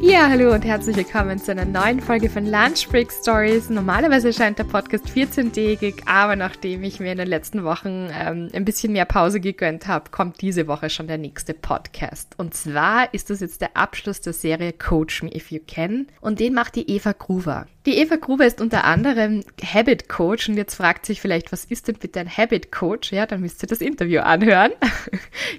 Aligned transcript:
Ja, 0.00 0.28
hallo 0.28 0.54
und 0.54 0.64
herzlich 0.64 0.96
willkommen 0.96 1.40
zu 1.40 1.50
einer 1.50 1.64
neuen 1.64 2.00
Folge 2.00 2.30
von 2.30 2.46
Lunch 2.46 2.88
Break 2.88 3.10
Stories. 3.10 3.68
Normalerweise 3.68 4.28
erscheint 4.28 4.56
der 4.56 4.64
Podcast 4.64 5.06
14-tägig, 5.06 6.02
aber 6.06 6.36
nachdem 6.36 6.84
ich 6.84 7.00
mir 7.00 7.10
in 7.10 7.18
den 7.18 7.26
letzten 7.26 7.64
Wochen 7.64 8.08
ähm, 8.12 8.48
ein 8.52 8.64
bisschen 8.64 8.92
mehr 8.92 9.06
Pause 9.06 9.40
gegönnt 9.40 9.88
habe, 9.88 10.10
kommt 10.10 10.40
diese 10.40 10.68
Woche 10.68 10.88
schon 10.88 11.08
der 11.08 11.18
nächste 11.18 11.52
Podcast. 11.52 12.38
Und 12.38 12.54
zwar 12.54 13.12
ist 13.12 13.28
das 13.28 13.40
jetzt 13.40 13.60
der 13.60 13.76
Abschluss 13.76 14.20
der 14.20 14.34
Serie 14.34 14.72
Coach 14.72 15.24
Me 15.24 15.34
If 15.34 15.50
You 15.50 15.60
Can 15.66 16.06
und 16.20 16.38
den 16.38 16.54
macht 16.54 16.76
die 16.76 16.88
Eva 16.88 17.12
Gruber. 17.12 17.66
Die 17.88 17.96
Eva 17.96 18.16
Gruber 18.16 18.44
ist 18.44 18.60
unter 18.60 18.84
anderem 18.84 19.42
Habit 19.64 20.10
Coach 20.10 20.50
und 20.50 20.58
jetzt 20.58 20.74
fragt 20.74 21.06
sich 21.06 21.22
vielleicht, 21.22 21.52
was 21.52 21.64
ist 21.64 21.88
denn 21.88 21.96
bitte 21.98 22.20
ein 22.20 22.28
Habit 22.28 22.70
Coach? 22.70 23.12
Ja, 23.12 23.24
dann 23.24 23.40
müsst 23.40 23.64
ihr 23.64 23.66
das 23.66 23.80
Interview 23.80 24.20
anhören. 24.20 24.72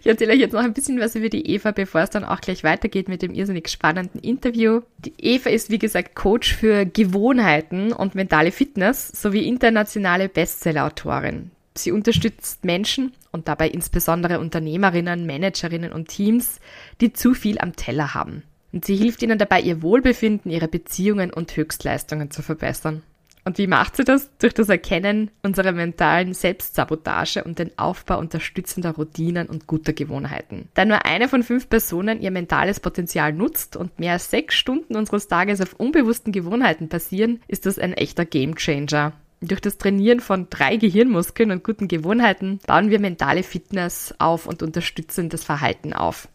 Ich 0.01 0.05
erzähle 0.05 0.33
euch 0.33 0.39
jetzt 0.39 0.53
noch 0.53 0.61
ein 0.61 0.73
bisschen 0.73 0.99
was 0.99 1.15
über 1.15 1.29
die 1.29 1.47
Eva, 1.47 1.71
bevor 1.71 2.01
es 2.01 2.11
dann 2.11 2.23
auch 2.23 2.39
gleich 2.39 2.63
weitergeht 2.63 3.09
mit 3.09 3.23
dem 3.23 3.33
irrsinnig 3.33 3.67
spannenden 3.69 4.21
Interview. 4.21 4.81
Die 4.99 5.13
Eva 5.17 5.49
ist, 5.49 5.71
wie 5.71 5.79
gesagt, 5.79 6.13
Coach 6.13 6.53
für 6.53 6.85
Gewohnheiten 6.85 7.91
und 7.93 8.13
mentale 8.13 8.51
Fitness 8.51 9.07
sowie 9.07 9.47
internationale 9.47 10.29
Bestsellerautorin. 10.29 11.49
Sie 11.73 11.91
unterstützt 11.91 12.63
Menschen 12.63 13.13
und 13.31 13.47
dabei 13.47 13.69
insbesondere 13.69 14.39
Unternehmerinnen, 14.39 15.25
Managerinnen 15.25 15.91
und 15.91 16.09
Teams, 16.09 16.59
die 17.01 17.11
zu 17.11 17.33
viel 17.33 17.57
am 17.57 17.75
Teller 17.75 18.13
haben. 18.13 18.43
Und 18.71 18.85
sie 18.85 18.95
hilft 18.95 19.21
ihnen 19.23 19.37
dabei, 19.37 19.61
ihr 19.61 19.81
Wohlbefinden, 19.81 20.51
ihre 20.51 20.67
Beziehungen 20.67 21.31
und 21.33 21.55
Höchstleistungen 21.55 22.31
zu 22.31 22.41
verbessern. 22.41 23.01
Und 23.45 23.57
wie 23.57 23.67
macht 23.67 23.95
sie 23.95 24.03
das? 24.03 24.29
Durch 24.37 24.53
das 24.53 24.69
Erkennen 24.69 25.31
unserer 25.41 25.71
mentalen 25.71 26.33
Selbstsabotage 26.33 27.43
und 27.43 27.57
den 27.57 27.71
Aufbau 27.79 28.19
unterstützender 28.19 28.91
Routinen 28.91 29.47
und 29.47 29.65
guter 29.65 29.93
Gewohnheiten. 29.93 30.67
Da 30.75 30.85
nur 30.85 31.05
eine 31.05 31.27
von 31.27 31.41
fünf 31.41 31.69
Personen 31.69 32.21
ihr 32.21 32.31
mentales 32.31 32.79
Potenzial 32.79 33.33
nutzt 33.33 33.75
und 33.75 33.99
mehr 33.99 34.13
als 34.13 34.29
sechs 34.29 34.55
Stunden 34.55 34.95
unseres 34.95 35.27
Tages 35.27 35.61
auf 35.61 35.73
unbewussten 35.73 36.31
Gewohnheiten 36.31 36.89
passieren, 36.89 37.41
ist 37.47 37.65
das 37.65 37.79
ein 37.79 37.93
echter 37.93 38.25
Gamechanger. 38.25 39.13
Durch 39.41 39.61
das 39.61 39.77
Trainieren 39.77 40.19
von 40.19 40.47
drei 40.49 40.75
Gehirnmuskeln 40.75 41.51
und 41.51 41.63
guten 41.63 41.87
Gewohnheiten 41.87 42.59
bauen 42.67 42.89
wir 42.89 42.99
mentale 42.99 43.43
Fitness 43.43 44.13
auf 44.19 44.47
und 44.47 44.61
unterstützen 44.61 45.29
das 45.29 45.45
Verhalten 45.45 45.93
auf. 45.93 46.27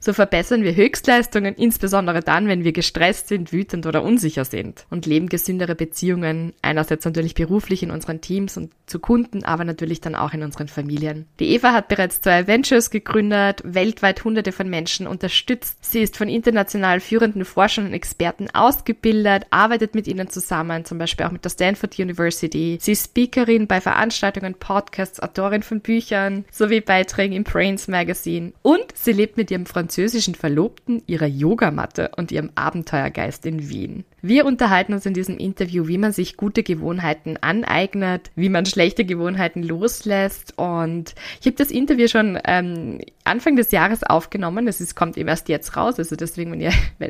So 0.00 0.12
verbessern 0.12 0.62
wir 0.62 0.74
Höchstleistungen, 0.74 1.54
insbesondere 1.54 2.20
dann, 2.20 2.48
wenn 2.48 2.64
wir 2.64 2.72
gestresst 2.72 3.28
sind, 3.28 3.52
wütend 3.52 3.86
oder 3.86 4.02
unsicher 4.02 4.44
sind 4.44 4.86
und 4.90 5.06
leben 5.06 5.28
gesündere 5.28 5.74
Beziehungen, 5.74 6.52
einerseits 6.62 7.04
natürlich 7.04 7.34
beruflich 7.34 7.82
in 7.82 7.90
unseren 7.90 8.20
Teams 8.20 8.56
und 8.56 8.72
zu 8.86 8.98
Kunden, 8.98 9.44
aber 9.44 9.64
natürlich 9.64 10.00
dann 10.00 10.14
auch 10.14 10.34
in 10.34 10.42
unseren 10.42 10.68
Familien. 10.68 11.26
Die 11.40 11.48
Eva 11.54 11.72
hat 11.72 11.88
bereits 11.88 12.20
zwei 12.20 12.46
Ventures 12.46 12.90
gegründet, 12.90 13.62
weltweit 13.64 14.24
hunderte 14.24 14.52
von 14.52 14.68
Menschen 14.68 15.06
unterstützt. 15.06 15.78
Sie 15.84 16.00
ist 16.00 16.16
von 16.16 16.28
international 16.28 17.00
führenden 17.00 17.44
Forschern 17.44 17.86
und 17.86 17.92
Experten 17.92 18.48
ausgebildet, 18.52 19.44
arbeitet 19.50 19.94
mit 19.94 20.06
ihnen 20.08 20.28
zusammen, 20.28 20.84
zum 20.84 20.98
Beispiel 20.98 21.26
auch 21.26 21.30
mit 21.30 21.44
der 21.44 21.50
Stanford 21.50 21.98
University. 21.98 22.78
Sie 22.80 22.92
ist 22.92 23.06
Speakerin 23.06 23.66
bei 23.66 23.80
Veranstaltungen, 23.80 24.54
Podcasts, 24.54 25.20
Autorin 25.20 25.62
von 25.62 25.80
Büchern 25.80 26.44
sowie 26.50 26.80
Beiträgen 26.80 27.34
im 27.34 27.44
Brains 27.44 27.88
Magazine 27.88 28.52
und 28.62 28.84
sie 28.94 29.12
lebt 29.12 29.36
mit 29.36 29.50
ihrem 29.50 29.61
ihrem 29.62 29.66
französischen 29.66 30.34
Verlobten, 30.34 31.02
ihrer 31.06 31.26
Yogamatte 31.26 32.10
und 32.16 32.32
ihrem 32.32 32.50
Abenteuergeist 32.54 33.46
in 33.46 33.68
Wien. 33.68 34.04
Wir 34.20 34.46
unterhalten 34.46 34.92
uns 34.92 35.06
in 35.06 35.14
diesem 35.14 35.38
Interview, 35.38 35.88
wie 35.88 35.98
man 35.98 36.12
sich 36.12 36.36
gute 36.36 36.62
Gewohnheiten 36.62 37.36
aneignet, 37.40 38.30
wie 38.34 38.48
man 38.48 38.66
schlechte 38.66 39.04
Gewohnheiten 39.04 39.62
loslässt 39.62 40.58
und 40.58 41.14
ich 41.40 41.46
habe 41.46 41.56
das 41.56 41.70
Interview 41.70 42.08
schon 42.08 42.38
ähm, 42.44 43.00
Anfang 43.24 43.56
des 43.56 43.70
Jahres 43.70 44.02
aufgenommen. 44.02 44.68
Es 44.68 44.80
ist, 44.80 44.94
kommt 44.94 45.16
eben 45.16 45.28
erst 45.28 45.48
jetzt 45.48 45.76
raus, 45.76 45.98
also 45.98 46.16
deswegen 46.16 46.52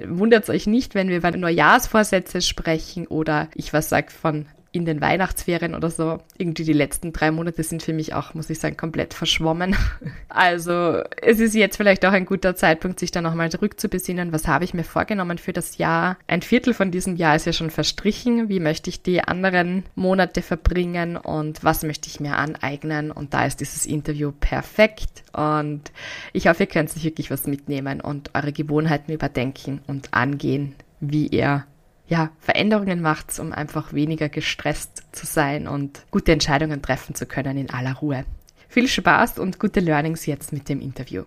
wundert 0.09 0.49
euch 0.49 0.67
nicht, 0.67 0.95
wenn 0.95 1.09
wir 1.09 1.17
über 1.17 1.31
Neujahrsvorsätze 1.31 2.43
sprechen 2.43 3.07
oder 3.07 3.49
ich 3.55 3.73
was 3.73 3.89
sage 3.89 4.11
von 4.11 4.47
in 4.72 4.87
den 4.87 5.00
Weihnachtsferien 5.03 5.75
oder 5.75 5.91
so. 5.91 6.19
Irgendwie 6.38 6.65
die 6.65 6.72
letzten 6.72 7.12
drei 7.12 7.31
Monate 7.31 7.62
sind 7.62 7.83
für 7.83 7.93
mich 7.93 8.15
auch, 8.15 8.33
muss 8.33 8.50
ich 8.50 8.59
sagen, 8.59 8.77
komplett 8.77 9.15
verschwommen. 9.15 9.77
Also 10.34 11.03
es 11.21 11.41
ist 11.41 11.55
jetzt 11.55 11.77
vielleicht 11.77 12.06
auch 12.06 12.12
ein 12.12 12.25
guter 12.25 12.56
Zeitpunkt, 12.56 12.99
sich 12.99 13.11
da 13.11 13.21
nochmal 13.21 13.50
zurückzubesinnen. 13.50 14.32
Was 14.32 14.49
habe 14.49 14.65
ich 14.65 14.72
mir 14.72 14.82
vorgenommen 14.82 15.37
für 15.37 15.53
das 15.53 15.77
Jahr? 15.77 16.16
Ein 16.27 16.41
Viertel 16.41 16.72
von 16.72 16.91
diesem 16.91 17.16
Jahr 17.16 17.37
ist 17.37 17.44
ja 17.44 17.53
schon 17.53 17.69
verstrichen. 17.69 18.49
Wie 18.49 18.59
möchte 18.59 18.88
ich 18.88 19.03
die 19.03 19.22
anderen 19.22 19.84
Monate 19.94 20.41
verbringen 20.41 21.19
und 21.19 21.62
was 21.62 21.82
möchte 21.82 22.09
ich 22.09 22.19
mir 22.19 22.38
aneignen? 22.38 23.11
Und 23.11 23.34
da 23.34 23.44
ist 23.44 23.61
dieses 23.61 23.84
Interview 23.84 24.32
perfekt. 24.32 25.22
Und 25.34 25.93
ich 26.32 26.49
hoffe, 26.49 26.62
ihr 26.62 26.69
könnt 26.69 26.88
sich 26.88 27.05
wirklich 27.05 27.31
was 27.31 27.47
mitnehmen 27.47 28.00
und 28.00 28.31
eure 28.34 28.53
Gewohnheiten 28.53 29.12
überdenken 29.12 29.82
und 29.87 30.15
angehen, 30.15 30.75
wie 31.00 31.27
ihr 31.27 31.66
ja, 32.07 32.31
Veränderungen 32.41 33.01
macht, 33.01 33.39
um 33.39 33.53
einfach 33.53 33.93
weniger 33.93 34.29
gestresst 34.29 35.03
zu 35.13 35.27
sein 35.27 35.67
und 35.67 36.05
gute 36.11 36.33
Entscheidungen 36.33 36.83
treffen 36.83 37.15
zu 37.15 37.27
können 37.27 37.57
in 37.57 37.71
aller 37.71 37.95
Ruhe. 37.95 38.25
Viel 38.69 38.89
Spaß 38.89 39.39
und 39.39 39.59
gute 39.59 39.81
Learnings 39.81 40.27
jetzt 40.27 40.53
mit 40.53 40.69
dem 40.69 40.81
Interview. 40.81 41.25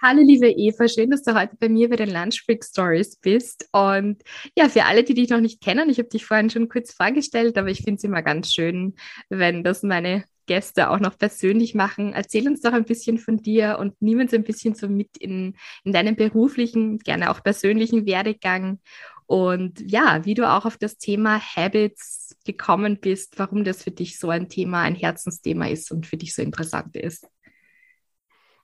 Hallo 0.00 0.20
liebe 0.22 0.48
Eva, 0.48 0.86
schön, 0.88 1.10
dass 1.10 1.22
du 1.22 1.34
heute 1.34 1.56
bei 1.58 1.68
mir 1.68 1.88
bei 1.88 1.96
den 1.96 2.10
Lunch 2.10 2.44
Break 2.46 2.62
Stories 2.62 3.16
bist. 3.16 3.68
Und 3.72 4.22
ja, 4.56 4.68
für 4.68 4.84
alle, 4.84 5.02
die 5.04 5.14
dich 5.14 5.30
noch 5.30 5.40
nicht 5.40 5.62
kennen, 5.62 5.88
ich 5.88 5.98
habe 5.98 6.08
dich 6.08 6.26
vorhin 6.26 6.50
schon 6.50 6.68
kurz 6.68 6.92
vorgestellt, 6.92 7.56
aber 7.56 7.70
ich 7.70 7.78
finde 7.78 7.96
es 7.96 8.04
immer 8.04 8.22
ganz 8.22 8.52
schön, 8.52 8.94
wenn 9.30 9.64
das 9.64 9.82
meine 9.82 10.24
Gäste 10.46 10.90
auch 10.90 11.00
noch 11.00 11.18
persönlich 11.18 11.74
machen. 11.74 12.12
Erzähl 12.12 12.46
uns 12.46 12.60
doch 12.60 12.72
ein 12.72 12.84
bisschen 12.84 13.18
von 13.18 13.38
dir 13.38 13.78
und 13.80 13.94
nimm 14.00 14.20
uns 14.20 14.32
ein 14.32 14.44
bisschen 14.44 14.74
so 14.74 14.86
mit 14.86 15.16
in, 15.18 15.56
in 15.82 15.92
deinem 15.92 16.14
beruflichen, 16.14 16.98
gerne 16.98 17.30
auch 17.30 17.42
persönlichen 17.42 18.06
Werdegang 18.06 18.78
und 19.26 19.80
ja, 19.90 20.24
wie 20.24 20.34
du 20.34 20.48
auch 20.48 20.64
auf 20.66 20.76
das 20.76 20.98
Thema 20.98 21.40
Habits 21.40 22.36
gekommen 22.44 23.00
bist, 23.00 23.38
warum 23.38 23.64
das 23.64 23.82
für 23.82 23.90
dich 23.90 24.18
so 24.18 24.30
ein 24.30 24.48
Thema, 24.48 24.82
ein 24.82 24.94
Herzensthema 24.94 25.66
ist 25.66 25.90
und 25.90 26.06
für 26.06 26.16
dich 26.16 26.34
so 26.34 26.42
interessant 26.42 26.94
ist. 26.96 27.28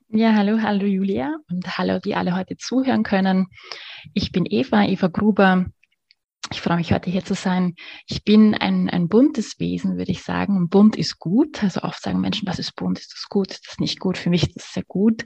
Ja, 0.07 0.33
hallo, 0.33 0.61
hallo 0.61 0.85
Julia 0.85 1.35
und 1.49 1.77
hallo, 1.77 1.99
die 1.99 2.15
alle 2.15 2.35
heute 2.35 2.55
zuhören 2.55 3.03
können. 3.03 3.47
Ich 4.13 4.31
bin 4.31 4.45
Eva, 4.45 4.85
Eva 4.85 5.07
Gruber. 5.07 5.65
Ich 6.51 6.61
freue 6.61 6.77
mich 6.77 6.91
heute 6.91 7.09
hier 7.09 7.23
zu 7.23 7.35
sein. 7.35 7.75
Ich 8.07 8.23
bin 8.23 8.53
ein, 8.53 8.89
ein 8.89 9.07
buntes 9.07 9.59
Wesen, 9.59 9.97
würde 9.97 10.11
ich 10.11 10.23
sagen. 10.23 10.57
Und 10.57 10.69
bunt 10.69 10.95
ist 10.95 11.17
gut. 11.17 11.63
Also 11.63 11.81
oft 11.81 12.01
sagen 12.01 12.19
Menschen, 12.19 12.47
was 12.47 12.59
ist 12.59 12.75
bunt? 12.75 12.99
Ist 12.99 13.13
das 13.13 13.27
gut? 13.29 13.51
Ist 13.51 13.67
das 13.67 13.79
nicht 13.79 13.99
gut? 13.99 14.17
Für 14.17 14.29
mich 14.29 14.43
ist 14.47 14.55
das 14.57 14.73
sehr 14.73 14.83
gut. 14.83 15.25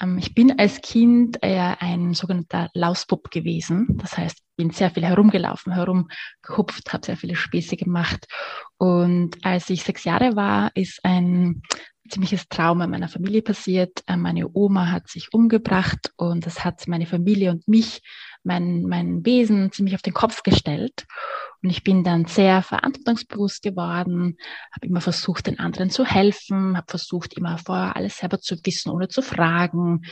Ähm, 0.00 0.16
ich 0.18 0.34
bin 0.34 0.58
als 0.58 0.80
Kind 0.80 1.38
eher 1.42 1.82
ein 1.82 2.14
sogenannter 2.14 2.70
Lauspupp 2.72 3.30
gewesen. 3.30 3.98
Das 4.00 4.16
heißt, 4.16 4.38
bin 4.56 4.70
sehr 4.70 4.90
viel 4.90 5.04
herumgelaufen, 5.04 5.72
herumgehupft, 5.72 6.92
habe 6.92 7.04
sehr 7.04 7.16
viele 7.16 7.34
Späße 7.34 7.76
gemacht. 7.76 8.26
Und 8.78 9.44
als 9.44 9.68
ich 9.70 9.82
sechs 9.82 10.04
Jahre 10.04 10.36
war, 10.36 10.70
ist 10.74 11.04
ein 11.04 11.62
ziemliches 12.08 12.48
Trauma 12.48 12.86
meiner 12.86 13.08
Familie 13.08 13.42
passiert. 13.42 14.04
Äh, 14.06 14.16
meine 14.16 14.48
Oma 14.52 14.90
hat 14.90 15.08
sich 15.08 15.32
umgebracht 15.32 16.12
und 16.16 16.46
das 16.46 16.64
hat 16.64 16.86
meine 16.86 17.06
Familie 17.06 17.50
und 17.50 17.66
mich, 17.66 18.02
mein, 18.42 18.82
mein 18.82 19.24
Wesen 19.24 19.72
ziemlich 19.72 19.94
auf 19.94 20.02
den 20.02 20.12
Kopf 20.12 20.42
gestellt. 20.42 21.06
Und 21.62 21.70
ich 21.70 21.82
bin 21.82 22.04
dann 22.04 22.26
sehr 22.26 22.62
verantwortungsbewusst 22.62 23.62
geworden, 23.62 24.36
habe 24.72 24.86
immer 24.86 25.00
versucht, 25.00 25.46
den 25.46 25.58
anderen 25.58 25.88
zu 25.88 26.04
helfen, 26.04 26.76
habe 26.76 26.86
versucht, 26.88 27.34
immer 27.34 27.56
vorher 27.56 27.96
alles 27.96 28.18
selber 28.18 28.38
zu 28.38 28.56
wissen, 28.64 28.90
ohne 28.90 29.08
zu 29.08 29.22
fragen 29.22 30.02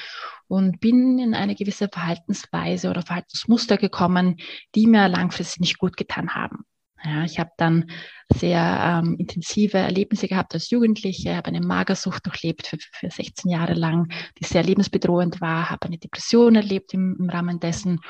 und 0.49 0.81
bin 0.81 1.19
in 1.19 1.35
eine 1.35 1.55
gewisse 1.55 1.89
Verhaltensweise 1.89 2.89
oder 2.89 3.03
Verhaltensmuster 3.03 3.77
gekommen, 3.77 4.39
die 4.75 4.87
mir 4.87 5.09
langfristig 5.09 5.61
nicht 5.61 5.79
gut 5.79 5.99
getan 5.99 6.35
haben. 6.35 6.65
Ja, 7.05 7.25
ich 7.25 7.41
habe 7.41 7.51
dann 7.57 7.91
sehr 8.33 9.03
ähm, 9.03 9.17
intensive 9.19 9.79
Erlebnisse 9.79 10.29
gehabt 10.29 10.55
als 10.55 10.71
Jugendliche, 10.71 11.37
habe 11.37 11.49
eine 11.49 11.61
Magersucht 11.61 12.25
durchlebt 12.27 12.69
für, 12.69 12.79
für 12.79 13.11
16 13.11 13.51
Jahre 13.51 13.75
lang, 13.75 14.13
die 14.39 14.45
sehr 14.45 14.63
lebensbedrohend 14.63 15.41
war, 15.41 15.71
habe 15.71 15.87
eine 15.87 15.99
Depression 15.99 16.55
erlebt 16.55 16.95
im, 16.95 17.17
im 17.19 17.29
Rahmen 17.29 17.59
dessen 17.59 18.01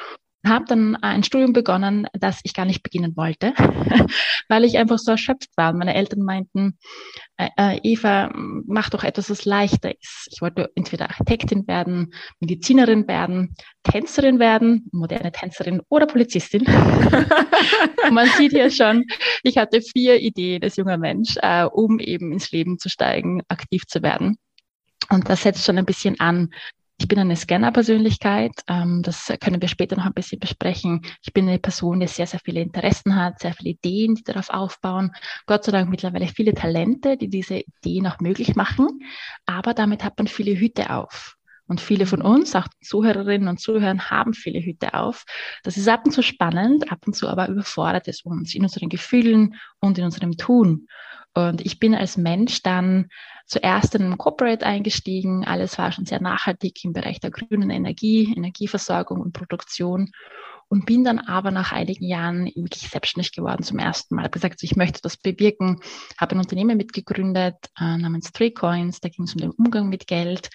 habe 0.45 0.65
dann 0.67 0.97
ein 0.97 1.23
Studium 1.23 1.53
begonnen, 1.53 2.07
das 2.13 2.41
ich 2.43 2.55
gar 2.55 2.65
nicht 2.65 2.83
beginnen 2.83 3.17
wollte, 3.17 3.55
weil 4.49 4.65
ich 4.65 4.79
einfach 4.79 4.99
so 4.99 5.13
erschöpft 5.13 5.51
war. 5.57 5.73
Meine 5.73 5.95
Eltern 5.95 6.23
meinten, 6.23 6.79
äh, 7.37 7.49
äh, 7.57 7.81
Eva, 7.83 8.31
mach 8.35 8.91
doch 8.91 9.05
etwas, 9.05 9.31
was 9.31 9.45
leichter 9.45 9.91
ist. 9.91 10.29
Ich 10.33 10.41
wollte 10.41 10.71
entweder 10.75 11.11
Architektin 11.11 11.67
werden, 11.69 12.13
Medizinerin 12.41 13.07
werden, 13.07 13.55
Tänzerin 13.85 14.39
werden, 14.39 14.89
moderne 14.93 15.33
Tänzerin 15.33 15.81
oder 15.89 16.07
Polizistin. 16.07 16.65
Man 18.11 18.29
sieht 18.37 18.53
hier 18.53 18.71
schon, 18.71 19.05
ich 19.43 19.59
hatte 19.59 19.81
vier 19.81 20.21
Ideen 20.21 20.63
als 20.63 20.77
junger 20.77 20.99
Mensch, 20.99 21.37
äh, 21.41 21.65
um 21.65 21.99
eben 22.01 22.33
ins 22.33 22.51
Leben 22.51 22.79
zu 22.79 22.89
steigen, 22.89 23.43
aktiv 23.49 23.87
zu 23.87 24.03
werden. 24.03 24.39
Und 25.09 25.29
das 25.29 25.43
setzt 25.43 25.65
schon 25.65 25.79
ein 25.79 25.85
bisschen 25.85 26.19
an, 26.21 26.51
ich 27.03 27.09
bin 27.09 27.19
eine 27.19 27.35
Scanner-Persönlichkeit. 27.35 28.53
Ähm, 28.69 29.03
das 29.03 29.33
können 29.41 29.61
wir 29.61 29.67
später 29.67 29.97
noch 29.97 30.07
ein 30.07 30.15
bisschen 30.15 30.39
besprechen. 30.39 31.03
Ich 31.21 31.33
bin 31.33 31.49
eine 31.49 31.59
Person, 31.59 31.99
die 31.99 32.07
sehr, 32.07 32.29
sehr 32.29 32.39
viele 32.39 32.61
Interessen 32.61 33.17
hat, 33.17 33.41
sehr 33.41 33.55
viele 33.55 33.71
Ideen, 33.71 34.15
die 34.15 34.23
darauf 34.23 34.51
aufbauen. 34.51 35.11
Gott 35.47 35.65
sei 35.65 35.73
Dank 35.73 35.91
mittlerweile 35.91 36.29
viele 36.29 36.55
Talente, 36.55 37.17
die 37.17 37.29
diese 37.29 37.57
Ideen 37.57 38.07
auch 38.07 38.21
möglich 38.21 38.55
machen. 38.55 39.01
Aber 39.47 39.75
damit 39.75 40.05
hat 40.05 40.17
man 40.17 40.29
viele 40.29 40.55
Hüte 40.55 40.91
auf. 40.91 41.37
Und 41.67 41.81
viele 41.81 42.07
von 42.07 42.23
uns, 42.23 42.55
auch 42.55 42.69
Zuhörerinnen 42.81 43.49
und 43.49 43.59
Zuhörer, 43.59 43.99
haben 44.11 44.33
viele 44.33 44.61
Hüte 44.61 44.95
auf. 44.95 45.25
Das 45.65 45.77
ist 45.77 45.89
ab 45.89 46.03
und 46.05 46.13
zu 46.13 46.23
spannend, 46.23 46.93
ab 46.93 47.01
und 47.05 47.17
zu 47.17 47.27
aber 47.29 47.49
überfordert 47.49 48.07
es 48.07 48.23
uns 48.23 48.55
in 48.55 48.63
unseren 48.63 48.89
Gefühlen 48.89 49.57
und 49.81 49.99
in 49.99 50.05
unserem 50.05 50.37
Tun. 50.37 50.87
Und 51.35 51.65
ich 51.65 51.79
bin 51.79 51.95
als 51.95 52.17
Mensch 52.17 52.63
dann 52.63 53.09
zuerst 53.47 53.95
in 53.95 54.03
einem 54.03 54.19
Corporate 54.19 54.65
eingestiegen. 54.65 55.45
Alles 55.45 55.79
war 55.79 55.93
schon 55.93 56.07
sehr 56.07 56.21
nachhaltig 56.21 56.85
im 56.85 56.93
Bereich 56.93 57.21
der 57.21 57.31
grünen 57.31 57.71
Energie, 57.71 58.33
Energieversorgung 58.35 59.21
und 59.21 59.33
Produktion. 59.33 60.13
Und 60.69 60.87
bin 60.87 61.05
dann 61.05 61.19
aber 61.19 61.51
nach 61.51 61.73
einigen 61.73 62.07
Jahren 62.07 62.47
wirklich 62.47 62.89
selbstständig 62.89 63.33
geworden 63.33 63.63
zum 63.63 63.79
ersten 63.79 64.15
Mal. 64.15 64.23
Habe 64.23 64.31
gesagt, 64.31 64.63
ich 64.63 64.75
möchte 64.75 65.01
das 65.03 65.19
bewirken, 65.19 65.81
habe 66.19 66.35
ein 66.35 66.39
Unternehmen 66.39 66.79
mitgegründet 66.79 67.57
äh, 67.79 67.99
namens 67.99 68.33
Three 68.33 68.53
Coins. 68.53 69.01
Da 69.01 69.11
ging 69.11 69.27
es 69.27 69.35
um 69.35 69.41
den 69.43 69.51
Umgang 69.51 69.91
mit 69.91 70.07
Geld 70.07 70.49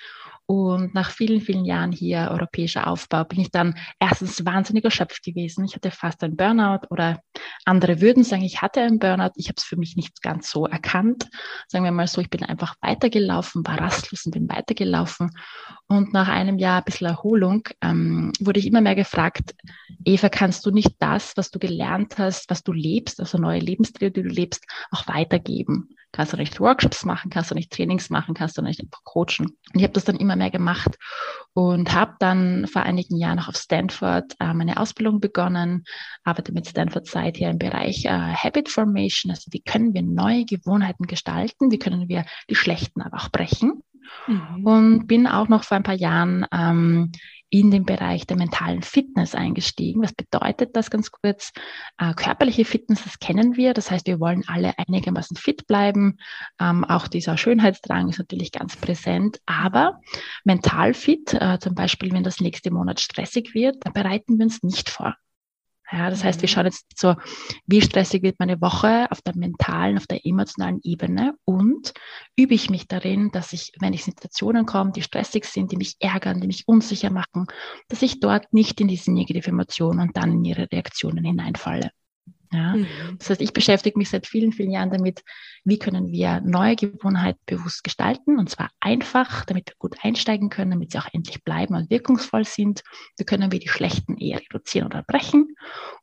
und 0.48 0.94
nach 0.94 1.12
vielen, 1.12 1.42
vielen 1.42 1.66
Jahren 1.66 1.92
hier 1.92 2.30
europäischer 2.32 2.88
Aufbau 2.88 3.26
bin 3.26 3.42
ich 3.42 3.52
dann 3.52 3.76
erstens 4.00 4.46
wahnsinnig 4.46 4.86
erschöpft 4.86 5.22
gewesen. 5.24 5.66
Ich 5.66 5.76
hatte 5.76 5.92
fast 5.92 6.24
ein 6.24 6.38
Burnout 6.38 6.88
oder 6.90 7.22
andere 7.66 8.00
würden 8.00 8.24
sagen, 8.24 8.44
ich 8.44 8.62
hatte 8.62 8.80
einen 8.80 8.98
Burnout. 8.98 9.34
Ich 9.36 9.50
habe 9.50 9.56
es 9.58 9.66
für 9.66 9.76
mich 9.76 9.98
nicht 9.98 10.22
ganz 10.22 10.50
so 10.50 10.66
erkannt. 10.66 11.28
Sagen 11.68 11.84
wir 11.84 11.92
mal 11.92 12.08
so, 12.08 12.22
ich 12.22 12.30
bin 12.30 12.46
einfach 12.46 12.76
weitergelaufen, 12.80 13.68
war 13.68 13.78
rastlos 13.78 14.26
und 14.26 14.32
bin 14.32 14.48
weitergelaufen. 14.48 15.32
Und 15.88 16.14
nach 16.14 16.30
einem 16.30 16.60
Jahr 16.60 16.78
ein 16.78 16.86
bisschen 16.86 17.08
Erholung 17.08 17.68
ähm, 17.82 18.32
wurde 18.40 18.62
ich 18.62 18.68
immer 18.68 18.80
mehr 18.80 18.96
gefragt, 18.96 19.54
Eva, 20.06 20.30
kannst 20.30 20.66
du 20.66 20.72
nicht 20.72 20.96
das, 21.00 21.36
was 21.36 21.52
du 21.52 21.60
gelernt 21.60 22.18
hast, 22.20 22.50
was 22.50 22.64
du 22.64 22.72
lebst, 22.72 23.20
also 23.20 23.38
neue 23.38 23.60
Lebensstile, 23.60 24.12
die 24.12 24.24
du 24.24 24.30
lebst, 24.30 24.66
auch 24.92 25.10
weitergeben? 25.10 25.90
Kannst 26.14 26.34
du 26.34 26.38
nicht 26.38 26.60
Workshops 26.60 27.04
machen, 27.06 27.30
kannst 27.30 27.52
du 27.52 27.56
nicht 27.56 27.72
Trainings 27.72 28.10
machen, 28.10 28.34
kannst 28.34 28.58
du 28.58 28.62
nicht 28.62 28.82
coachen. 29.04 29.48
Und 29.48 29.76
ich 29.76 29.84
habe 29.84 29.94
das 29.94 30.06
dann 30.06 30.16
immer 30.16 30.36
mehr 30.36 30.50
gemacht 30.50 30.98
und 31.54 31.94
habe 31.94 32.16
dann 32.20 32.66
vor 32.68 32.84
einigen 32.84 33.18
Jahren 33.18 33.38
noch 33.38 33.50
auf 33.50 33.58
Stanford 33.58 34.36
äh, 34.40 34.54
meine 34.54 34.78
Ausbildung 34.78 35.20
begonnen, 35.20 35.84
arbeite 36.24 36.54
mit 36.54 36.68
Stanford 36.68 37.08
seither 37.08 37.50
im 37.50 37.60
Bereich 37.60 38.06
äh, 38.06 38.10
Habit 38.10 38.70
Formation, 38.70 39.32
also 39.32 39.52
wie 39.52 39.62
können 39.62 39.94
wir 39.94 40.02
neue 40.02 40.46
Gewohnheiten 40.46 41.08
gestalten, 41.08 41.72
wie 41.72 41.80
können 41.80 42.08
wir 42.08 42.26
die 42.50 42.56
schlechten 42.56 43.02
aber 43.02 43.18
auch 43.18 43.30
brechen. 43.30 43.84
Mhm. 44.28 44.66
Und 44.66 45.08
bin 45.08 45.28
auch 45.28 45.50
noch 45.50 45.64
vor 45.64 45.78
ein 45.78 45.84
paar 45.84 45.96
Jahren 45.96 46.46
ähm, 46.52 47.12
in 47.50 47.72
den 47.72 47.86
Bereich 47.86 48.28
der 48.28 48.38
mentalen 48.38 48.82
Fitness 48.82 49.36
eingestiegen. 49.36 50.02
Was 50.02 50.14
bedeutet 50.14 50.76
das 50.76 50.90
ganz 50.90 51.12
kurz? 51.12 51.52
Äh, 51.98 52.14
körperliche 52.14 52.66
Fitness, 52.66 53.04
das 53.04 53.20
kennen 53.20 53.56
wir. 53.56 53.74
Das 53.74 53.90
heißt, 53.90 54.08
wir 54.08 54.20
wollen 54.20 54.44
alle 54.48 54.74
einigermaßen 54.78 55.38
fit 55.38 55.68
bleiben. 55.68 56.18
Ähm, 56.60 56.84
auch 56.84 57.08
dieser 57.08 57.38
Schönheitsdrang 57.38 58.10
ist 58.10 58.20
natürlich 58.20 58.52
ganz 58.52 58.76
präsent. 58.76 59.40
Aber 59.46 60.02
mental 60.44 60.94
fit, 60.94 61.34
äh, 61.34 61.60
zum 61.60 61.76
Beispiel, 61.76 62.12
wenn 62.12 62.24
das 62.24 62.42
nächste 62.42 62.72
Monat 62.72 63.00
stressig 63.00 63.54
wird, 63.54 63.78
da 63.82 63.92
bereiten 63.92 64.38
wir 64.38 64.46
uns 64.46 64.64
nicht 64.64 64.90
vor. 64.90 65.16
Ja, 65.90 66.10
das 66.10 66.24
heißt, 66.24 66.42
wir 66.42 66.50
mhm. 66.50 66.52
schauen 66.52 66.66
jetzt 66.66 67.00
so, 67.00 67.16
wie 67.66 67.82
stressig 67.82 68.22
wird 68.22 68.40
meine 68.40 68.60
Woche 68.60 69.10
auf 69.10 69.22
der 69.22 69.38
mentalen, 69.38 69.98
auf 69.98 70.06
der 70.06 70.26
emotionalen 70.26 70.82
Ebene 70.84 71.36
und 71.46 71.94
übe 72.36 72.54
ich 72.54 72.70
mich 72.70 72.88
darin, 72.88 73.32
dass 73.32 73.54
ich, 73.54 73.72
wenn 73.80 73.94
ich 73.94 74.04
Situationen 74.04 74.66
komme, 74.66 74.92
die 74.92 75.02
stressig 75.02 75.46
sind, 75.46 75.72
die 75.72 75.78
mich 75.78 75.96
ärgern, 76.00 76.42
die 76.42 76.48
mich 76.48 76.68
unsicher 76.68 77.10
machen, 77.10 77.48
dass 77.88 78.02
ich 78.02 78.20
dort 78.20 78.52
nicht 78.54 78.82
in 78.82 78.90
diese 78.90 79.14
negative 79.14 79.50
Emotion 79.50 80.00
und 80.00 80.18
dann 80.18 80.34
in 80.34 80.46
ihre 80.46 80.68
Reaktionen 80.72 81.24
hineinfalle. 81.24 81.92
Ja? 82.52 82.76
Mhm. 82.76 82.88
Das 83.20 83.30
heißt, 83.30 83.42
ich 83.42 83.54
beschäftige 83.54 83.98
mich 83.98 84.10
seit 84.10 84.28
vielen, 84.28 84.52
vielen 84.52 84.72
Jahren 84.72 84.92
damit, 84.92 85.24
wie 85.64 85.80
können 85.80 86.12
wir 86.12 86.42
neue 86.42 86.76
Gewohnheiten 86.76 87.40
bewusst 87.46 87.84
gestalten 87.84 88.40
und 88.40 88.50
zwar 88.50 88.70
einfach, 88.80 89.46
damit 89.46 89.70
wir 89.70 89.76
gut 89.80 89.96
einsteigen 90.02 90.50
können, 90.50 90.72
damit 90.72 90.92
sie 90.92 91.00
auch 91.00 91.08
endlich 91.12 91.44
bleiben 91.44 91.76
und 91.76 91.90
wirkungsvoll 91.90 92.46
sind. 92.46 92.84
Wie 93.18 93.26
können 93.26 93.52
wir 93.52 93.60
die 93.60 93.68
schlechten 93.68 94.18
eher 94.18 94.40
reduzieren 94.40 94.88
oder 94.88 95.04
brechen? 95.04 95.56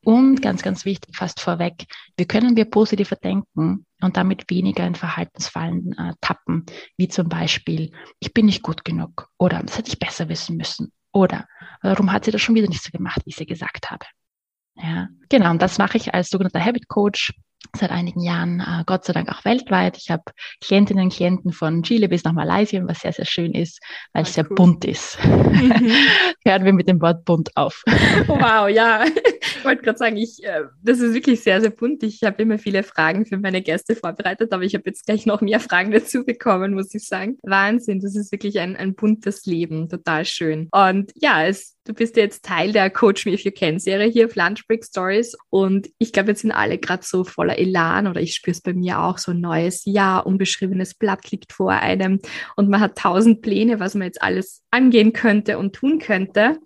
Und 0.02 0.42
ganz, 0.42 0.62
ganz 0.62 0.84
wichtig, 0.84 1.16
fast 1.16 1.40
vorweg, 1.40 1.86
wie 2.16 2.26
können 2.26 2.56
wir 2.56 2.66
positiver 2.66 3.16
denken 3.16 3.86
und 4.02 4.16
damit 4.16 4.50
weniger 4.50 4.86
in 4.86 4.94
Verhaltensfallen 4.94 5.94
äh, 5.98 6.12
tappen, 6.20 6.66
wie 6.96 7.08
zum 7.08 7.28
Beispiel, 7.28 7.92
ich 8.20 8.34
bin 8.34 8.46
nicht 8.46 8.62
gut 8.62 8.84
genug 8.84 9.28
oder 9.38 9.62
das 9.62 9.78
hätte 9.78 9.88
ich 9.88 9.98
besser 9.98 10.28
wissen 10.28 10.56
müssen 10.56 10.92
oder 11.14 11.46
warum 11.80 12.12
hat 12.12 12.24
sie 12.24 12.32
das 12.32 12.42
schon 12.42 12.54
wieder 12.54 12.68
nicht 12.68 12.82
so 12.82 12.90
gemacht, 12.90 13.22
wie 13.24 13.30
ich 13.30 13.36
sie 13.36 13.46
gesagt 13.46 13.90
habe. 13.90 14.04
Ja, 14.76 15.08
genau. 15.28 15.50
Und 15.50 15.62
das 15.62 15.78
mache 15.78 15.96
ich 15.96 16.14
als 16.14 16.30
sogenannter 16.30 16.64
Habit 16.64 16.88
Coach 16.88 17.32
seit 17.76 17.90
einigen 17.90 18.20
Jahren, 18.20 18.60
äh, 18.60 18.84
Gott 18.86 19.04
sei 19.04 19.12
Dank 19.12 19.28
auch 19.30 19.44
weltweit. 19.44 19.96
Ich 19.96 20.10
habe 20.10 20.22
Klientinnen 20.60 21.04
und 21.04 21.12
Klienten 21.12 21.52
von 21.52 21.82
Chile 21.82 22.08
bis 22.08 22.24
nach 22.24 22.32
Malaysia, 22.32 22.82
was 22.86 23.00
sehr, 23.00 23.12
sehr 23.12 23.24
schön 23.24 23.52
ist, 23.52 23.80
weil 24.12 24.22
es 24.22 24.34
sehr 24.34 24.44
cool. 24.50 24.54
bunt 24.54 24.84
ist. 24.84 25.18
Mhm. 25.24 25.90
Hören 26.46 26.64
wir 26.64 26.72
mit 26.72 26.88
dem 26.88 27.00
Wort 27.00 27.24
bunt 27.24 27.50
auf. 27.56 27.82
wow, 28.26 28.68
ja. 28.68 29.04
Ich 29.04 29.64
wollte 29.64 29.82
gerade 29.82 29.98
sagen, 29.98 30.16
ich, 30.16 30.44
äh, 30.44 30.64
das 30.82 31.00
ist 31.00 31.14
wirklich 31.14 31.42
sehr, 31.42 31.60
sehr 31.60 31.70
bunt. 31.70 32.02
Ich 32.02 32.22
habe 32.22 32.42
immer 32.42 32.58
viele 32.58 32.82
Fragen 32.82 33.24
für 33.26 33.38
meine 33.38 33.62
Gäste 33.62 33.96
vorbereitet, 33.96 34.52
aber 34.52 34.62
ich 34.62 34.74
habe 34.74 34.84
jetzt 34.86 35.06
gleich 35.06 35.26
noch 35.26 35.40
mehr 35.40 35.60
Fragen 35.60 35.90
dazu 35.90 36.24
bekommen, 36.24 36.74
muss 36.74 36.94
ich 36.94 37.06
sagen. 37.06 37.38
Wahnsinn, 37.42 38.00
das 38.00 38.14
ist 38.14 38.30
wirklich 38.30 38.60
ein, 38.60 38.76
ein 38.76 38.94
buntes 38.94 39.46
Leben, 39.46 39.88
total 39.88 40.24
schön. 40.26 40.68
Und 40.70 41.12
ja, 41.14 41.46
es, 41.46 41.73
du 41.84 41.92
bist 41.92 42.16
ja 42.16 42.22
jetzt 42.22 42.44
Teil 42.44 42.72
der 42.72 42.90
Coach 42.90 43.26
Me 43.26 43.32
If 43.32 43.44
You 43.44 43.52
Can 43.52 43.78
Serie 43.78 44.10
hier 44.10 44.26
auf 44.26 44.34
Lunch 44.34 44.66
Break 44.66 44.84
Stories 44.84 45.36
und 45.50 45.88
ich 45.98 46.12
glaube, 46.12 46.30
jetzt 46.30 46.40
sind 46.40 46.52
alle 46.52 46.78
gerade 46.78 47.04
so 47.04 47.24
voller 47.24 47.58
Elan 47.58 48.06
oder 48.06 48.20
ich 48.20 48.34
spüre 48.34 48.52
es 48.52 48.62
bei 48.62 48.72
mir 48.72 49.00
auch, 49.00 49.18
so 49.18 49.32
ein 49.32 49.40
neues 49.40 49.84
Jahr, 49.84 50.26
unbeschriebenes 50.26 50.94
Blatt 50.94 51.30
liegt 51.30 51.52
vor 51.52 51.72
einem 51.72 52.20
und 52.56 52.68
man 52.68 52.80
hat 52.80 52.96
tausend 52.96 53.42
Pläne, 53.42 53.80
was 53.80 53.94
man 53.94 54.06
jetzt 54.06 54.22
alles 54.22 54.62
angehen 54.70 55.12
könnte 55.12 55.58
und 55.58 55.74
tun 55.74 55.98
könnte. 55.98 56.58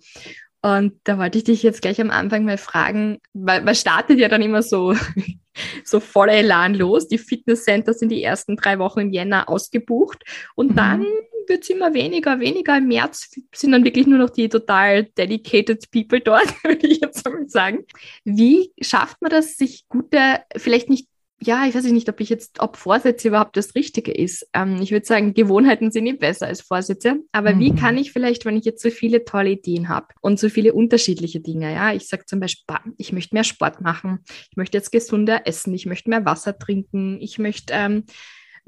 Und 0.61 0.95
da 1.05 1.19
wollte 1.19 1.39
ich 1.39 1.45
dich 1.45 1.63
jetzt 1.63 1.83
gleich 1.83 2.01
am 2.01 2.11
Anfang 2.11 2.45
mal 2.45 2.59
fragen, 2.59 3.19
weil 3.33 3.63
man 3.63 3.77
startet 3.77 4.19
ja 4.19 4.29
dann 4.29 4.43
immer 4.43 4.63
so, 4.63 4.95
so 5.85 6.01
voller 6.01 6.33
Elan 6.33 6.75
los. 6.75 7.07
Die 7.07 7.19
Fitnesscenter 7.19 7.95
sind 7.95 8.09
die 8.09 8.23
ersten 8.23 8.57
drei 8.57 8.81
Wochen 8.81 9.01
im 9.01 9.13
Jänner 9.13 9.49
ausgebucht 9.49 10.25
und 10.57 10.73
mhm. 10.73 10.77
dann 10.77 11.07
wird 11.49 11.63
es 11.63 11.71
immer 11.71 11.95
weniger, 11.95 12.41
weniger. 12.41 12.79
Im 12.79 12.89
März 12.89 13.31
sind 13.55 13.73
dann 13.73 13.85
wirklich 13.85 14.07
nur 14.07 14.19
noch 14.19 14.31
die 14.31 14.49
total 14.49 15.05
dedicated 15.05 15.91
People 15.91 16.21
dort, 16.21 16.53
würde 16.65 16.87
ich 16.87 17.01
jetzt 17.01 17.25
mal 17.25 17.49
sagen. 17.49 17.85
Wie 18.25 18.73
schafft 18.81 19.21
man 19.21 19.31
das, 19.31 19.57
sich 19.57 19.89
gute, 19.89 20.41
vielleicht 20.57 20.89
nicht 20.89 21.09
ja, 21.41 21.67
ich 21.67 21.75
weiß 21.75 21.85
nicht, 21.85 22.09
ob 22.09 22.21
ich 22.21 22.31
jetzt, 22.31 22.59
ob 22.61 22.77
Vorsätze 22.77 23.29
überhaupt 23.29 23.57
das 23.57 23.75
Richtige 23.77 24.13
ist. 24.13 24.49
Ähm, 24.55 24.81
ich 24.83 24.91
würde 24.91 25.07
sagen, 25.07 25.35
Gewohnheiten 25.35 25.93
sind 25.93 26.05
nicht 26.05 26.19
besser 26.19 26.49
als 26.49 26.63
Vorsätze. 26.63 27.21
Aber 27.31 27.55
mhm. 27.55 27.61
wie 27.61 27.75
kann 27.75 27.97
ich 27.97 28.13
vielleicht, 28.13 28.45
wenn 28.45 28.57
ich 28.57 28.65
jetzt 28.65 28.83
so 28.83 28.91
viele 28.91 29.25
tolle 29.25 29.51
Ideen 29.51 29.89
habe 29.89 30.09
und 30.21 30.41
so 30.41 30.49
viele 30.49 30.73
unterschiedliche 30.73 31.41
Dinge, 31.41 31.73
ja, 31.73 31.93
ich 31.93 32.09
sage 32.09 32.25
zum 32.27 32.41
Beispiel, 32.41 32.65
ich 32.97 33.13
möchte 33.13 33.37
mehr 33.37 33.45
Sport 33.45 33.81
machen, 33.81 34.25
ich 34.51 34.57
möchte 34.57 34.79
jetzt 34.79 34.91
gesunder 34.91 35.47
essen, 35.47 35.73
ich 35.75 35.87
möchte 35.87 36.11
mehr 36.11 36.25
Wasser 36.25 36.59
trinken, 36.59 37.19
ich 37.21 37.39
möchte, 37.39 37.73
ähm, 37.73 38.05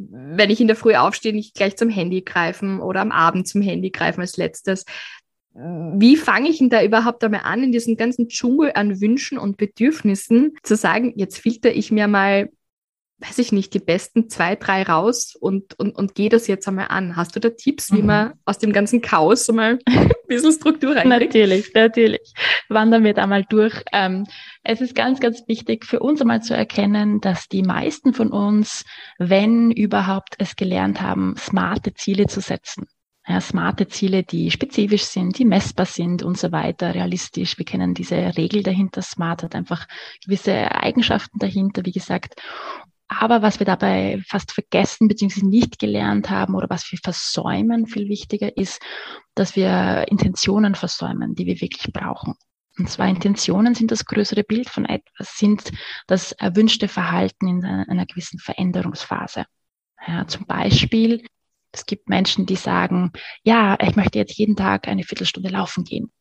wenn 0.08 0.50
ich 0.50 0.60
in 0.60 0.66
der 0.66 0.76
Früh 0.76 0.94
aufstehe, 0.94 1.32
nicht 1.32 1.54
gleich 1.54 1.76
zum 1.76 1.88
Handy 1.88 2.22
greifen 2.22 2.80
oder 2.80 3.00
am 3.00 3.12
Abend 3.12 3.46
zum 3.46 3.62
Handy 3.62 3.90
greifen 3.90 4.20
als 4.20 4.36
letztes. 4.36 4.84
Wie 5.52 6.16
fange 6.16 6.48
ich 6.48 6.58
denn 6.58 6.70
da 6.70 6.82
überhaupt 6.82 7.24
einmal 7.24 7.42
an, 7.44 7.64
in 7.64 7.72
diesem 7.72 7.96
ganzen 7.96 8.28
Dschungel 8.28 8.72
an 8.74 9.00
Wünschen 9.00 9.36
und 9.36 9.56
Bedürfnissen 9.56 10.56
zu 10.62 10.76
sagen, 10.76 11.12
jetzt 11.16 11.38
filter 11.38 11.72
ich 11.72 11.90
mir 11.90 12.06
mal 12.06 12.50
weiß 13.20 13.38
ich 13.38 13.52
nicht, 13.52 13.74
die 13.74 13.78
besten 13.78 14.28
zwei, 14.30 14.56
drei 14.56 14.82
raus 14.82 15.36
und, 15.38 15.78
und, 15.78 15.94
und 15.94 16.14
geh 16.14 16.28
das 16.28 16.46
jetzt 16.46 16.66
einmal 16.66 16.86
an. 16.88 17.16
Hast 17.16 17.36
du 17.36 17.40
da 17.40 17.50
Tipps, 17.50 17.92
wie 17.92 18.00
mhm. 18.00 18.06
man 18.06 18.32
aus 18.44 18.58
dem 18.58 18.72
ganzen 18.72 19.02
Chaos 19.02 19.48
einmal 19.48 19.78
ein 19.86 20.10
bisschen 20.26 20.52
Struktur 20.52 20.96
reinkriegt? 20.96 21.34
Natürlich, 21.34 21.74
natürlich. 21.74 22.32
Wandern 22.68 23.04
wir 23.04 23.14
da 23.14 23.26
mal 23.26 23.44
durch. 23.44 23.82
Ähm, 23.92 24.26
es 24.62 24.80
ist 24.80 24.94
ganz, 24.94 25.20
ganz 25.20 25.42
wichtig 25.46 25.84
für 25.84 26.00
uns 26.00 26.20
einmal 26.20 26.42
zu 26.42 26.54
erkennen, 26.54 27.20
dass 27.20 27.48
die 27.48 27.62
meisten 27.62 28.14
von 28.14 28.30
uns, 28.30 28.84
wenn 29.18 29.70
überhaupt, 29.70 30.34
es 30.38 30.56
gelernt 30.56 31.00
haben, 31.02 31.34
smarte 31.36 31.92
Ziele 31.94 32.26
zu 32.26 32.40
setzen. 32.40 32.86
Ja, 33.28 33.40
smarte 33.40 33.86
Ziele, 33.86 34.22
die 34.22 34.50
spezifisch 34.50 35.04
sind, 35.04 35.38
die 35.38 35.44
messbar 35.44 35.86
sind 35.86 36.22
und 36.22 36.38
so 36.38 36.52
weiter, 36.52 36.94
realistisch. 36.94 37.58
Wir 37.58 37.66
kennen 37.66 37.92
diese 37.94 38.16
Regel 38.16 38.62
dahinter. 38.62 39.02
Smart 39.02 39.42
hat 39.42 39.54
einfach 39.54 39.86
gewisse 40.24 40.72
Eigenschaften 40.72 41.38
dahinter, 41.38 41.84
wie 41.84 41.92
gesagt. 41.92 42.40
Aber 43.12 43.42
was 43.42 43.58
wir 43.58 43.66
dabei 43.66 44.22
fast 44.28 44.52
vergessen 44.52 45.08
bzw. 45.08 45.44
nicht 45.44 45.80
gelernt 45.80 46.30
haben 46.30 46.54
oder 46.54 46.70
was 46.70 46.90
wir 46.92 46.98
versäumen, 47.02 47.88
viel 47.88 48.08
wichtiger 48.08 48.56
ist, 48.56 48.80
dass 49.34 49.56
wir 49.56 50.06
Intentionen 50.08 50.76
versäumen, 50.76 51.34
die 51.34 51.44
wir 51.44 51.60
wirklich 51.60 51.92
brauchen. 51.92 52.34
Und 52.78 52.88
zwar 52.88 53.08
Intentionen 53.08 53.74
sind 53.74 53.90
das 53.90 54.04
größere 54.04 54.44
Bild 54.44 54.70
von 54.70 54.84
etwas, 54.84 55.36
sind 55.36 55.72
das 56.06 56.30
erwünschte 56.32 56.86
Verhalten 56.86 57.48
in 57.48 57.64
einer 57.64 58.06
gewissen 58.06 58.38
Veränderungsphase. 58.38 59.44
Ja, 60.06 60.28
zum 60.28 60.46
Beispiel, 60.46 61.26
es 61.72 61.86
gibt 61.86 62.08
Menschen, 62.08 62.46
die 62.46 62.56
sagen, 62.56 63.10
ja, 63.42 63.76
ich 63.80 63.96
möchte 63.96 64.20
jetzt 64.20 64.38
jeden 64.38 64.54
Tag 64.54 64.86
eine 64.86 65.02
Viertelstunde 65.02 65.48
laufen 65.48 65.82
gehen 65.82 66.12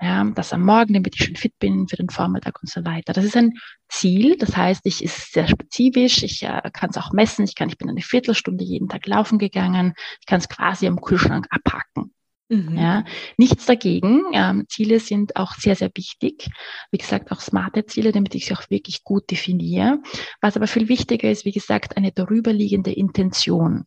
ja, 0.00 0.24
das 0.34 0.52
am 0.52 0.64
Morgen, 0.64 0.94
damit 0.94 1.16
ich 1.16 1.24
schon 1.24 1.36
fit 1.36 1.58
bin 1.58 1.88
für 1.88 1.96
den 1.96 2.08
Vormittag 2.08 2.60
und 2.62 2.68
so 2.68 2.84
weiter. 2.84 3.12
Das 3.12 3.24
ist 3.24 3.36
ein 3.36 3.54
Ziel, 3.88 4.36
das 4.36 4.56
heißt, 4.56 4.82
ich 4.84 5.02
ist 5.02 5.32
sehr 5.32 5.48
spezifisch, 5.48 6.22
ich 6.22 6.42
äh, 6.44 6.70
kann 6.72 6.90
es 6.90 6.96
auch 6.96 7.12
messen, 7.12 7.44
ich 7.44 7.54
kann, 7.54 7.68
ich 7.68 7.78
bin 7.78 7.88
eine 7.88 8.02
Viertelstunde 8.02 8.64
jeden 8.64 8.88
Tag 8.88 9.06
laufen 9.06 9.38
gegangen, 9.38 9.94
ich 10.20 10.26
kann 10.26 10.38
es 10.38 10.48
quasi 10.48 10.86
am 10.86 11.00
Kühlschrank 11.00 11.46
abhacken. 11.50 12.12
Mhm. 12.50 12.78
Ja, 12.78 13.04
nichts 13.36 13.66
dagegen. 13.66 14.22
Ähm, 14.32 14.64
Ziele 14.68 15.00
sind 15.00 15.36
auch 15.36 15.54
sehr, 15.54 15.76
sehr 15.76 15.90
wichtig. 15.94 16.48
Wie 16.90 16.98
gesagt, 16.98 17.30
auch 17.30 17.40
smarte 17.40 17.84
Ziele, 17.84 18.10
damit 18.10 18.34
ich 18.34 18.46
sie 18.46 18.54
auch 18.54 18.70
wirklich 18.70 19.04
gut 19.04 19.30
definiere. 19.30 19.98
Was 20.40 20.56
aber 20.56 20.66
viel 20.66 20.88
wichtiger 20.88 21.30
ist, 21.30 21.44
wie 21.44 21.52
gesagt, 21.52 21.96
eine 21.98 22.10
darüberliegende 22.10 22.92
Intention. 22.92 23.84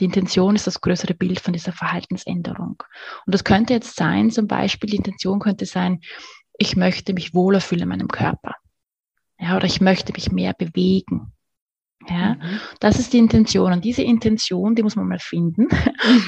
Die 0.00 0.04
Intention 0.04 0.56
ist 0.56 0.66
das 0.66 0.80
größere 0.80 1.14
Bild 1.14 1.40
von 1.40 1.52
dieser 1.52 1.72
Verhaltensänderung. 1.72 2.82
Und 3.26 3.34
das 3.34 3.44
könnte 3.44 3.74
jetzt 3.74 3.96
sein, 3.96 4.30
zum 4.30 4.46
Beispiel, 4.46 4.90
die 4.90 4.96
Intention 4.96 5.38
könnte 5.38 5.66
sein, 5.66 6.00
ich 6.58 6.76
möchte 6.76 7.14
mich 7.14 7.34
wohler 7.34 7.60
fühlen 7.60 7.82
in 7.82 7.88
meinem 7.88 8.08
Körper. 8.08 8.54
Ja, 9.38 9.56
oder 9.56 9.66
ich 9.66 9.80
möchte 9.80 10.12
mich 10.12 10.32
mehr 10.32 10.52
bewegen. 10.52 11.32
Ja, 12.08 12.34
mhm. 12.34 12.60
das 12.80 12.98
ist 12.98 13.12
die 13.12 13.18
Intention. 13.18 13.72
Und 13.72 13.84
diese 13.84 14.02
Intention, 14.02 14.74
die 14.74 14.82
muss 14.82 14.96
man 14.96 15.08
mal 15.08 15.18
finden. 15.18 15.68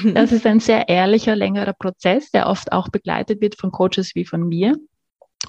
Mhm. 0.03 0.13
Das 0.13 0.31
ist 0.31 0.45
ein 0.45 0.59
sehr 0.59 0.89
ehrlicher, 0.89 1.35
längerer 1.35 1.73
Prozess, 1.73 2.29
der 2.31 2.47
oft 2.47 2.71
auch 2.71 2.89
begleitet 2.89 3.41
wird 3.41 3.55
von 3.55 3.71
Coaches 3.71 4.15
wie 4.15 4.25
von 4.25 4.47
mir. 4.47 4.75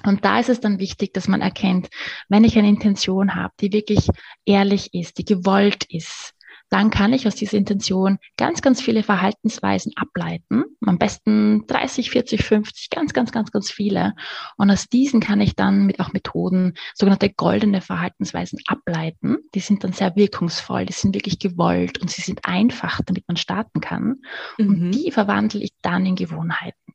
Und 0.05 0.25
da 0.25 0.39
ist 0.39 0.49
es 0.49 0.59
dann 0.59 0.79
wichtig, 0.79 1.13
dass 1.13 1.27
man 1.27 1.41
erkennt, 1.41 1.89
wenn 2.29 2.43
ich 2.43 2.57
eine 2.57 2.67
Intention 2.67 3.35
habe, 3.35 3.53
die 3.61 3.71
wirklich 3.71 4.07
ehrlich 4.45 4.93
ist, 4.93 5.17
die 5.17 5.25
gewollt 5.25 5.85
ist, 5.89 6.33
dann 6.73 6.89
kann 6.89 7.13
ich 7.13 7.27
aus 7.27 7.35
dieser 7.35 7.57
Intention 7.57 8.17
ganz, 8.35 8.63
ganz 8.63 8.81
viele 8.81 9.03
Verhaltensweisen 9.03 9.93
ableiten. 9.95 10.63
Am 10.83 10.97
besten 10.97 11.67
30, 11.67 12.09
40, 12.09 12.43
50, 12.43 12.89
ganz, 12.89 13.13
ganz, 13.13 13.31
ganz, 13.31 13.51
ganz 13.51 13.69
viele. 13.69 14.15
Und 14.57 14.71
aus 14.71 14.89
diesen 14.89 15.19
kann 15.19 15.39
ich 15.39 15.55
dann 15.55 15.85
mit 15.85 15.99
auch 15.99 16.13
Methoden 16.13 16.73
sogenannte 16.95 17.29
goldene 17.29 17.81
Verhaltensweisen 17.81 18.57
ableiten. 18.65 19.37
Die 19.53 19.59
sind 19.59 19.83
dann 19.83 19.93
sehr 19.93 20.15
wirkungsvoll, 20.15 20.87
die 20.87 20.93
sind 20.93 21.13
wirklich 21.13 21.37
gewollt 21.37 21.99
und 22.01 22.09
sie 22.09 22.23
sind 22.23 22.39
einfach, 22.43 23.01
damit 23.05 23.25
man 23.27 23.37
starten 23.37 23.79
kann. 23.79 24.21
Mhm. 24.57 24.67
Und 24.67 24.91
die 24.91 25.11
verwandle 25.11 25.61
ich 25.61 25.73
dann 25.83 26.07
in 26.07 26.15
Gewohnheiten. 26.15 26.93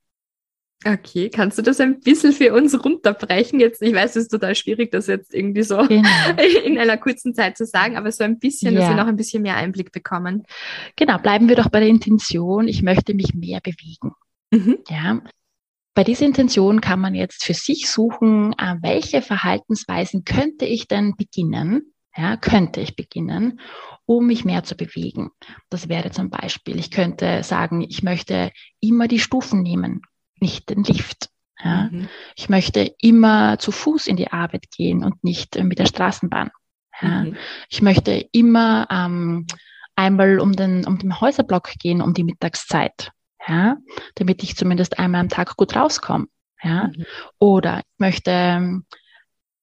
Okay, 0.84 1.28
kannst 1.28 1.58
du 1.58 1.62
das 1.62 1.80
ein 1.80 1.98
bisschen 2.00 2.32
für 2.32 2.54
uns 2.54 2.84
runterbrechen? 2.84 3.58
Jetzt, 3.58 3.82
ich 3.82 3.92
weiß, 3.92 4.10
es 4.10 4.24
ist 4.24 4.28
total 4.28 4.54
schwierig, 4.54 4.92
das 4.92 5.08
jetzt 5.08 5.34
irgendwie 5.34 5.64
so 5.64 5.76
genau. 5.78 6.08
in 6.64 6.78
einer 6.78 6.96
kurzen 6.96 7.34
Zeit 7.34 7.56
zu 7.56 7.66
sagen, 7.66 7.96
aber 7.96 8.12
so 8.12 8.22
ein 8.22 8.38
bisschen, 8.38 8.74
ja. 8.74 8.80
dass 8.80 8.90
wir 8.90 8.96
noch 8.96 9.08
ein 9.08 9.16
bisschen 9.16 9.42
mehr 9.42 9.56
Einblick 9.56 9.90
bekommen. 9.90 10.44
Genau, 10.94 11.18
bleiben 11.18 11.48
wir 11.48 11.56
doch 11.56 11.68
bei 11.68 11.80
der 11.80 11.88
Intention, 11.88 12.68
ich 12.68 12.82
möchte 12.82 13.14
mich 13.14 13.34
mehr 13.34 13.60
bewegen. 13.60 14.12
Mhm. 14.52 14.78
Ja. 14.88 15.20
Bei 15.94 16.04
dieser 16.04 16.26
Intention 16.26 16.80
kann 16.80 17.00
man 17.00 17.16
jetzt 17.16 17.44
für 17.44 17.54
sich 17.54 17.90
suchen, 17.90 18.52
äh, 18.52 18.76
welche 18.80 19.20
Verhaltensweisen 19.20 20.24
könnte 20.24 20.64
ich 20.64 20.86
denn 20.86 21.16
beginnen, 21.16 21.92
ja, 22.16 22.36
könnte 22.36 22.80
ich 22.80 22.94
beginnen, 22.94 23.58
um 24.06 24.28
mich 24.28 24.44
mehr 24.44 24.62
zu 24.62 24.76
bewegen. 24.76 25.30
Das 25.70 25.88
wäre 25.88 26.12
zum 26.12 26.30
Beispiel, 26.30 26.78
ich 26.78 26.92
könnte 26.92 27.42
sagen, 27.42 27.84
ich 27.88 28.04
möchte 28.04 28.52
immer 28.78 29.08
die 29.08 29.18
Stufen 29.18 29.62
nehmen 29.62 30.02
nicht 30.40 30.70
den 30.70 30.84
Lift. 30.84 31.28
Ja. 31.62 31.88
Mhm. 31.90 32.08
Ich 32.36 32.48
möchte 32.48 32.94
immer 33.00 33.58
zu 33.58 33.72
Fuß 33.72 34.06
in 34.06 34.16
die 34.16 34.30
Arbeit 34.30 34.70
gehen 34.70 35.04
und 35.04 35.22
nicht 35.24 35.56
äh, 35.56 35.64
mit 35.64 35.78
der 35.78 35.86
Straßenbahn. 35.86 36.50
Ja. 37.00 37.24
Mhm. 37.24 37.36
Ich 37.68 37.82
möchte 37.82 38.12
immer 38.32 38.86
ähm, 38.90 39.46
einmal 39.96 40.38
um 40.38 40.52
den, 40.52 40.86
um 40.86 40.98
den 40.98 41.20
Häuserblock 41.20 41.70
gehen 41.80 42.00
um 42.00 42.14
die 42.14 42.24
Mittagszeit, 42.24 43.10
ja, 43.46 43.76
damit 44.14 44.42
ich 44.42 44.56
zumindest 44.56 44.98
einmal 44.98 45.20
am 45.20 45.28
Tag 45.28 45.56
gut 45.56 45.74
rauskomme. 45.74 46.26
Ja. 46.62 46.88
Mhm. 46.88 47.04
Oder 47.38 47.78
ich 47.80 47.98
möchte 47.98 48.30
ähm, 48.30 48.84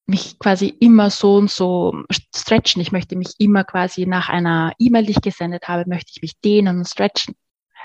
mich 0.06 0.38
quasi 0.38 0.68
immer 0.68 1.10
so 1.10 1.36
und 1.36 1.50
so 1.50 2.04
stretchen. 2.10 2.82
Ich 2.82 2.92
möchte 2.92 3.16
mich 3.16 3.34
immer 3.40 3.64
quasi 3.64 4.06
nach 4.06 4.30
einer 4.30 4.74
E-Mail, 4.78 5.06
die 5.06 5.12
ich 5.12 5.22
gesendet 5.22 5.68
habe, 5.68 5.86
möchte 5.88 6.12
ich 6.14 6.22
mich 6.22 6.40
dehnen 6.42 6.78
und 6.78 6.88
stretchen. 6.88 7.36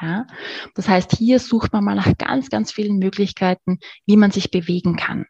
Ja? 0.00 0.26
Das 0.74 0.88
heißt, 0.88 1.16
hier 1.16 1.38
sucht 1.38 1.72
man 1.72 1.84
mal 1.84 1.94
nach 1.94 2.16
ganz, 2.18 2.48
ganz 2.48 2.72
vielen 2.72 2.98
Möglichkeiten, 2.98 3.78
wie 4.06 4.16
man 4.16 4.30
sich 4.30 4.50
bewegen 4.50 4.96
kann. 4.96 5.26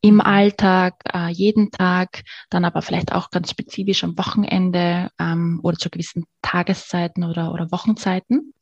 Im 0.00 0.20
Alltag, 0.20 0.96
äh, 1.14 1.30
jeden 1.30 1.70
Tag, 1.70 2.24
dann 2.50 2.66
aber 2.66 2.82
vielleicht 2.82 3.12
auch 3.12 3.30
ganz 3.30 3.50
spezifisch 3.50 4.04
am 4.04 4.18
Wochenende 4.18 5.10
ähm, 5.18 5.60
oder 5.62 5.78
zu 5.78 5.88
gewissen 5.88 6.26
Tageszeiten 6.42 7.24
oder, 7.24 7.52
oder 7.52 7.72
Wochenzeiten. 7.72 8.52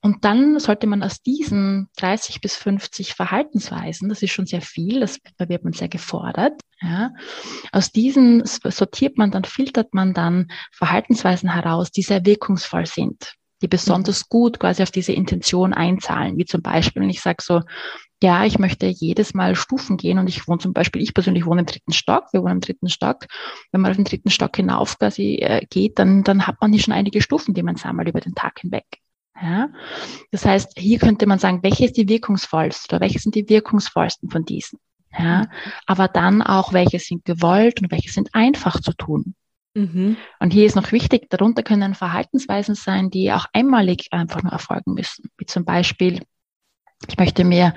Und 0.00 0.24
dann 0.24 0.58
sollte 0.60 0.86
man 0.86 1.02
aus 1.02 1.20
diesen 1.20 1.88
30 1.96 2.40
bis 2.40 2.56
50 2.56 3.14
Verhaltensweisen, 3.14 4.08
das 4.08 4.22
ist 4.22 4.30
schon 4.30 4.46
sehr 4.46 4.62
viel, 4.62 5.00
das, 5.00 5.18
da 5.36 5.48
wird 5.48 5.64
man 5.64 5.72
sehr 5.72 5.88
gefordert, 5.88 6.58
ja, 6.80 7.10
aus 7.72 7.90
diesen 7.90 8.44
sortiert 8.46 9.18
man 9.18 9.32
dann, 9.32 9.42
filtert 9.42 9.92
man 9.94 10.14
dann 10.14 10.52
Verhaltensweisen 10.70 11.52
heraus, 11.52 11.90
die 11.90 12.02
sehr 12.02 12.24
wirkungsvoll 12.24 12.86
sind 12.86 13.34
die 13.62 13.68
besonders 13.68 14.28
gut 14.28 14.60
quasi 14.60 14.82
auf 14.82 14.90
diese 14.90 15.12
Intention 15.12 15.72
einzahlen. 15.72 16.36
Wie 16.36 16.44
zum 16.44 16.62
Beispiel, 16.62 17.02
wenn 17.02 17.10
ich 17.10 17.20
sage 17.20 17.42
so, 17.42 17.62
ja, 18.22 18.44
ich 18.44 18.58
möchte 18.58 18.86
jedes 18.86 19.34
Mal 19.34 19.54
Stufen 19.54 19.96
gehen 19.96 20.18
und 20.18 20.28
ich 20.28 20.48
wohne 20.48 20.58
zum 20.58 20.72
Beispiel, 20.72 21.02
ich 21.02 21.14
persönlich 21.14 21.46
wohne 21.46 21.60
im 21.60 21.66
dritten 21.66 21.92
Stock, 21.92 22.24
wir 22.32 22.42
wohnen 22.42 22.54
im 22.54 22.60
dritten 22.60 22.88
Stock. 22.88 23.26
Wenn 23.70 23.80
man 23.80 23.90
auf 23.90 23.96
den 23.96 24.04
dritten 24.04 24.30
Stock 24.30 24.56
hinauf 24.56 24.98
quasi 24.98 25.36
äh, 25.36 25.64
geht, 25.70 25.98
dann, 25.98 26.24
dann 26.24 26.46
hat 26.46 26.56
man 26.60 26.72
hier 26.72 26.82
schon 26.82 26.94
einige 26.94 27.22
Stufen, 27.22 27.54
die 27.54 27.62
man 27.62 27.76
sammelt 27.76 28.08
über 28.08 28.20
den 28.20 28.34
Tag 28.34 28.60
hinweg. 28.60 28.86
Ja? 29.40 29.68
Das 30.32 30.44
heißt, 30.44 30.72
hier 30.76 30.98
könnte 30.98 31.26
man 31.26 31.38
sagen, 31.38 31.62
welche 31.62 31.84
ist 31.84 31.96
die 31.96 32.08
wirkungsvollste 32.08 32.96
oder 32.96 33.00
welche 33.00 33.20
sind 33.20 33.34
die 33.34 33.48
wirkungsvollsten 33.48 34.30
von 34.30 34.44
diesen? 34.44 34.80
Ja? 35.16 35.46
Aber 35.86 36.08
dann 36.08 36.42
auch, 36.42 36.72
welche 36.72 36.98
sind 36.98 37.24
gewollt 37.24 37.80
und 37.80 37.90
welche 37.92 38.10
sind 38.10 38.30
einfach 38.34 38.80
zu 38.80 38.92
tun. 38.92 39.34
Mhm. 39.78 40.16
Und 40.40 40.52
hier 40.52 40.66
ist 40.66 40.74
noch 40.74 40.90
wichtig, 40.90 41.30
darunter 41.30 41.62
können 41.62 41.94
Verhaltensweisen 41.94 42.74
sein, 42.74 43.10
die 43.10 43.32
auch 43.32 43.46
einmalig 43.52 44.08
einfach 44.10 44.42
nur 44.42 44.52
erfolgen 44.52 44.94
müssen. 44.94 45.30
Wie 45.38 45.46
zum 45.46 45.64
Beispiel, 45.64 46.22
ich 47.06 47.16
möchte 47.16 47.44
mir, 47.44 47.74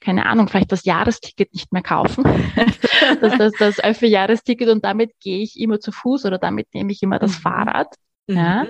keine 0.00 0.26
Ahnung, 0.26 0.48
vielleicht 0.48 0.72
das 0.72 0.84
Jahresticket 0.84 1.54
nicht 1.54 1.72
mehr 1.72 1.82
kaufen. 1.82 2.24
das, 3.20 3.38
das, 3.38 3.52
das 3.58 3.84
Öffi-Jahresticket 3.84 4.68
und 4.68 4.84
damit 4.84 5.12
gehe 5.20 5.42
ich 5.42 5.58
immer 5.60 5.78
zu 5.78 5.92
Fuß 5.92 6.24
oder 6.24 6.38
damit 6.38 6.74
nehme 6.74 6.90
ich 6.90 7.02
immer 7.02 7.20
das 7.20 7.38
mhm. 7.38 7.42
Fahrrad. 7.42 7.94
Mhm. 8.26 8.36
Ja, 8.36 8.66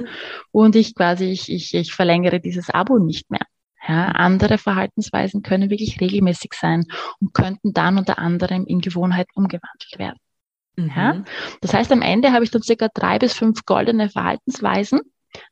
und 0.50 0.76
ich 0.76 0.94
quasi, 0.94 1.26
ich, 1.26 1.50
ich, 1.50 1.74
ich 1.74 1.94
verlängere 1.94 2.40
dieses 2.40 2.68
Abo 2.68 2.98
nicht 2.98 3.30
mehr. 3.30 3.46
Ja, 3.86 4.08
andere 4.08 4.58
Verhaltensweisen 4.58 5.42
können 5.42 5.70
wirklich 5.70 6.00
regelmäßig 6.00 6.52
sein 6.54 6.84
und 7.20 7.32
könnten 7.32 7.72
dann 7.72 7.98
unter 7.98 8.18
anderem 8.18 8.66
in 8.66 8.80
Gewohnheiten 8.80 9.32
umgewandelt 9.34 9.98
werden. 9.98 10.18
Mhm. 10.76 10.92
Ja? 10.96 11.24
Das 11.60 11.74
heißt, 11.74 11.92
am 11.92 12.02
Ende 12.02 12.32
habe 12.32 12.44
ich 12.44 12.50
dann 12.50 12.62
circa 12.62 12.88
drei 12.92 13.18
bis 13.18 13.32
fünf 13.34 13.64
goldene 13.64 14.08
Verhaltensweisen, 14.08 15.00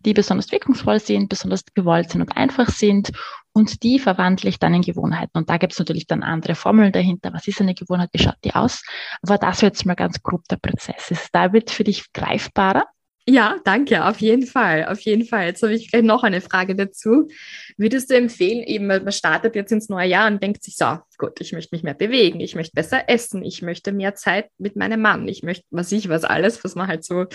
die 0.00 0.14
besonders 0.14 0.50
wirkungsvoll 0.52 1.00
sind, 1.00 1.28
besonders 1.28 1.64
gewollt 1.74 2.10
sind 2.10 2.22
und 2.22 2.36
einfach 2.36 2.68
sind. 2.68 3.12
Und 3.52 3.82
die 3.82 3.98
verwandle 3.98 4.48
ich 4.48 4.58
dann 4.58 4.74
in 4.74 4.82
Gewohnheiten. 4.82 5.36
Und 5.36 5.50
da 5.50 5.58
gibt 5.58 5.72
es 5.74 5.78
natürlich 5.78 6.06
dann 6.06 6.22
andere 6.22 6.54
Formeln 6.54 6.92
dahinter. 6.92 7.32
Was 7.32 7.46
ist 7.48 7.60
eine 7.60 7.74
Gewohnheit? 7.74 8.10
Wie 8.12 8.22
schaut 8.22 8.38
die 8.44 8.54
aus? 8.54 8.82
Aber 9.22 9.38
das 9.38 9.60
wird 9.62 9.74
jetzt 9.74 9.84
mal 9.84 9.94
ganz 9.94 10.22
grob 10.22 10.42
der 10.48 10.56
Prozess 10.56 11.10
ist. 11.10 11.28
Da 11.32 11.52
wird 11.52 11.70
für 11.70 11.84
dich 11.84 12.12
greifbarer. 12.12 12.84
Ja, 13.28 13.58
danke, 13.64 14.04
auf 14.04 14.20
jeden 14.20 14.46
Fall, 14.46 14.86
auf 14.86 14.98
jeden 15.00 15.24
Fall. 15.24 15.46
Jetzt 15.46 15.62
habe 15.62 15.74
ich 15.74 15.90
gleich 15.92 16.02
noch 16.02 16.24
eine 16.24 16.40
Frage 16.40 16.74
dazu. 16.74 17.28
Würdest 17.76 18.10
du 18.10 18.16
empfehlen, 18.16 18.64
eben, 18.64 18.88
man 18.88 19.12
startet 19.12 19.54
jetzt 19.54 19.70
ins 19.70 19.88
neue 19.88 20.08
Jahr 20.08 20.26
und 20.28 20.42
denkt 20.42 20.64
sich, 20.64 20.76
so, 20.76 20.98
gut, 21.18 21.40
ich 21.40 21.52
möchte 21.52 21.72
mich 21.72 21.84
mehr 21.84 21.94
bewegen, 21.94 22.40
ich 22.40 22.56
möchte 22.56 22.74
besser 22.74 23.08
essen, 23.08 23.44
ich 23.44 23.62
möchte 23.62 23.92
mehr 23.92 24.16
Zeit 24.16 24.50
mit 24.58 24.74
meinem 24.74 25.00
Mann, 25.00 25.28
ich 25.28 25.44
möchte, 25.44 25.64
was 25.70 25.92
ich, 25.92 26.08
was 26.08 26.24
alles, 26.24 26.64
was 26.64 26.74
man 26.74 26.88
halt 26.88 27.04
so 27.04 27.26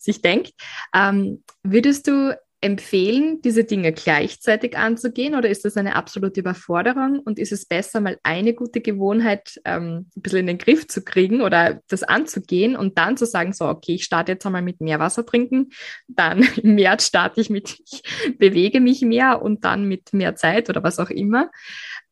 sich 0.00 0.20
denkt. 0.20 0.52
Ähm, 0.92 1.44
würdest 1.62 2.08
du 2.08 2.36
empfehlen, 2.60 3.42
diese 3.42 3.64
Dinge 3.64 3.92
gleichzeitig 3.92 4.76
anzugehen 4.76 5.34
oder 5.34 5.48
ist 5.48 5.64
das 5.64 5.76
eine 5.76 5.94
absolute 5.94 6.40
Überforderung 6.40 7.20
und 7.20 7.38
ist 7.38 7.52
es 7.52 7.66
besser, 7.66 8.00
mal 8.00 8.18
eine 8.22 8.54
gute 8.54 8.80
Gewohnheit 8.80 9.60
ähm, 9.64 10.10
ein 10.16 10.22
bisschen 10.22 10.40
in 10.40 10.46
den 10.46 10.58
Griff 10.58 10.88
zu 10.88 11.04
kriegen 11.04 11.42
oder 11.42 11.80
das 11.88 12.02
anzugehen 12.02 12.74
und 12.74 12.96
dann 12.98 13.16
zu 13.16 13.26
sagen, 13.26 13.52
so, 13.52 13.66
okay, 13.66 13.96
ich 13.96 14.04
starte 14.04 14.32
jetzt 14.32 14.46
einmal 14.46 14.62
mit 14.62 14.80
mehr 14.80 14.98
Wasser 14.98 15.26
trinken, 15.26 15.70
dann 16.08 16.42
im 16.62 16.74
März 16.76 17.06
starte 17.06 17.40
ich 17.40 17.50
mit, 17.50 17.78
ich 17.84 18.02
bewege 18.38 18.80
mich 18.80 19.02
mehr 19.02 19.42
und 19.42 19.64
dann 19.64 19.84
mit 19.84 20.12
mehr 20.14 20.34
Zeit 20.34 20.70
oder 20.70 20.82
was 20.82 20.98
auch 20.98 21.10
immer. 21.10 21.50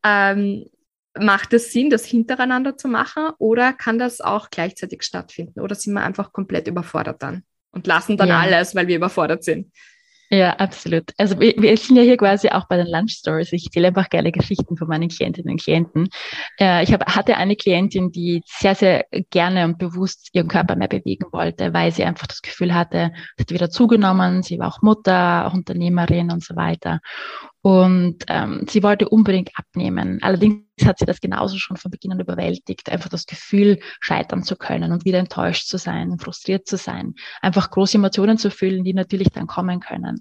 Ähm, 0.05 0.67
macht 1.19 1.53
es 1.55 1.73
Sinn, 1.73 1.91
das 1.91 2.05
hintereinander 2.05 2.77
zu 2.77 2.89
machen 2.89 3.31
oder 3.39 3.73
kann 3.73 3.99
das 3.99 4.21
auch 4.21 4.51
gleichzeitig 4.51 5.05
stattfinden 5.05 5.61
oder 5.61 5.75
sind 5.75 5.95
wir 5.95 6.03
einfach 6.03 6.33
komplett 6.33 6.69
überfordert 6.69 7.23
dann 7.23 7.45
und 7.71 7.87
lassen 7.87 8.17
dann 8.17 8.29
ja. 8.29 8.41
alles, 8.41 8.75
weil 8.75 8.89
wir 8.89 8.97
überfordert 8.97 9.43
sind? 9.43 9.73
Ja, 10.35 10.51
absolut. 10.55 11.13
Also 11.17 11.39
wir, 11.39 11.55
wir 11.59 11.77
sind 11.77 11.97
ja 11.97 12.03
hier 12.03 12.17
quasi 12.17 12.49
auch 12.49 12.67
bei 12.67 12.77
den 12.77 12.89
Lunch 12.89 13.13
Stories. 13.13 13.53
Ich 13.53 13.67
erzähle 13.67 13.89
einfach 13.89 14.11
geile 14.11 14.33
Geschichten 14.33 14.77
von 14.77 14.89
meinen 14.89 15.09
Klientinnen 15.09 15.53
und 15.53 15.63
Klienten. 15.63 16.09
Äh, 16.59 16.83
ich 16.83 16.93
hab, 16.93 17.07
hatte 17.15 17.37
eine 17.37 17.55
Klientin, 17.55 18.11
die 18.11 18.43
sehr, 18.47 18.75
sehr 18.75 19.05
gerne 19.31 19.65
und 19.65 19.79
bewusst 19.79 20.31
ihren 20.33 20.49
Körper 20.49 20.75
mehr 20.75 20.89
bewegen 20.89 21.27
wollte, 21.31 21.73
weil 21.73 21.93
sie 21.93 22.05
einfach 22.05 22.27
das 22.27 22.43
Gefühl 22.43 22.75
hatte, 22.75 23.13
sie 23.37 23.43
hat 23.43 23.51
wieder 23.51 23.71
zugenommen, 23.71 24.43
sie 24.43 24.59
war 24.59 24.69
auch 24.69 24.83
Mutter, 24.83 25.47
auch 25.47 25.55
Unternehmerin 25.55 26.33
und 26.33 26.43
so 26.43 26.57
weiter. 26.57 27.01
Und 27.65 28.25
ähm, 28.29 28.67
sie 28.69 28.83
wollte 28.83 29.09
unbedingt 29.09 29.49
abnehmen. 29.55 30.19
Allerdings 30.21 30.67
hat 30.85 30.99
sie 30.99 31.07
das 31.07 31.23
genauso 31.23 31.57
schon 31.57 31.79
von 31.79 31.91
Beginn 31.91 32.13
an 32.13 32.21
überwältigt, 32.21 32.91
einfach 32.91 33.09
das 33.09 33.25
Gefühl, 33.25 33.81
scheitern 34.01 34.43
zu 34.43 34.57
können 34.57 34.93
und 34.93 35.07
wieder 35.07 35.19
enttäuscht 35.19 35.67
zu 35.67 35.79
sein 35.79 36.11
frustriert 36.19 36.69
zu 36.69 36.77
sein, 36.77 37.15
einfach 37.41 37.71
große 37.71 37.97
Emotionen 37.97 38.37
zu 38.37 38.51
fühlen, 38.51 38.85
die 38.85 38.93
natürlich 38.93 39.31
dann 39.31 39.47
kommen 39.47 39.81
können. 39.81 40.21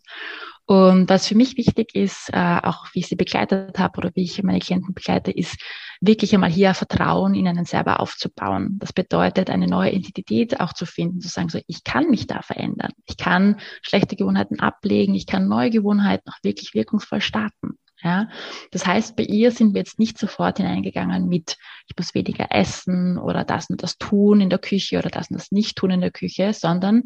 Und 0.65 1.09
was 1.09 1.27
für 1.27 1.35
mich 1.35 1.57
wichtig 1.57 1.93
ist, 1.93 2.29
äh, 2.31 2.59
auch 2.63 2.87
wie 2.93 2.99
ich 2.99 3.07
sie 3.07 3.17
begleitet 3.17 3.77
habe 3.79 3.97
oder 3.97 4.11
wie 4.15 4.23
ich 4.23 4.41
meine 4.43 4.59
Klienten 4.59 4.93
begleite, 4.93 5.29
ist 5.29 5.57
wirklich 5.99 6.33
einmal 6.33 6.49
hier 6.49 6.73
Vertrauen 6.73 7.35
in 7.35 7.47
einen 7.47 7.65
selber 7.65 7.99
aufzubauen. 7.99 8.77
Das 8.79 8.93
bedeutet, 8.93 9.49
eine 9.49 9.67
neue 9.67 9.91
Identität 9.91 10.61
auch 10.61 10.71
zu 10.71 10.85
finden, 10.85 11.19
zu 11.19 11.27
sagen, 11.27 11.49
so, 11.49 11.59
ich 11.67 11.83
kann 11.83 12.09
mich 12.09 12.27
da 12.27 12.41
verändern. 12.41 12.91
Ich 13.05 13.17
kann 13.17 13.59
schlechte 13.81 14.15
Gewohnheiten 14.15 14.61
ablegen. 14.61 15.15
Ich 15.15 15.27
kann 15.27 15.49
neue 15.49 15.69
Gewohnheiten 15.69 16.29
auch 16.29 16.43
wirklich 16.43 16.73
wirkungsvoll 16.73 17.19
starten. 17.19 17.77
Ja, 18.01 18.27
das 18.71 18.85
heißt, 18.85 19.15
bei 19.15 19.23
ihr 19.23 19.51
sind 19.51 19.73
wir 19.73 19.79
jetzt 19.79 19.97
nicht 19.97 20.17
sofort 20.17 20.57
hineingegangen 20.57 21.29
mit, 21.29 21.55
ich 21.87 21.95
muss 21.97 22.13
weniger 22.13 22.47
essen 22.49 23.17
oder 23.17 23.45
das 23.45 23.69
und 23.69 23.81
das 23.81 23.97
tun 23.97 24.41
in 24.41 24.49
der 24.49 24.59
Küche 24.59 24.97
oder 24.97 25.09
das 25.09 25.29
und 25.29 25.39
das 25.39 25.51
nicht 25.51 25.77
tun 25.77 25.91
in 25.91 26.01
der 26.01 26.11
Küche, 26.11 26.51
sondern 26.51 27.03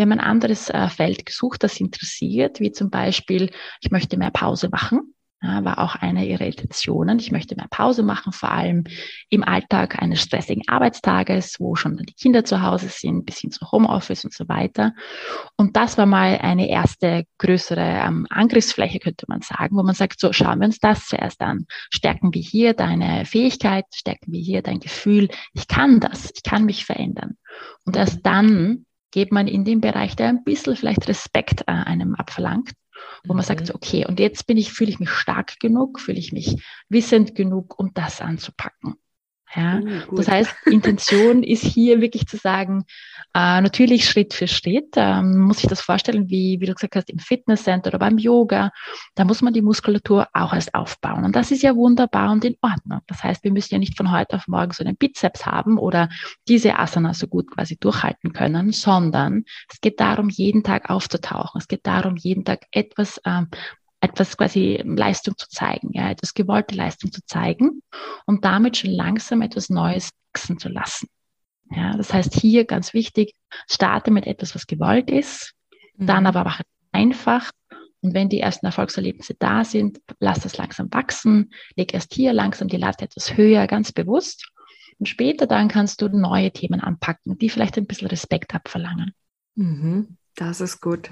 wir 0.00 0.04
haben 0.04 0.12
ein 0.12 0.20
anderes 0.20 0.70
äh, 0.70 0.88
Feld 0.88 1.26
gesucht, 1.26 1.62
das 1.62 1.78
interessiert, 1.78 2.58
wie 2.58 2.72
zum 2.72 2.88
Beispiel, 2.88 3.50
ich 3.82 3.90
möchte 3.90 4.16
mehr 4.16 4.30
Pause 4.30 4.70
machen. 4.70 5.14
Ja, 5.42 5.62
war 5.62 5.78
auch 5.78 5.94
eine 5.94 6.26
ihrer 6.26 6.46
Intentionen. 6.46 7.18
Ich 7.18 7.32
möchte 7.32 7.54
mehr 7.54 7.68
Pause 7.70 8.02
machen, 8.02 8.32
vor 8.32 8.50
allem 8.50 8.84
im 9.28 9.44
Alltag 9.44 10.00
eines 10.00 10.22
stressigen 10.22 10.62
Arbeitstages, 10.68 11.56
wo 11.60 11.74
schon 11.74 11.98
die 11.98 12.14
Kinder 12.14 12.46
zu 12.46 12.62
Hause 12.62 12.88
sind, 12.88 13.26
bis 13.26 13.40
hin 13.40 13.50
zu 13.50 13.70
Homeoffice 13.70 14.24
und 14.24 14.32
so 14.32 14.48
weiter. 14.48 14.94
Und 15.58 15.76
das 15.76 15.98
war 15.98 16.06
mal 16.06 16.38
eine 16.38 16.70
erste 16.70 17.24
größere 17.36 18.02
ähm, 18.06 18.26
Angriffsfläche, 18.30 19.00
könnte 19.00 19.26
man 19.28 19.42
sagen, 19.42 19.76
wo 19.76 19.82
man 19.82 19.94
sagt, 19.94 20.18
so 20.18 20.32
schauen 20.32 20.60
wir 20.60 20.66
uns 20.66 20.78
das 20.78 21.08
zuerst 21.08 21.42
an. 21.42 21.66
Stärken 21.90 22.32
wir 22.32 22.42
hier 22.42 22.72
deine 22.72 23.26
Fähigkeit, 23.26 23.84
stärken 23.94 24.32
wir 24.32 24.40
hier 24.40 24.62
dein 24.62 24.80
Gefühl, 24.80 25.28
ich 25.52 25.68
kann 25.68 26.00
das, 26.00 26.30
ich 26.34 26.42
kann 26.42 26.64
mich 26.64 26.86
verändern. 26.86 27.36
Und 27.84 27.96
erst 27.96 28.24
dann 28.24 28.86
geht 29.10 29.32
man 29.32 29.46
in 29.48 29.64
den 29.64 29.80
Bereich, 29.80 30.16
der 30.16 30.28
ein 30.28 30.44
bisschen 30.44 30.76
vielleicht 30.76 31.08
Respekt 31.08 31.62
äh, 31.62 31.72
einem 31.72 32.14
abverlangt, 32.14 32.72
wo 33.24 33.34
man 33.34 33.44
sagt, 33.44 33.68
mhm. 33.68 33.74
okay, 33.74 34.06
und 34.06 34.20
jetzt 34.20 34.46
bin 34.46 34.56
ich, 34.56 34.72
fühle 34.72 34.90
ich 34.90 35.00
mich 35.00 35.10
stark 35.10 35.58
genug, 35.60 36.00
fühle 36.00 36.18
ich 36.18 36.32
mich 36.32 36.62
wissend 36.88 37.34
genug, 37.34 37.78
um 37.78 37.92
das 37.94 38.20
anzupacken. 38.20 38.96
Ja, 39.54 39.80
uh, 39.80 40.14
das 40.14 40.28
heißt, 40.28 40.54
Intention 40.66 41.42
ist 41.42 41.64
hier 41.64 42.00
wirklich 42.00 42.26
zu 42.26 42.36
sagen, 42.36 42.84
äh, 43.34 43.60
natürlich 43.60 44.08
Schritt 44.08 44.32
für 44.32 44.46
Schritt, 44.46 44.94
ähm, 44.96 45.40
muss 45.40 45.62
ich 45.62 45.68
das 45.68 45.80
vorstellen, 45.80 46.28
wie, 46.28 46.60
wie 46.60 46.66
du 46.66 46.74
gesagt 46.74 46.94
hast, 46.94 47.10
im 47.10 47.18
Fitnesscenter 47.18 47.88
oder 47.88 47.98
beim 47.98 48.18
Yoga, 48.18 48.70
da 49.14 49.24
muss 49.24 49.42
man 49.42 49.52
die 49.52 49.62
Muskulatur 49.62 50.28
auch 50.32 50.52
erst 50.52 50.74
aufbauen. 50.74 51.24
Und 51.24 51.34
das 51.34 51.50
ist 51.50 51.62
ja 51.62 51.74
wunderbar 51.74 52.30
und 52.30 52.44
in 52.44 52.56
Ordnung. 52.60 53.00
Das 53.08 53.24
heißt, 53.24 53.42
wir 53.42 53.52
müssen 53.52 53.74
ja 53.74 53.78
nicht 53.78 53.96
von 53.96 54.12
heute 54.12 54.36
auf 54.36 54.46
morgen 54.46 54.72
so 54.72 54.84
einen 54.84 54.96
Bizeps 54.96 55.46
haben 55.46 55.78
oder 55.78 56.08
diese 56.46 56.78
Asana 56.78 57.14
so 57.14 57.26
gut 57.26 57.50
quasi 57.50 57.76
durchhalten 57.76 58.32
können, 58.32 58.72
sondern 58.72 59.44
es 59.68 59.80
geht 59.80 59.98
darum, 60.00 60.28
jeden 60.28 60.62
Tag 60.62 60.90
aufzutauchen. 60.90 61.60
Es 61.60 61.66
geht 61.66 61.86
darum, 61.86 62.16
jeden 62.16 62.44
Tag 62.44 62.66
etwas 62.70 63.20
ähm, 63.24 63.48
etwas 64.00 64.36
quasi 64.36 64.82
Leistung 64.84 65.36
zu 65.36 65.48
zeigen, 65.48 65.90
ja, 65.92 66.10
etwas 66.10 66.34
gewollte 66.34 66.74
Leistung 66.74 67.12
zu 67.12 67.20
zeigen 67.26 67.82
und 68.26 68.44
damit 68.44 68.78
schon 68.78 68.90
langsam 68.90 69.42
etwas 69.42 69.68
Neues 69.68 70.10
wachsen 70.32 70.58
zu 70.58 70.68
lassen. 70.68 71.08
Ja, 71.70 71.96
das 71.96 72.12
heißt 72.12 72.34
hier 72.34 72.64
ganz 72.64 72.94
wichtig, 72.94 73.34
starte 73.68 74.10
mit 74.10 74.26
etwas, 74.26 74.54
was 74.54 74.66
gewollt 74.66 75.10
ist, 75.10 75.54
mhm. 75.96 76.06
dann 76.06 76.26
aber 76.26 76.44
mache 76.44 76.64
einfach. 76.92 77.50
Und 78.02 78.14
wenn 78.14 78.28
die 78.28 78.40
ersten 78.40 78.66
Erfolgserlebnisse 78.66 79.34
da 79.38 79.62
sind, 79.64 80.00
lass 80.18 80.40
das 80.40 80.56
langsam 80.56 80.88
wachsen, 80.90 81.52
leg 81.76 81.92
erst 81.92 82.14
hier 82.14 82.32
langsam 82.32 82.68
die 82.68 82.78
Latte 82.78 83.04
etwas 83.04 83.36
höher, 83.36 83.66
ganz 83.66 83.92
bewusst. 83.92 84.50
Und 84.98 85.06
später 85.06 85.46
dann 85.46 85.68
kannst 85.68 86.00
du 86.00 86.08
neue 86.08 86.50
Themen 86.50 86.80
anpacken, 86.80 87.38
die 87.38 87.50
vielleicht 87.50 87.76
ein 87.76 87.86
bisschen 87.86 88.08
Respekt 88.08 88.54
abverlangen. 88.54 89.12
Mhm. 89.54 90.16
Das 90.36 90.60
ist 90.60 90.80
gut. 90.80 91.10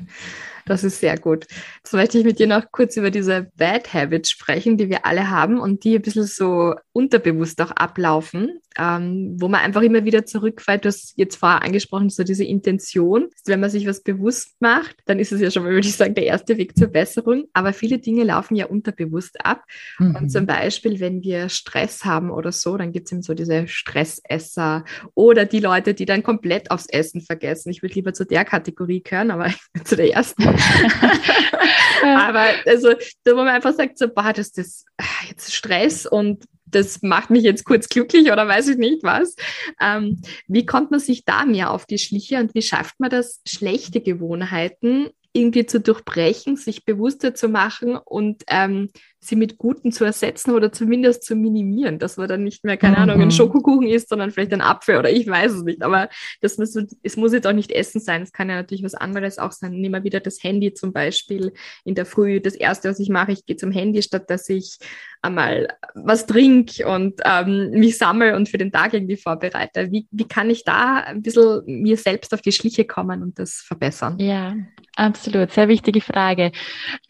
Das 0.68 0.84
ist 0.84 1.00
sehr 1.00 1.18
gut. 1.18 1.46
Jetzt 1.78 1.92
möchte 1.94 2.18
ich 2.18 2.24
mit 2.24 2.38
dir 2.38 2.46
noch 2.46 2.70
kurz 2.70 2.96
über 2.96 3.10
diese 3.10 3.50
Bad 3.56 3.92
Habits 3.94 4.30
sprechen, 4.30 4.76
die 4.76 4.90
wir 4.90 5.06
alle 5.06 5.30
haben 5.30 5.58
und 5.58 5.84
die 5.84 5.96
ein 5.96 6.02
bisschen 6.02 6.26
so 6.26 6.74
unterbewusst 6.92 7.60
auch 7.62 7.70
ablaufen, 7.70 8.60
ähm, 8.78 9.36
wo 9.38 9.48
man 9.48 9.60
einfach 9.60 9.82
immer 9.82 10.04
wieder 10.04 10.26
zurückfällt. 10.26 10.84
Du 10.84 10.88
hast 10.88 11.14
jetzt 11.16 11.36
vorher 11.36 11.62
angesprochen, 11.62 12.10
so 12.10 12.22
diese 12.22 12.44
Intention. 12.44 13.28
Wenn 13.46 13.60
man 13.60 13.70
sich 13.70 13.86
was 13.86 14.02
bewusst 14.02 14.60
macht, 14.60 14.96
dann 15.06 15.18
ist 15.18 15.32
es 15.32 15.40
ja 15.40 15.50
schon 15.50 15.62
mal, 15.62 15.72
würde 15.72 15.88
ich 15.88 15.96
sagen, 15.96 16.14
der 16.14 16.26
erste 16.26 16.58
Weg 16.58 16.76
zur 16.76 16.88
Besserung. 16.88 17.44
Aber 17.54 17.72
viele 17.72 17.98
Dinge 17.98 18.24
laufen 18.24 18.54
ja 18.54 18.66
unterbewusst 18.66 19.44
ab. 19.44 19.64
Mhm. 19.98 20.16
Und 20.16 20.28
zum 20.30 20.44
Beispiel, 20.44 21.00
wenn 21.00 21.22
wir 21.22 21.48
Stress 21.48 22.04
haben 22.04 22.30
oder 22.30 22.52
so, 22.52 22.76
dann 22.76 22.92
gibt 22.92 23.06
es 23.06 23.12
eben 23.12 23.22
so 23.22 23.32
diese 23.32 23.68
Stressesser 23.68 24.84
oder 25.14 25.46
die 25.46 25.60
Leute, 25.60 25.94
die 25.94 26.04
dann 26.04 26.22
komplett 26.22 26.70
aufs 26.70 26.88
Essen 26.88 27.22
vergessen. 27.22 27.70
Ich 27.70 27.82
würde 27.82 27.94
lieber 27.94 28.12
zu 28.12 28.26
der 28.26 28.44
Kategorie 28.44 29.00
gehören, 29.08 29.30
aber 29.30 29.52
zu 29.84 29.96
der 29.96 30.12
ersten. 30.12 30.42
aber 32.02 32.46
also, 32.66 32.92
da 33.24 33.32
wo 33.32 33.36
man 33.36 33.48
einfach 33.48 33.74
sagt, 33.74 33.98
so, 33.98 34.08
boah, 34.08 34.32
das 34.32 34.48
ist 34.50 34.86
ah, 34.98 35.04
jetzt 35.28 35.54
Stress 35.54 36.06
und 36.06 36.44
das 36.70 37.02
macht 37.02 37.30
mich 37.30 37.44
jetzt 37.44 37.64
kurz 37.64 37.88
glücklich 37.88 38.30
oder 38.30 38.46
weiß 38.46 38.68
ich 38.68 38.76
nicht 38.76 39.02
was. 39.02 39.36
Ähm, 39.80 40.20
wie 40.46 40.66
kommt 40.66 40.90
man 40.90 41.00
sich 41.00 41.24
da 41.24 41.46
mehr 41.46 41.70
auf 41.70 41.86
die 41.86 41.98
Schliche 41.98 42.38
und 42.38 42.54
wie 42.54 42.62
schafft 42.62 43.00
man 43.00 43.10
das, 43.10 43.40
schlechte 43.46 44.00
Gewohnheiten 44.00 45.08
irgendwie 45.32 45.66
zu 45.66 45.80
durchbrechen, 45.80 46.56
sich 46.56 46.84
bewusster 46.84 47.34
zu 47.34 47.48
machen 47.48 47.96
und 47.96 48.42
ähm, 48.48 48.90
sie 49.20 49.36
mit 49.36 49.58
Guten 49.58 49.90
zu 49.90 50.04
ersetzen 50.04 50.52
oder 50.52 50.72
zumindest 50.72 51.24
zu 51.24 51.34
minimieren, 51.34 51.98
dass 51.98 52.16
man 52.16 52.28
dann 52.28 52.44
nicht 52.44 52.64
mehr, 52.64 52.76
keine 52.76 52.96
mhm. 52.96 53.02
Ahnung, 53.02 53.20
ein 53.20 53.28
mhm. 53.28 53.32
Schokokuchen 53.32 53.88
isst, 53.88 54.08
sondern 54.08 54.30
vielleicht 54.30 54.52
ein 54.52 54.60
Apfel 54.60 54.98
oder 54.98 55.10
ich 55.10 55.26
weiß 55.26 55.52
es 55.52 55.62
nicht. 55.64 55.82
Aber 55.82 56.08
das 56.40 56.56
muss, 56.58 56.76
es 57.02 57.16
muss 57.16 57.32
jetzt 57.32 57.46
auch 57.46 57.52
nicht 57.52 57.72
Essen 57.72 58.00
sein. 58.00 58.22
Es 58.22 58.32
kann 58.32 58.48
ja 58.48 58.56
natürlich 58.56 58.84
was 58.84 58.94
anderes 58.94 59.38
auch 59.38 59.52
sein. 59.52 59.72
Nehmen 59.72 59.94
wir 59.94 60.04
wieder 60.04 60.20
das 60.20 60.42
Handy 60.42 60.72
zum 60.72 60.92
Beispiel 60.92 61.52
in 61.84 61.94
der 61.94 62.06
Früh. 62.06 62.40
Das 62.40 62.54
Erste, 62.54 62.90
was 62.90 63.00
ich 63.00 63.08
mache, 63.08 63.32
ich 63.32 63.44
gehe 63.44 63.56
zum 63.56 63.72
Handy, 63.72 64.02
statt 64.02 64.30
dass 64.30 64.48
ich 64.48 64.78
einmal 65.20 65.68
was 65.94 66.26
trinke 66.26 66.86
und 66.86 67.20
ähm, 67.24 67.70
mich 67.70 67.98
sammle 67.98 68.36
und 68.36 68.48
für 68.48 68.58
den 68.58 68.70
Tag 68.70 68.94
irgendwie 68.94 69.16
vorbereite. 69.16 69.90
Wie, 69.90 70.06
wie 70.10 70.28
kann 70.28 70.48
ich 70.48 70.64
da 70.64 70.98
ein 70.98 71.22
bisschen 71.22 71.62
mir 71.66 71.96
selbst 71.96 72.32
auf 72.34 72.40
die 72.40 72.52
Schliche 72.52 72.84
kommen 72.84 73.22
und 73.22 73.38
das 73.38 73.54
verbessern? 73.54 74.16
Ja, 74.20 74.54
absolut. 74.94 75.50
Sehr 75.50 75.68
wichtige 75.68 76.00
Frage. 76.00 76.52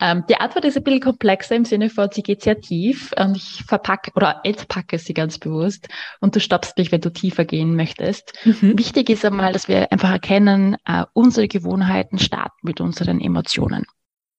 Ähm, 0.00 0.24
die 0.28 0.36
Antwort 0.36 0.64
ist 0.64 0.76
ein 0.76 0.84
bisschen 0.84 1.00
komplexer 1.00 1.56
im 1.56 1.64
Sinne 1.66 1.90
von, 1.90 1.97
sie 2.06 2.22
geht 2.22 2.42
sehr 2.42 2.60
tief 2.60 3.12
und 3.18 3.36
ich 3.36 3.64
verpacke 3.66 4.12
oder 4.14 4.40
entpacke 4.44 4.98
sie 4.98 5.14
ganz 5.14 5.38
bewusst 5.38 5.88
und 6.20 6.36
du 6.36 6.40
stoppst 6.40 6.78
mich, 6.78 6.92
wenn 6.92 7.00
du 7.00 7.10
tiefer 7.10 7.44
gehen 7.44 7.74
möchtest. 7.74 8.32
Mhm. 8.44 8.78
Wichtig 8.78 9.10
ist 9.10 9.24
einmal, 9.24 9.52
dass 9.52 9.68
wir 9.68 9.90
einfach 9.90 10.10
erkennen, 10.10 10.76
äh, 10.86 11.04
unsere 11.12 11.48
Gewohnheiten 11.48 12.18
starten 12.18 12.58
mit 12.62 12.80
unseren 12.80 13.20
Emotionen. 13.20 13.84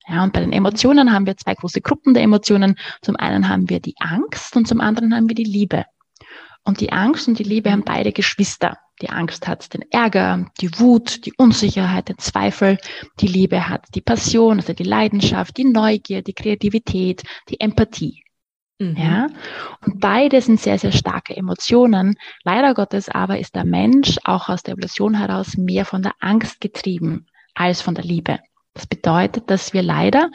Ja, 0.08 0.24
und 0.24 0.34
bei 0.34 0.40
den 0.40 0.54
Emotionen 0.54 1.14
haben 1.14 1.28
wir 1.28 1.38
zwei 1.38 1.54
große 1.54 1.82
Gruppen 1.82 2.14
der 2.14 2.24
Emotionen. 2.24 2.76
Zum 3.02 3.16
einen 3.16 3.48
haben 3.48 3.70
wir 3.70 3.80
die 3.80 3.96
Angst 4.00 4.56
und 4.56 4.68
zum 4.68 4.82
anderen 4.82 5.14
haben 5.14 5.30
wir 5.30 5.36
die 5.36 5.44
Liebe. 5.44 5.86
Und 6.64 6.82
die 6.82 6.92
Angst 6.92 7.28
und 7.28 7.38
die 7.38 7.44
Liebe 7.44 7.72
haben 7.72 7.84
beide 7.84 8.12
Geschwister. 8.12 8.78
Die 9.02 9.10
Angst 9.10 9.48
hat 9.48 9.74
den 9.74 9.84
Ärger, 9.92 10.46
die 10.60 10.78
Wut, 10.80 11.26
die 11.26 11.34
Unsicherheit, 11.38 12.10
den 12.10 12.18
Zweifel. 12.18 12.78
Die 13.22 13.28
Liebe 13.28 13.70
hat 13.70 13.86
die 13.96 14.02
Passion, 14.02 14.58
also 14.58 14.74
die 14.74 14.84
Leidenschaft, 14.84 15.58
die 15.58 15.66
Neugier, 15.66 16.22
die 16.22 16.34
Kreativität, 16.34 17.24
die 17.50 17.60
Empathie. 17.60 18.24
Mhm. 18.80 18.96
Ja, 18.98 19.28
und 19.86 20.00
beide 20.00 20.42
sind 20.42 20.60
sehr, 20.60 20.80
sehr 20.80 20.94
starke 20.94 21.36
Emotionen. 21.36 22.16
Leider 22.44 22.74
Gottes 22.74 23.10
aber 23.10 23.40
ist 23.40 23.56
der 23.56 23.66
Mensch 23.66 24.18
auch 24.24 24.48
aus 24.48 24.64
der 24.64 24.74
Evolution 24.74 25.16
heraus 25.16 25.58
mehr 25.58 25.86
von 25.86 26.02
der 26.02 26.14
Angst 26.20 26.62
getrieben 26.62 27.28
als 27.54 27.82
von 27.82 27.94
der 27.94 28.06
Liebe. 28.06 28.40
Das 28.74 28.88
bedeutet, 28.88 29.50
dass 29.50 29.74
wir 29.74 29.82
leider, 29.82 30.30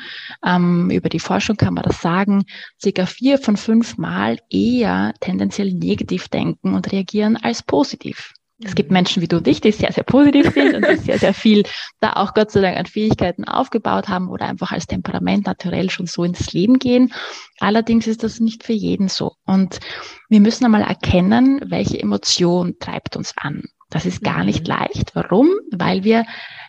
ähm, 0.45 0.91
über 0.91 1.09
die 1.09 1.21
Forschung 1.21 1.57
kann 1.57 1.73
man 1.73 1.85
das 1.85 2.03
sagen, 2.03 2.45
circa 2.79 3.07
vier 3.07 3.39
von 3.39 3.57
fünf 3.57 3.97
Mal 3.97 4.39
eher 4.51 5.15
tendenziell 5.21 5.73
negativ 5.73 6.29
denken 6.29 6.75
und 6.75 6.93
reagieren 6.93 7.39
als 7.39 7.63
positiv. 7.63 8.34
Es 8.63 8.75
gibt 8.77 8.93
Menschen 8.93 9.21
wie 9.21 9.27
du 9.27 9.39
und 9.39 9.49
ich, 9.49 9.61
die 9.61 9.73
sehr, 9.73 9.93
sehr 9.93 10.05
positiv 10.05 10.53
sind 10.53 10.77
und 10.77 10.87
die 10.89 10.97
sehr, 10.97 11.19
sehr 11.19 11.35
viel 11.35 11.65
da 12.01 12.13
auch 12.13 12.35
Gott 12.35 12.53
sei 12.53 12.61
Dank 12.61 12.77
an 12.77 12.87
Fähigkeiten 12.87 13.45
aufgebaut 13.45 14.09
haben 14.09 14.29
oder 14.29 14.47
einfach 14.47 14.71
als 14.71 14.87
Temperament 14.87 15.47
naturell 15.47 15.91
schon 15.91 16.07
so 16.07 16.23
ins 16.23 16.53
Leben 16.53 16.79
gehen. 16.79 17.13
Allerdings 17.59 18.07
ist 18.07 18.23
das 18.23 18.39
nicht 18.39 18.63
für 18.63 18.73
jeden 18.73 19.09
so. 19.09 19.33
Und 19.45 19.81
wir 20.29 20.41
müssen 20.41 20.65
einmal 20.65 20.83
erkennen, 20.83 21.61
welche 21.65 21.99
Emotion 21.99 22.77
treibt 22.79 23.17
uns 23.17 23.35
an. 23.37 23.65
Das 23.91 24.07
ist 24.07 24.23
gar 24.23 24.45
nicht 24.45 24.67
mhm. 24.69 24.75
leicht. 24.75 25.15
Warum? 25.15 25.51
Weil 25.71 26.05
wir 26.05 26.25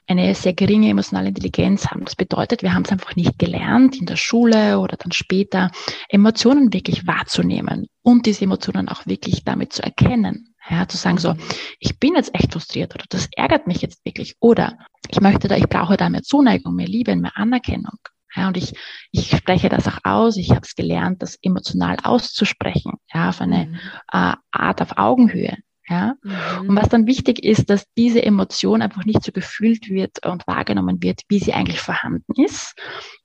eine 0.07 0.35
sehr 0.35 0.53
geringe 0.53 0.89
emotionale 0.89 1.29
Intelligenz 1.29 1.87
haben. 1.87 2.05
Das 2.05 2.15
bedeutet, 2.15 2.61
wir 2.61 2.73
haben 2.73 2.83
es 2.83 2.91
einfach 2.91 3.15
nicht 3.15 3.39
gelernt, 3.39 3.95
in 3.99 4.05
der 4.05 4.15
Schule 4.15 4.79
oder 4.79 4.97
dann 4.97 5.11
später 5.11 5.71
Emotionen 6.09 6.73
wirklich 6.73 7.07
wahrzunehmen 7.07 7.87
und 8.01 8.25
diese 8.25 8.45
Emotionen 8.45 8.89
auch 8.89 9.05
wirklich 9.05 9.43
damit 9.43 9.73
zu 9.73 9.83
erkennen. 9.83 10.53
Ja, 10.69 10.87
zu 10.87 10.97
sagen 10.97 11.17
so, 11.17 11.35
ich 11.79 11.99
bin 11.99 12.15
jetzt 12.15 12.33
echt 12.33 12.53
frustriert 12.53 12.95
oder 12.95 13.05
das 13.09 13.29
ärgert 13.35 13.67
mich 13.67 13.81
jetzt 13.81 14.03
wirklich 14.03 14.35
oder 14.39 14.77
ich 15.09 15.21
möchte 15.21 15.47
da, 15.47 15.55
ich 15.55 15.69
brauche 15.69 15.97
da 15.97 16.09
mehr 16.09 16.23
Zuneigung, 16.23 16.75
mehr 16.75 16.87
Liebe, 16.87 17.15
mehr 17.15 17.33
Anerkennung. 17.35 17.97
Ja, 18.35 18.47
und 18.47 18.57
ich, 18.57 18.73
ich 19.11 19.29
spreche 19.29 19.69
das 19.69 19.87
auch 19.87 19.99
aus. 20.03 20.37
Ich 20.37 20.49
habe 20.49 20.61
es 20.63 20.75
gelernt, 20.75 21.21
das 21.21 21.37
emotional 21.41 21.97
auszusprechen, 22.03 22.93
ja, 23.13 23.29
auf 23.29 23.41
eine 23.41 23.67
mhm. 23.67 23.75
äh, 24.11 24.33
Art 24.51 24.81
auf 24.81 24.97
Augenhöhe. 24.97 25.57
Ja? 25.87 26.15
Mhm. 26.23 26.69
Und 26.69 26.75
was 26.75 26.89
dann 26.89 27.07
wichtig 27.07 27.43
ist, 27.43 27.69
dass 27.69 27.85
diese 27.95 28.23
Emotion 28.23 28.81
einfach 28.81 29.05
nicht 29.05 29.23
so 29.23 29.31
gefühlt 29.31 29.89
wird 29.89 30.25
und 30.25 30.47
wahrgenommen 30.47 31.01
wird, 31.01 31.21
wie 31.29 31.39
sie 31.39 31.53
eigentlich 31.53 31.79
vorhanden 31.79 32.33
ist, 32.41 32.73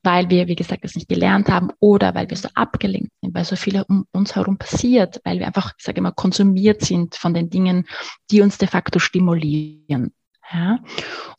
weil 0.03 0.31
wir, 0.31 0.47
wie 0.49 0.57
gesagt, 0.57 0.85
das 0.85 0.95
nicht 0.95 1.09
gelernt 1.09 1.49
haben 1.49 1.71
oder 1.81 2.15
weil 2.15 2.29
wir 2.29 2.37
so 2.37 2.49
abgelenkt 2.55 3.13
sind, 3.23 3.35
weil 3.35 3.45
so 3.45 3.57
viel 3.57 3.83
um 3.89 4.07
uns 4.13 4.37
herum 4.37 4.59
passiert, 4.59 5.21
weil 5.25 5.39
wir 5.39 5.47
einfach, 5.47 5.73
ich 5.79 5.85
sage 5.85 5.99
immer, 5.99 6.13
konsumiert 6.13 6.83
sind 6.83 7.15
von 7.15 7.35
den 7.35 7.51
Dingen, 7.51 7.87
die 8.31 8.43
uns 8.43 8.59
de 8.59 8.69
facto 8.69 8.99
stimulieren. 8.99 10.13
Ja? 10.53 10.81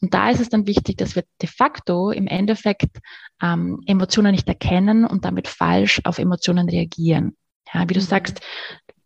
Und 0.01 0.13
da 0.13 0.29
ist 0.29 0.39
es 0.39 0.49
dann 0.49 0.65
wichtig, 0.65 0.97
dass 0.97 1.15
wir 1.15 1.23
de 1.41 1.49
facto 1.49 2.11
im 2.11 2.27
Endeffekt 2.27 2.97
ähm, 3.41 3.81
Emotionen 3.85 4.31
nicht 4.31 4.47
erkennen 4.47 5.05
und 5.05 5.25
damit 5.25 5.47
falsch 5.47 6.01
auf 6.03 6.17
Emotionen 6.17 6.69
reagieren. 6.69 7.35
Ja, 7.73 7.87
wie 7.87 7.93
du 7.93 7.99
mhm. 7.99 8.05
sagst, 8.05 8.41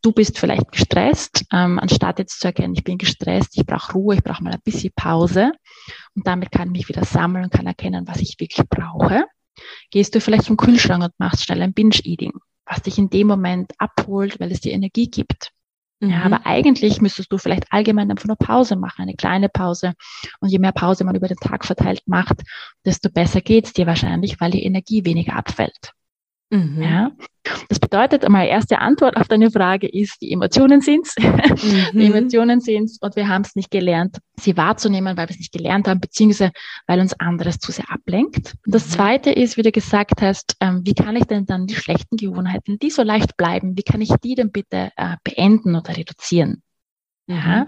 du 0.05 0.11
bist 0.11 0.37
vielleicht 0.37 0.71
gestresst, 0.71 1.45
ähm, 1.51 1.79
anstatt 1.79 2.19
jetzt 2.19 2.39
zu 2.39 2.47
erkennen, 2.47 2.75
ich 2.75 2.83
bin 2.83 2.99
gestresst, 2.99 3.57
ich 3.57 3.65
brauche 3.65 3.93
Ruhe, 3.93 4.15
ich 4.15 4.23
brauche 4.23 4.43
mal 4.43 4.53
ein 4.53 4.61
bisschen 4.63 4.93
Pause 4.95 5.51
und 6.13 6.27
damit 6.27 6.51
kann 6.51 6.67
ich 6.67 6.73
mich 6.73 6.89
wieder 6.89 7.03
sammeln 7.03 7.45
und 7.45 7.51
kann 7.51 7.65
erkennen, 7.65 8.07
was 8.07 8.21
ich 8.21 8.35
wirklich 8.39 8.67
brauche. 8.69 9.25
Gehst 9.89 10.13
du 10.13 10.21
vielleicht 10.21 10.43
zum 10.43 10.57
Kühlschrank 10.57 11.03
und 11.03 11.13
machst 11.17 11.43
schnell 11.43 11.61
ein 11.61 11.73
Binge-Eating, 11.73 12.33
was 12.65 12.83
dich 12.83 12.99
in 12.99 13.09
dem 13.09 13.27
Moment 13.27 13.71
abholt, 13.79 14.39
weil 14.39 14.51
es 14.51 14.61
dir 14.61 14.73
Energie 14.73 15.09
gibt. 15.09 15.51
Mhm. 16.01 16.09
Ja, 16.11 16.23
aber 16.23 16.45
eigentlich 16.45 17.01
müsstest 17.01 17.31
du 17.31 17.39
vielleicht 17.39 17.71
allgemein 17.71 18.11
einfach 18.11 18.27
nur 18.27 18.35
Pause 18.35 18.75
machen, 18.75 19.01
eine 19.01 19.15
kleine 19.15 19.49
Pause. 19.49 19.93
Und 20.39 20.49
je 20.49 20.59
mehr 20.59 20.73
Pause 20.73 21.03
man 21.03 21.15
über 21.15 21.27
den 21.27 21.37
Tag 21.37 21.65
verteilt 21.65 22.03
macht, 22.05 22.43
desto 22.85 23.09
besser 23.09 23.41
geht's 23.41 23.73
dir 23.73 23.87
wahrscheinlich, 23.87 24.39
weil 24.39 24.51
die 24.51 24.65
Energie 24.65 25.03
weniger 25.05 25.35
abfällt. 25.35 25.93
Mhm. 26.49 26.81
Ja? 26.81 27.12
Das 27.69 27.79
bedeutet, 27.79 28.27
meine 28.27 28.49
erste 28.49 28.79
Antwort 28.79 29.17
auf 29.17 29.27
deine 29.27 29.51
Frage 29.51 29.88
ist, 29.88 30.21
die 30.21 30.31
Emotionen 30.31 30.81
sind's. 30.81 31.15
Mhm. 31.55 31.99
Die 31.99 32.05
Emotionen 32.08 32.60
sind's 32.60 32.97
und 32.99 33.15
wir 33.15 33.27
haben 33.27 33.43
es 33.43 33.55
nicht 33.55 33.71
gelernt, 33.71 34.17
sie 34.39 34.58
wahrzunehmen, 34.58 35.15
weil 35.15 35.27
wir 35.27 35.31
es 35.31 35.38
nicht 35.38 35.53
gelernt 35.53 35.88
haben, 35.88 35.99
beziehungsweise 36.01 36.51
weil 36.86 36.99
uns 36.99 37.17
anderes 37.19 37.60
zu 37.60 37.71
sehr 37.71 37.89
ablenkt. 37.89 38.55
Und 38.65 38.75
das 38.75 38.88
mhm. 38.88 38.91
zweite 38.91 39.31
ist, 39.31 39.55
wie 39.58 39.62
du 39.62 39.71
gesagt 39.71 40.21
hast, 40.21 40.55
ähm, 40.60 40.81
wie 40.84 40.93
kann 40.93 41.15
ich 41.15 41.25
denn 41.25 41.45
dann 41.45 41.65
die 41.65 41.75
schlechten 41.75 42.17
Gewohnheiten, 42.17 42.77
die 42.79 42.89
so 42.89 43.03
leicht 43.03 43.38
bleiben, 43.38 43.77
wie 43.77 43.84
kann 43.84 44.01
ich 44.01 44.12
die 44.23 44.36
denn 44.36 44.51
bitte 44.51 44.91
äh, 44.97 45.15
beenden 45.23 45.75
oder 45.75 45.95
reduzieren? 45.95 46.62
Ja. 47.27 47.35
Mhm. 47.35 47.65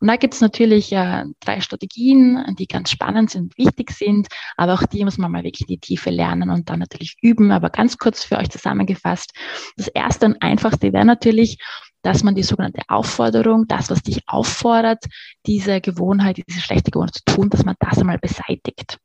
Und 0.00 0.08
da 0.08 0.16
gibt 0.16 0.34
es 0.34 0.40
natürlich 0.40 0.92
äh, 0.92 1.24
drei 1.40 1.60
Strategien, 1.60 2.44
die 2.58 2.66
ganz 2.66 2.90
spannend 2.90 3.30
sind, 3.30 3.56
wichtig 3.56 3.92
sind, 3.92 4.28
aber 4.56 4.74
auch 4.74 4.82
die 4.82 5.04
muss 5.04 5.18
man 5.18 5.30
mal 5.30 5.44
wirklich 5.44 5.68
in 5.68 5.74
die 5.74 5.78
Tiefe 5.78 6.10
lernen 6.10 6.50
und 6.50 6.68
dann 6.68 6.80
natürlich 6.80 7.16
üben. 7.22 7.52
Aber 7.52 7.70
ganz 7.70 7.98
kurz 7.98 8.24
für 8.24 8.38
euch 8.38 8.50
zusammengefasst. 8.50 9.32
Das 9.76 9.88
erste 9.88 10.26
und 10.26 10.42
einfachste 10.42 10.92
wäre 10.92 11.04
natürlich, 11.04 11.58
dass 12.02 12.22
man 12.22 12.34
die 12.34 12.42
sogenannte 12.42 12.82
Aufforderung, 12.88 13.66
das, 13.68 13.90
was 13.90 14.02
dich 14.02 14.20
auffordert, 14.26 15.04
diese 15.46 15.80
Gewohnheit, 15.80 16.42
diese 16.48 16.60
schlechte 16.60 16.90
Gewohnheit 16.90 17.14
zu 17.14 17.24
tun, 17.24 17.50
dass 17.50 17.64
man 17.64 17.76
das 17.80 17.98
einmal 17.98 18.18
beseitigt. 18.18 18.98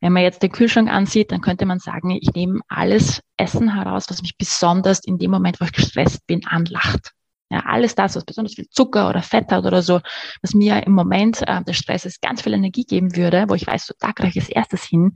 Wenn 0.00 0.12
man 0.12 0.22
jetzt 0.22 0.42
den 0.42 0.52
Kühlschrank 0.52 0.90
ansieht, 0.90 1.30
dann 1.32 1.40
könnte 1.40 1.66
man 1.66 1.78
sagen, 1.78 2.10
ich 2.10 2.32
nehme 2.34 2.60
alles 2.68 3.22
Essen 3.36 3.74
heraus, 3.74 4.06
was 4.08 4.22
mich 4.22 4.36
besonders 4.36 5.04
in 5.04 5.18
dem 5.18 5.30
Moment, 5.30 5.60
wo 5.60 5.64
ich 5.64 5.72
gestresst 5.72 6.26
bin, 6.26 6.46
anlacht. 6.46 7.12
Ja, 7.50 7.60
alles 7.60 7.94
das, 7.94 8.14
was 8.14 8.24
besonders 8.24 8.54
viel 8.54 8.68
Zucker 8.68 9.08
oder 9.08 9.22
Fett 9.22 9.50
hat 9.50 9.64
oder 9.64 9.82
so, 9.82 10.00
was 10.42 10.52
mir 10.52 10.86
im 10.86 10.92
Moment 10.92 11.42
äh, 11.46 11.64
des 11.64 11.76
Stresses 11.76 12.20
ganz 12.20 12.42
viel 12.42 12.52
Energie 12.52 12.84
geben 12.84 13.16
würde, 13.16 13.46
wo 13.48 13.54
ich 13.54 13.66
weiß, 13.66 13.86
so 13.86 13.94
da 13.98 14.12
kriege 14.12 14.30
ich 14.30 14.40
als 14.40 14.50
erstes 14.50 14.84
hin, 14.84 15.14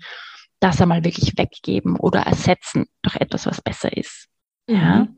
das 0.58 0.80
einmal 0.80 1.04
wirklich 1.04 1.36
weggeben 1.36 1.96
oder 1.96 2.20
ersetzen 2.20 2.86
durch 3.02 3.16
etwas, 3.16 3.46
was 3.46 3.60
besser 3.60 3.94
ist. 3.94 4.28
Ja, 4.68 5.00
mhm. 5.00 5.16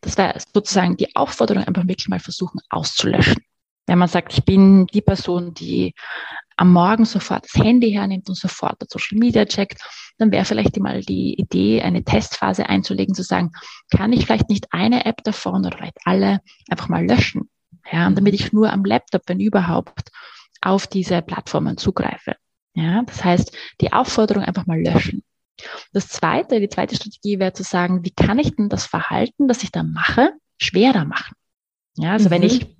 das 0.00 0.16
wäre 0.16 0.38
sozusagen 0.52 0.96
die 0.96 1.14
Aufforderung, 1.14 1.64
einfach 1.64 1.86
wirklich 1.86 2.08
mal 2.08 2.20
versuchen 2.20 2.60
auszulöschen. 2.70 3.42
Wenn 3.86 3.98
man 3.98 4.08
sagt, 4.08 4.32
ich 4.32 4.44
bin 4.44 4.86
die 4.86 5.02
Person, 5.02 5.52
die 5.54 5.92
am 6.56 6.72
Morgen 6.72 7.04
sofort 7.04 7.44
das 7.44 7.62
Handy 7.62 7.92
hernimmt 7.92 8.28
und 8.28 8.36
sofort 8.36 8.76
das 8.80 8.88
Social 8.90 9.18
Media 9.18 9.44
checkt, 9.44 9.80
dann 10.18 10.32
wäre 10.32 10.44
vielleicht 10.44 10.78
mal 10.78 11.02
die 11.02 11.34
Idee, 11.34 11.82
eine 11.82 12.02
Testphase 12.02 12.68
einzulegen, 12.68 13.14
zu 13.14 13.22
sagen, 13.22 13.52
kann 13.90 14.12
ich 14.12 14.24
vielleicht 14.24 14.48
nicht 14.48 14.72
eine 14.72 15.04
App 15.04 15.22
davon 15.24 15.66
oder 15.66 15.76
vielleicht 15.76 15.98
alle 16.04 16.40
einfach 16.70 16.88
mal 16.88 17.06
löschen? 17.06 17.50
Ja, 17.92 18.06
und 18.06 18.16
damit 18.16 18.34
ich 18.34 18.52
nur 18.52 18.72
am 18.72 18.84
Laptop, 18.84 19.22
wenn 19.26 19.40
überhaupt, 19.40 20.10
auf 20.62 20.86
diese 20.86 21.22
Plattformen 21.22 21.76
zugreife. 21.76 22.36
Ja, 22.74 23.02
das 23.02 23.22
heißt, 23.24 23.56
die 23.80 23.92
Aufforderung 23.92 24.42
einfach 24.42 24.66
mal 24.66 24.80
löschen. 24.80 25.22
Das 25.92 26.08
zweite, 26.08 26.60
die 26.60 26.68
zweite 26.68 26.96
Strategie 26.96 27.38
wäre 27.38 27.52
zu 27.52 27.62
sagen, 27.62 28.04
wie 28.04 28.10
kann 28.10 28.38
ich 28.38 28.54
denn 28.56 28.68
das 28.68 28.86
Verhalten, 28.86 29.48
das 29.48 29.62
ich 29.62 29.70
da 29.70 29.82
mache, 29.82 30.30
schwerer 30.58 31.04
machen? 31.04 31.34
Ja, 31.96 32.12
also 32.12 32.26
mhm. 32.26 32.30
wenn 32.30 32.42
ich 32.42 32.75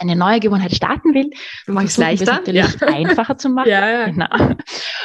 eine 0.00 0.16
neue 0.16 0.40
Gewohnheit 0.40 0.74
starten 0.74 1.14
will, 1.14 1.30
mache 1.66 1.84
ich 1.84 1.90
es 1.90 1.96
leichter, 1.98 2.32
natürlich 2.32 2.80
ja. 2.80 2.86
einfacher 2.88 3.36
zu 3.36 3.50
machen. 3.50 3.68
Ja, 3.68 3.88
ja. 3.88 4.06
Genau. 4.06 4.28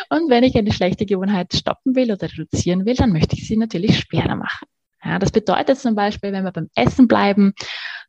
Und 0.09 0.29
wenn 0.29 0.43
ich 0.43 0.55
eine 0.57 0.71
schlechte 0.71 1.05
Gewohnheit 1.05 1.53
stoppen 1.53 1.95
will 1.95 2.11
oder 2.11 2.31
reduzieren 2.31 2.85
will, 2.85 2.95
dann 2.95 3.11
möchte 3.11 3.35
ich 3.35 3.47
sie 3.47 3.57
natürlich 3.57 3.99
schwerer 3.99 4.35
machen. 4.35 4.67
Ja, 5.05 5.19
das 5.19 5.31
bedeutet 5.31 5.77
zum 5.77 5.93
Beispiel, 5.93 6.31
wenn 6.31 6.43
wir 6.43 6.51
beim 6.51 6.69
Essen 6.75 7.07
bleiben, 7.07 7.53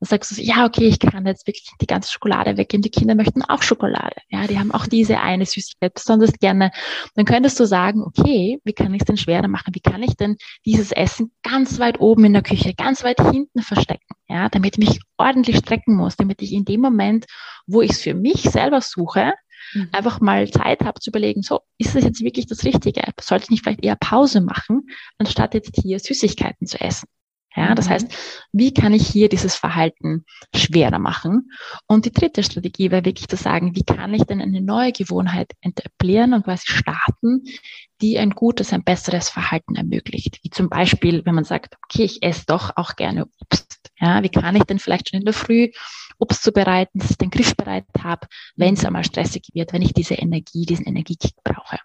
dann 0.01 0.09
sagst 0.09 0.37
du, 0.37 0.43
ja, 0.43 0.65
okay, 0.65 0.87
ich 0.87 0.99
kann 0.99 1.27
jetzt 1.27 1.47
wirklich 1.47 1.69
die 1.81 1.87
ganze 1.87 2.11
Schokolade 2.11 2.57
weggeben. 2.57 2.83
Die 2.83 2.91
Kinder 2.91 3.15
möchten 3.15 3.43
auch 3.43 3.63
Schokolade. 3.63 4.17
Ja, 4.31 4.47
die 4.47 4.59
haben 4.59 4.73
auch 4.73 4.87
diese 4.87 5.21
eine 5.21 5.45
Süßigkeit 5.45 5.93
besonders 5.93 6.33
gerne. 6.33 6.71
Dann 7.15 7.27
könntest 7.27 7.61
du 7.61 7.67
sagen, 7.67 8.03
okay, 8.03 8.61
wie 8.65 8.73
kann 8.73 8.95
ich 8.95 9.03
es 9.03 9.07
denn 9.07 9.19
schwerer 9.19 9.49
machen? 9.49 9.75
Wie 9.75 9.81
kann 9.81 10.03
ich 10.03 10.17
denn 10.17 10.37
dieses 10.65 10.91
Essen 10.93 11.33
ganz 11.43 11.79
weit 11.79 12.01
oben 12.01 12.25
in 12.25 12.33
der 12.33 12.43
Küche, 12.43 12.73
ganz 12.75 13.05
weit 13.05 13.21
hinten 13.21 13.61
verstecken? 13.61 14.15
Ja, 14.29 14.49
damit 14.49 14.79
ich 14.79 14.89
mich 14.89 15.01
ordentlich 15.19 15.59
strecken 15.59 15.97
muss, 15.97 16.17
damit 16.17 16.41
ich 16.43 16.53
in 16.53 16.65
dem 16.65 16.81
Moment, 16.81 17.27
wo 17.67 17.83
ich 17.83 17.93
es 17.93 18.01
für 18.01 18.15
mich 18.15 18.43
selber 18.43 18.81
suche, 18.81 19.35
mhm. 19.75 19.89
einfach 19.93 20.21
mal 20.21 20.51
Zeit 20.51 20.83
habe 20.83 21.01
zu 21.01 21.11
überlegen, 21.11 21.43
so, 21.43 21.61
ist 21.79 21.95
das 21.95 22.05
jetzt 22.05 22.23
wirklich 22.23 22.47
das 22.47 22.65
Richtige? 22.65 23.03
Sollte 23.21 23.45
ich 23.45 23.51
nicht 23.51 23.63
vielleicht 23.65 23.85
eher 23.85 23.97
Pause 23.97 24.41
machen, 24.41 24.89
anstatt 25.19 25.55
jetzt 25.55 25.73
hier 25.83 25.99
Süßigkeiten 25.99 26.67
zu 26.67 26.81
essen? 26.81 27.09
Ja, 27.57 27.75
das 27.75 27.87
mhm. 27.87 27.90
heißt, 27.90 28.14
wie 28.53 28.75
kann 28.75 28.92
ich 28.92 29.07
hier 29.07 29.29
dieses 29.31 29.55
Verhalten 29.55 30.25
schwerer 30.55 30.99
machen? 30.99 31.51
Und 31.87 32.05
die 32.05 32.12
dritte 32.12 32.42
Strategie 32.42 32.90
wäre 32.90 33.07
wirklich 33.07 33.29
zu 33.29 33.37
sagen, 33.37 33.75
wie 33.75 33.83
kann 33.83 34.12
ich 34.12 34.25
denn 34.25 34.42
eine 34.42 34.61
neue 34.61 34.92
Gewohnheit 34.92 35.53
etablieren 35.62 36.35
und 36.35 36.45
quasi 36.45 36.66
starten, 36.66 37.45
die 38.03 38.19
ein 38.19 38.31
gutes, 38.31 38.75
ein 38.75 38.85
besseres 38.85 39.31
Verhalten 39.31 39.75
ermöglicht. 39.75 40.38
Wie 40.42 40.51
zum 40.51 40.69
Beispiel, 40.69 41.25
wenn 41.25 41.35
man 41.35 41.45
sagt, 41.45 41.77
okay, 41.85 42.05
ich 42.05 42.23
esse 42.23 42.45
doch 42.47 42.73
auch 42.77 42.95
gerne 42.97 43.27
Obst. 43.40 43.90
Ja, 43.99 44.23
wie 44.23 44.29
kann 44.29 44.57
ich 44.57 44.64
denn 44.64 44.79
vielleicht 44.79 45.09
schon 45.09 45.21
in 45.21 45.25
der 45.25 45.33
Früh 45.33 45.71
Obst 46.19 46.42
zubereiten, 46.42 46.99
dass 46.99 47.11
ich 47.11 47.16
den 47.16 47.31
Griff 47.31 47.57
bereit 47.57 47.87
habe, 48.03 48.27
wenn 48.57 48.75
es 48.75 48.85
einmal 48.85 49.05
stressig 49.05 49.49
wird, 49.55 49.73
wenn 49.73 49.83
ich 49.83 49.95
diese 49.95 50.14
Energie, 50.14 50.66
diesen 50.66 50.85
Energiekick 50.85 51.35
brauche. 51.42 51.79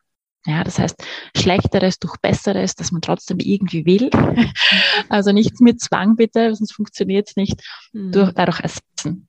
Ja, 0.46 0.64
das 0.64 0.80
heißt, 0.80 0.96
Schlechteres 1.38 2.00
durch 2.00 2.18
Besseres, 2.18 2.76
dass 2.76 2.92
man 2.92 3.02
trotzdem 3.02 3.38
irgendwie 3.40 3.86
will. 3.86 4.10
also 5.10 5.32
nichts 5.32 5.60
mit 5.60 5.80
Zwang 5.80 6.16
bitte, 6.16 6.56
sonst 6.56 6.74
funktioniert 6.74 7.30
es 7.30 7.36
nicht, 7.36 7.62
mhm. 7.94 8.12
durch, 8.12 8.32
dadurch 8.34 8.60
ersetzen. 8.60 9.28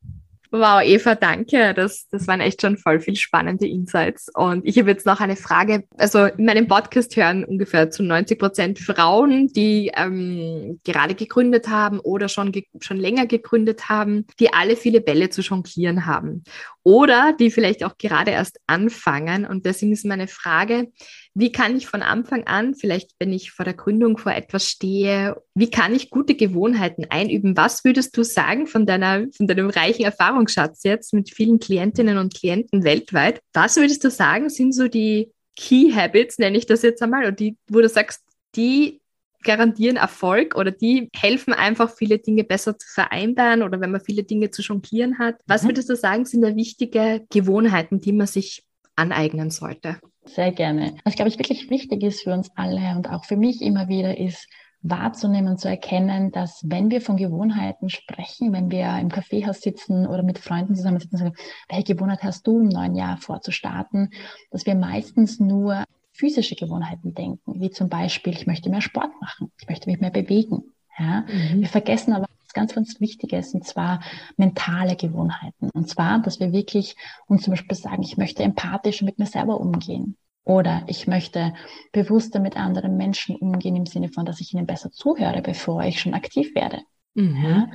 Wow, 0.54 0.82
Eva, 0.84 1.14
danke. 1.14 1.72
Das, 1.72 2.08
das 2.10 2.26
waren 2.26 2.42
echt 2.42 2.60
schon 2.60 2.76
voll 2.76 3.00
viel 3.00 3.16
spannende 3.16 3.66
Insights. 3.66 4.28
Und 4.34 4.66
ich 4.66 4.78
habe 4.78 4.90
jetzt 4.90 5.06
noch 5.06 5.18
eine 5.20 5.34
Frage. 5.34 5.84
Also 5.96 6.26
in 6.26 6.44
meinem 6.44 6.68
Podcast 6.68 7.16
hören 7.16 7.42
ungefähr 7.42 7.90
zu 7.90 8.02
90 8.02 8.38
Prozent 8.38 8.78
Frauen, 8.78 9.48
die 9.48 9.90
ähm, 9.96 10.78
gerade 10.84 11.14
gegründet 11.14 11.68
haben 11.68 12.00
oder 12.00 12.28
schon, 12.28 12.52
schon 12.80 12.98
länger 12.98 13.24
gegründet 13.24 13.88
haben, 13.88 14.26
die 14.40 14.52
alle 14.52 14.76
viele 14.76 15.00
Bälle 15.00 15.30
zu 15.30 15.40
jonglieren 15.40 16.04
haben. 16.04 16.44
Oder 16.84 17.32
die 17.38 17.50
vielleicht 17.50 17.84
auch 17.84 17.96
gerade 17.96 18.32
erst 18.32 18.58
anfangen. 18.66 19.46
Und 19.46 19.66
deswegen 19.66 19.92
ist 19.92 20.04
meine 20.04 20.26
Frage, 20.26 20.90
wie 21.34 21.52
kann 21.52 21.76
ich 21.76 21.86
von 21.86 22.02
Anfang 22.02 22.44
an, 22.44 22.74
vielleicht 22.74 23.12
wenn 23.18 23.32
ich 23.32 23.52
vor 23.52 23.64
der 23.64 23.74
Gründung 23.74 24.18
vor 24.18 24.32
etwas 24.32 24.68
stehe, 24.68 25.36
wie 25.54 25.70
kann 25.70 25.94
ich 25.94 26.10
gute 26.10 26.34
Gewohnheiten 26.34 27.06
einüben? 27.08 27.56
Was 27.56 27.84
würdest 27.84 28.16
du 28.16 28.24
sagen 28.24 28.66
von 28.66 28.84
deiner, 28.84 29.26
von 29.36 29.46
deinem 29.46 29.70
reichen 29.70 30.04
Erfahrungsschatz 30.04 30.82
jetzt 30.82 31.14
mit 31.14 31.30
vielen 31.30 31.58
Klientinnen 31.58 32.18
und 32.18 32.34
Klienten 32.34 32.84
weltweit? 32.84 33.40
Was 33.52 33.76
würdest 33.76 34.02
du 34.04 34.10
sagen, 34.10 34.48
sind 34.48 34.74
so 34.74 34.88
die 34.88 35.30
Key 35.56 35.92
Habits, 35.92 36.38
nenne 36.38 36.58
ich 36.58 36.66
das 36.66 36.82
jetzt 36.82 37.02
einmal, 37.02 37.22
oder 37.22 37.32
die, 37.32 37.56
wo 37.68 37.80
du 37.80 37.88
sagst, 37.88 38.22
die 38.56 39.01
garantieren 39.42 39.96
Erfolg 39.96 40.56
oder 40.56 40.70
die 40.70 41.08
helfen 41.14 41.52
einfach, 41.52 41.90
viele 41.90 42.18
Dinge 42.18 42.44
besser 42.44 42.78
zu 42.78 42.86
vereinbaren 42.88 43.62
oder 43.62 43.80
wenn 43.80 43.90
man 43.90 44.00
viele 44.00 44.24
Dinge 44.24 44.50
zu 44.50 44.62
jonglieren 44.62 45.18
hat. 45.18 45.36
Was 45.46 45.62
mhm. 45.62 45.68
würdest 45.68 45.90
du 45.90 45.96
sagen, 45.96 46.24
sind 46.24 46.42
da 46.42 46.56
wichtige 46.56 47.24
Gewohnheiten, 47.30 48.00
die 48.00 48.12
man 48.12 48.26
sich 48.26 48.64
aneignen 48.96 49.50
sollte? 49.50 49.98
Sehr 50.24 50.52
gerne. 50.52 50.94
Was, 51.04 51.16
glaube 51.16 51.28
ich, 51.28 51.38
wirklich 51.38 51.70
wichtig 51.70 52.02
ist 52.02 52.22
für 52.22 52.32
uns 52.32 52.50
alle 52.54 52.94
und 52.96 53.10
auch 53.10 53.24
für 53.24 53.36
mich 53.36 53.60
immer 53.60 53.88
wieder 53.88 54.18
ist, 54.18 54.46
wahrzunehmen, 54.82 55.58
zu 55.58 55.68
erkennen, 55.68 56.32
dass 56.32 56.60
wenn 56.64 56.90
wir 56.90 57.00
von 57.00 57.16
Gewohnheiten 57.16 57.88
sprechen, 57.88 58.52
wenn 58.52 58.70
wir 58.70 58.98
im 58.98 59.10
Kaffeehaus 59.10 59.60
sitzen 59.60 60.06
oder 60.06 60.22
mit 60.22 60.38
Freunden 60.38 60.74
zusammen 60.74 60.98
sitzen, 60.98 61.18
sagen, 61.18 61.34
welche 61.68 61.94
Gewohnheit 61.94 62.22
hast 62.24 62.46
du 62.46 62.60
im 62.60 62.68
neuen 62.68 62.96
Jahr 62.96 63.16
vorzustarten, 63.16 64.10
dass 64.50 64.66
wir 64.66 64.74
meistens 64.74 65.38
nur 65.38 65.84
physische 66.12 66.54
Gewohnheiten 66.56 67.14
denken, 67.14 67.60
wie 67.60 67.70
zum 67.70 67.88
Beispiel, 67.88 68.32
ich 68.32 68.46
möchte 68.46 68.70
mehr 68.70 68.80
Sport 68.80 69.10
machen, 69.20 69.50
ich 69.60 69.68
möchte 69.68 69.90
mich 69.90 70.00
mehr 70.00 70.10
bewegen. 70.10 70.62
Ja? 70.98 71.22
Mhm. 71.22 71.60
Wir 71.60 71.68
vergessen 71.68 72.12
aber 72.12 72.26
was 72.42 72.52
ganz, 72.52 72.74
ganz 72.74 73.00
Wichtiges, 73.00 73.54
und 73.54 73.66
zwar 73.66 74.00
mentale 74.36 74.96
Gewohnheiten. 74.96 75.70
Und 75.70 75.88
zwar, 75.88 76.20
dass 76.20 76.40
wir 76.40 76.52
wirklich 76.52 76.96
uns 77.26 77.42
zum 77.42 77.52
Beispiel 77.52 77.76
sagen, 77.76 78.02
ich 78.02 78.16
möchte 78.16 78.42
empathisch 78.42 79.02
mit 79.02 79.18
mir 79.18 79.26
selber 79.26 79.60
umgehen. 79.60 80.16
Oder 80.44 80.82
ich 80.88 81.06
möchte 81.06 81.54
bewusster 81.92 82.40
mit 82.40 82.56
anderen 82.56 82.96
Menschen 82.96 83.36
umgehen 83.36 83.76
im 83.76 83.86
Sinne 83.86 84.08
von, 84.08 84.26
dass 84.26 84.40
ich 84.40 84.52
ihnen 84.52 84.66
besser 84.66 84.90
zuhöre, 84.90 85.40
bevor 85.40 85.84
ich 85.84 86.00
schon 86.00 86.14
aktiv 86.14 86.54
werde. 86.54 86.80
Mhm. 87.14 87.44
Ja? 87.44 87.68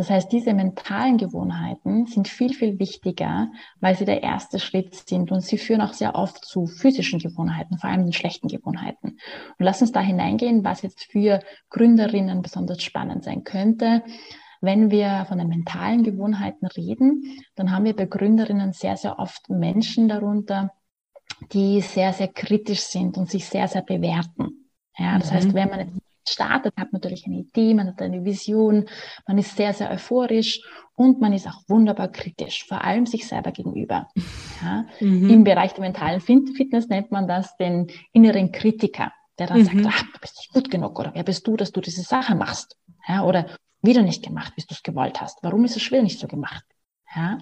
Das 0.00 0.08
heißt, 0.08 0.32
diese 0.32 0.54
mentalen 0.54 1.18
Gewohnheiten 1.18 2.06
sind 2.06 2.26
viel, 2.26 2.54
viel 2.54 2.78
wichtiger, 2.78 3.52
weil 3.80 3.94
sie 3.96 4.06
der 4.06 4.22
erste 4.22 4.58
Schritt 4.58 4.94
sind 4.94 5.30
und 5.30 5.42
sie 5.42 5.58
führen 5.58 5.82
auch 5.82 5.92
sehr 5.92 6.14
oft 6.14 6.42
zu 6.42 6.64
physischen 6.64 7.18
Gewohnheiten, 7.18 7.76
vor 7.76 7.90
allem 7.90 8.04
den 8.04 8.14
schlechten 8.14 8.48
Gewohnheiten. 8.48 9.08
Und 9.08 9.18
lass 9.58 9.82
uns 9.82 9.92
da 9.92 10.00
hineingehen, 10.00 10.64
was 10.64 10.80
jetzt 10.80 11.04
für 11.04 11.40
Gründerinnen 11.68 12.40
besonders 12.40 12.82
spannend 12.82 13.24
sein 13.24 13.44
könnte. 13.44 14.02
Wenn 14.62 14.90
wir 14.90 15.26
von 15.28 15.36
den 15.36 15.48
mentalen 15.48 16.02
Gewohnheiten 16.02 16.64
reden, 16.64 17.22
dann 17.54 17.70
haben 17.70 17.84
wir 17.84 17.94
bei 17.94 18.06
Gründerinnen 18.06 18.72
sehr, 18.72 18.96
sehr 18.96 19.18
oft 19.18 19.50
Menschen 19.50 20.08
darunter, 20.08 20.72
die 21.52 21.82
sehr, 21.82 22.14
sehr 22.14 22.28
kritisch 22.28 22.80
sind 22.80 23.18
und 23.18 23.28
sich 23.28 23.44
sehr, 23.44 23.68
sehr 23.68 23.82
bewerten. 23.82 24.70
Ja, 24.96 25.18
das 25.18 25.30
mhm. 25.30 25.34
heißt, 25.34 25.52
wenn 25.52 25.68
man 25.68 25.99
startet, 26.30 26.74
hat 26.76 26.92
natürlich 26.92 27.26
eine 27.26 27.36
Idee, 27.36 27.74
man 27.74 27.88
hat 27.88 28.02
eine 28.02 28.24
Vision, 28.24 28.86
man 29.26 29.38
ist 29.38 29.56
sehr, 29.56 29.72
sehr 29.72 29.90
euphorisch 29.90 30.62
und 30.94 31.20
man 31.20 31.32
ist 31.32 31.46
auch 31.46 31.62
wunderbar 31.68 32.08
kritisch, 32.08 32.66
vor 32.66 32.84
allem 32.84 33.06
sich 33.06 33.26
selber 33.26 33.52
gegenüber. 33.52 34.08
Ja, 34.62 34.86
mhm. 35.00 35.30
Im 35.30 35.44
Bereich 35.44 35.72
der 35.72 35.82
mentalen 35.82 36.20
Fitness 36.20 36.88
nennt 36.88 37.10
man 37.10 37.26
das 37.26 37.56
den 37.56 37.90
inneren 38.12 38.52
Kritiker, 38.52 39.12
der 39.38 39.46
dann 39.46 39.60
mhm. 39.60 39.64
sagt, 39.64 39.86
ach, 39.86 40.02
du 40.12 40.20
bist 40.20 40.36
nicht 40.36 40.52
gut 40.52 40.70
genug 40.70 40.98
oder 40.98 41.12
wer 41.14 41.24
bist 41.24 41.46
du, 41.46 41.56
dass 41.56 41.72
du 41.72 41.80
diese 41.80 42.02
Sache 42.02 42.34
machst? 42.34 42.76
Ja, 43.08 43.24
oder 43.24 43.46
wieder 43.82 44.02
nicht 44.02 44.22
gemacht, 44.22 44.54
bis 44.54 44.66
du 44.66 44.74
es 44.74 44.82
gewollt 44.82 45.20
hast. 45.20 45.38
Warum 45.42 45.64
ist 45.64 45.76
es 45.76 45.82
schwer 45.82 46.02
nicht 46.02 46.18
so 46.18 46.26
gemacht? 46.26 46.64
Ja, 47.14 47.38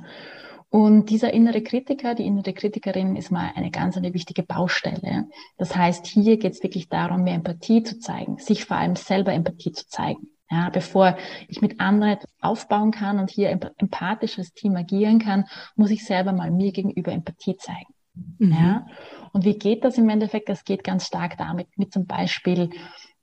und 0.71 1.09
dieser 1.09 1.33
innere 1.33 1.63
Kritiker, 1.63 2.15
die 2.15 2.27
innere 2.27 2.53
Kritikerin 2.53 3.17
ist 3.17 3.31
mal 3.31 3.51
eine 3.55 3.71
ganz 3.71 3.97
eine 3.97 4.13
wichtige 4.13 4.43
Baustelle. 4.43 5.29
Das 5.57 5.75
heißt, 5.75 6.07
hier 6.07 6.37
geht 6.37 6.53
es 6.53 6.63
wirklich 6.63 6.89
darum, 6.89 7.23
mehr 7.23 7.35
Empathie 7.35 7.83
zu 7.83 7.99
zeigen, 7.99 8.39
sich 8.39 8.67
vor 8.67 8.77
allem 8.77 8.95
selber 8.95 9.33
Empathie 9.33 9.73
zu 9.73 9.87
zeigen. 9.89 10.29
Ja, 10.51 10.71
bevor 10.71 11.17
ich 11.49 11.61
mit 11.61 11.79
anderen 11.79 12.15
etwas 12.15 12.31
aufbauen 12.41 12.91
kann 12.91 13.19
und 13.19 13.31
hier 13.31 13.51
empathisch 13.51 14.39
als 14.39 14.53
Team 14.55 14.77
agieren 14.77 15.19
kann, 15.19 15.45
muss 15.77 15.91
ich 15.91 16.05
selber 16.05 16.33
mal 16.33 16.51
mir 16.51 16.73
gegenüber 16.73 17.13
Empathie 17.13 17.57
zeigen. 17.57 17.95
Mhm. 18.39 18.53
Ja, 18.53 18.87
und 19.33 19.45
wie 19.45 19.59
geht 19.59 19.85
das 19.85 19.99
im 19.99 20.09
Endeffekt? 20.09 20.49
Das 20.49 20.65
geht 20.65 20.85
ganz 20.85 21.07
stark 21.07 21.37
damit, 21.37 21.69
mit 21.77 21.93
zum 21.93 22.07
Beispiel 22.07 22.71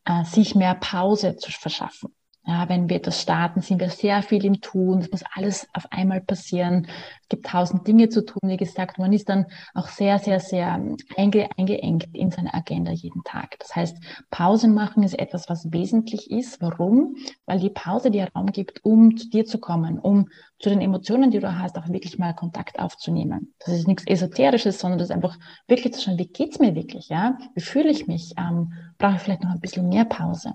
äh, 0.05 0.23
sich 0.23 0.55
mehr 0.55 0.75
Pause 0.75 1.35
zu 1.35 1.51
verschaffen. 1.51 2.14
Ja, 2.47 2.69
wenn 2.69 2.89
wir 2.89 2.99
das 2.99 3.19
starten, 3.19 3.61
sind 3.61 3.79
wir 3.79 3.89
sehr 3.89 4.21
viel 4.21 4.45
im 4.45 4.61
Tun. 4.61 4.99
Es 4.99 5.09
muss 5.09 5.23
alles 5.33 5.67
auf 5.73 5.91
einmal 5.91 6.21
passieren. 6.21 6.85
Es 7.23 7.29
gibt 7.29 7.47
tausend 7.47 7.87
Dinge 7.87 8.09
zu 8.09 8.23
tun. 8.23 8.41
Wie 8.43 8.57
gesagt, 8.57 8.99
man 8.99 9.11
ist 9.13 9.29
dann 9.29 9.47
auch 9.73 9.87
sehr, 9.87 10.19
sehr, 10.19 10.39
sehr 10.39 10.79
einge 11.17 11.49
eingeengt 11.57 12.07
in 12.13 12.29
seine 12.29 12.53
Agenda 12.53 12.91
jeden 12.91 13.23
Tag. 13.23 13.57
Das 13.57 13.75
heißt, 13.75 13.97
Pause 14.29 14.67
machen 14.67 15.01
ist 15.01 15.17
etwas, 15.17 15.49
was 15.49 15.71
wesentlich 15.71 16.29
ist. 16.29 16.61
Warum? 16.61 17.15
Weil 17.47 17.59
die 17.59 17.71
Pause 17.71 18.11
dir 18.11 18.29
Raum 18.35 18.51
gibt, 18.51 18.85
um 18.85 19.17
zu 19.17 19.27
dir 19.27 19.45
zu 19.45 19.57
kommen, 19.57 19.97
um 19.97 20.29
zu 20.59 20.69
den 20.69 20.81
Emotionen, 20.81 21.31
die 21.31 21.39
du 21.39 21.59
hast, 21.59 21.79
auch 21.79 21.89
wirklich 21.89 22.19
mal 22.19 22.33
Kontakt 22.33 22.77
aufzunehmen. 22.77 23.55
Das 23.57 23.73
ist 23.73 23.87
nichts 23.87 24.05
Esoterisches, 24.05 24.79
sondern 24.79 24.99
das 24.99 25.09
ist 25.09 25.15
einfach 25.15 25.39
wirklich 25.67 25.93
zu 25.95 26.01
schauen, 26.01 26.19
wie 26.19 26.27
geht's 26.27 26.59
mir 26.59 26.75
wirklich? 26.75 27.09
Ja, 27.09 27.39
wie 27.55 27.61
fühle 27.61 27.89
ich 27.89 28.05
mich? 28.05 28.35
Ähm, 28.37 28.71
brauche 28.99 29.15
ich 29.15 29.21
vielleicht 29.21 29.43
noch 29.43 29.51
ein 29.51 29.59
bisschen 29.59 29.89
mehr 29.89 30.05
Pause? 30.05 30.53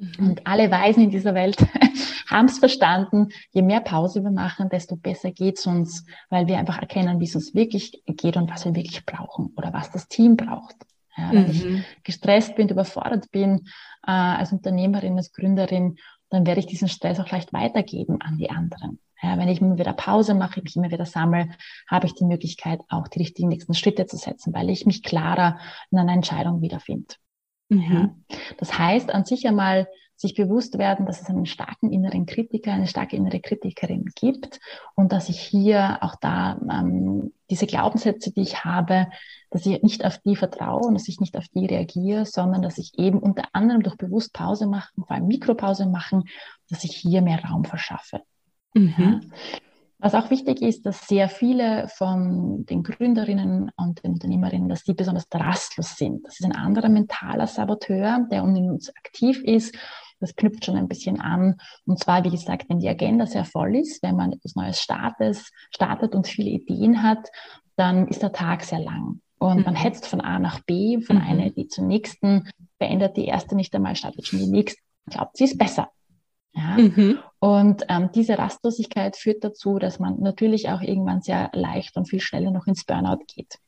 Mhm. 0.00 0.28
Und 0.28 0.46
alle 0.46 0.70
Weisen 0.70 1.04
in 1.04 1.10
dieser 1.10 1.34
Welt 1.34 1.56
haben 2.28 2.46
es 2.46 2.58
verstanden, 2.58 3.28
je 3.50 3.62
mehr 3.62 3.80
Pause 3.80 4.22
wir 4.22 4.30
machen, 4.30 4.68
desto 4.68 4.96
besser 4.96 5.30
geht's 5.30 5.66
uns, 5.66 6.06
weil 6.30 6.46
wir 6.46 6.58
einfach 6.58 6.78
erkennen, 6.78 7.20
wie 7.20 7.24
es 7.24 7.34
uns 7.34 7.54
wirklich 7.54 8.02
geht 8.06 8.36
und 8.36 8.50
was 8.50 8.64
wir 8.64 8.74
wirklich 8.74 9.04
brauchen 9.04 9.52
oder 9.56 9.72
was 9.72 9.90
das 9.90 10.08
Team 10.08 10.36
braucht. 10.36 10.76
Ja, 11.16 11.32
wenn 11.32 11.44
mhm. 11.44 11.50
ich 11.50 11.84
gestresst 12.04 12.56
bin, 12.56 12.68
überfordert 12.68 13.30
bin 13.30 13.66
äh, 14.06 14.10
als 14.10 14.52
Unternehmerin, 14.52 15.16
als 15.16 15.32
Gründerin, 15.32 15.96
dann 16.30 16.46
werde 16.46 16.60
ich 16.60 16.66
diesen 16.66 16.88
Stress 16.88 17.20
auch 17.20 17.30
leicht 17.30 17.52
weitergeben 17.52 18.20
an 18.20 18.38
die 18.38 18.50
anderen. 18.50 19.00
Ja, 19.22 19.36
wenn 19.36 19.48
ich 19.48 19.60
immer 19.60 19.76
wieder 19.76 19.92
Pause 19.92 20.34
mache, 20.34 20.62
mich 20.62 20.76
immer 20.76 20.90
wieder 20.90 21.04
sammle, 21.04 21.50
habe 21.88 22.06
ich 22.06 22.14
die 22.14 22.24
Möglichkeit, 22.24 22.80
auch 22.88 23.06
die 23.08 23.18
richtigen 23.18 23.48
nächsten 23.48 23.74
Schritte 23.74 24.06
zu 24.06 24.16
setzen, 24.16 24.54
weil 24.54 24.70
ich 24.70 24.86
mich 24.86 25.02
klarer 25.02 25.58
in 25.90 25.98
einer 25.98 26.14
Entscheidung 26.14 26.62
wiederfinde. 26.62 27.16
Mhm. 27.70 27.92
Ja. 27.92 28.14
Das 28.58 28.78
heißt, 28.78 29.14
an 29.14 29.24
sich 29.24 29.46
einmal 29.46 29.88
sich 30.20 30.34
bewusst 30.34 30.76
werden, 30.76 31.06
dass 31.06 31.22
es 31.22 31.30
einen 31.30 31.46
starken 31.46 31.90
inneren 31.90 32.26
Kritiker, 32.26 32.72
eine 32.72 32.86
starke 32.86 33.16
innere 33.16 33.40
Kritikerin 33.40 34.04
gibt 34.14 34.60
und 34.94 35.12
dass 35.12 35.30
ich 35.30 35.40
hier 35.40 35.98
auch 36.02 36.14
da 36.20 36.60
ähm, 36.70 37.32
diese 37.48 37.66
Glaubenssätze, 37.66 38.30
die 38.30 38.42
ich 38.42 38.62
habe, 38.62 39.06
dass 39.48 39.64
ich 39.64 39.82
nicht 39.82 40.04
auf 40.04 40.18
die 40.18 40.36
vertraue 40.36 40.86
und 40.86 40.92
dass 40.92 41.08
ich 41.08 41.20
nicht 41.20 41.38
auf 41.38 41.48
die 41.48 41.64
reagiere, 41.64 42.26
sondern 42.26 42.60
dass 42.60 42.76
ich 42.76 42.98
eben 42.98 43.18
unter 43.18 43.44
anderem 43.54 43.82
durch 43.82 43.96
bewusst 43.96 44.34
Pause 44.34 44.66
machen, 44.66 45.04
vor 45.06 45.12
allem 45.12 45.26
Mikropause 45.26 45.86
machen, 45.86 46.24
dass 46.68 46.84
ich 46.84 46.94
hier 46.94 47.22
mehr 47.22 47.42
Raum 47.42 47.64
verschaffe. 47.64 48.20
Mhm. 48.74 48.94
Ja. 48.98 49.20
Was 50.02 50.14
auch 50.14 50.30
wichtig 50.30 50.62
ist, 50.62 50.86
dass 50.86 51.06
sehr 51.06 51.28
viele 51.28 51.86
von 51.88 52.64
den 52.64 52.82
Gründerinnen 52.82 53.70
und 53.76 54.02
den 54.02 54.12
Unternehmerinnen, 54.12 54.70
dass 54.70 54.82
die 54.82 54.94
besonders 54.94 55.26
rastlos 55.32 55.96
sind. 55.96 56.26
Das 56.26 56.40
ist 56.40 56.46
ein 56.46 56.56
anderer 56.56 56.88
mentaler 56.88 57.46
Saboteur, 57.46 58.26
der 58.30 58.42
um 58.42 58.56
uns 58.56 58.88
aktiv 58.96 59.42
ist. 59.44 59.76
Das 60.18 60.34
knüpft 60.36 60.64
schon 60.64 60.76
ein 60.76 60.88
bisschen 60.88 61.20
an. 61.20 61.56
Und 61.86 61.98
zwar, 61.98 62.24
wie 62.24 62.30
gesagt, 62.30 62.68
wenn 62.68 62.78
die 62.78 62.88
Agenda 62.88 63.26
sehr 63.26 63.44
voll 63.44 63.76
ist, 63.76 64.02
wenn 64.02 64.16
man 64.16 64.32
etwas 64.32 64.54
Neues 64.54 64.80
startet, 64.80 65.42
startet 65.70 66.14
und 66.14 66.26
viele 66.26 66.50
Ideen 66.50 67.02
hat, 67.02 67.28
dann 67.76 68.08
ist 68.08 68.22
der 68.22 68.32
Tag 68.32 68.62
sehr 68.62 68.80
lang. 68.80 69.20
Und 69.38 69.58
mhm. 69.58 69.64
man 69.64 69.74
hetzt 69.74 70.06
von 70.06 70.20
A 70.22 70.38
nach 70.38 70.60
B, 70.60 71.00
von 71.00 71.16
mhm. 71.16 71.22
einer 71.22 71.46
Idee 71.46 71.68
zur 71.68 71.84
nächsten, 71.84 72.48
beendet 72.78 73.16
die 73.16 73.26
erste 73.26 73.54
nicht 73.54 73.74
einmal, 73.74 73.96
startet 73.96 74.26
schon 74.26 74.38
die 74.38 74.50
nächste, 74.50 74.80
glaubt, 75.10 75.36
sie 75.36 75.44
ist 75.44 75.58
besser. 75.58 75.90
Ja? 76.52 76.76
Mhm. 76.76 77.18
Und 77.38 77.84
ähm, 77.88 78.10
diese 78.14 78.38
Rastlosigkeit 78.38 79.16
führt 79.16 79.44
dazu, 79.44 79.78
dass 79.78 79.98
man 79.98 80.20
natürlich 80.20 80.68
auch 80.68 80.82
irgendwann 80.82 81.22
sehr 81.22 81.50
leicht 81.52 81.96
und 81.96 82.08
viel 82.08 82.20
schneller 82.20 82.50
noch 82.50 82.66
ins 82.66 82.84
Burnout 82.84 83.24
geht. 83.34 83.58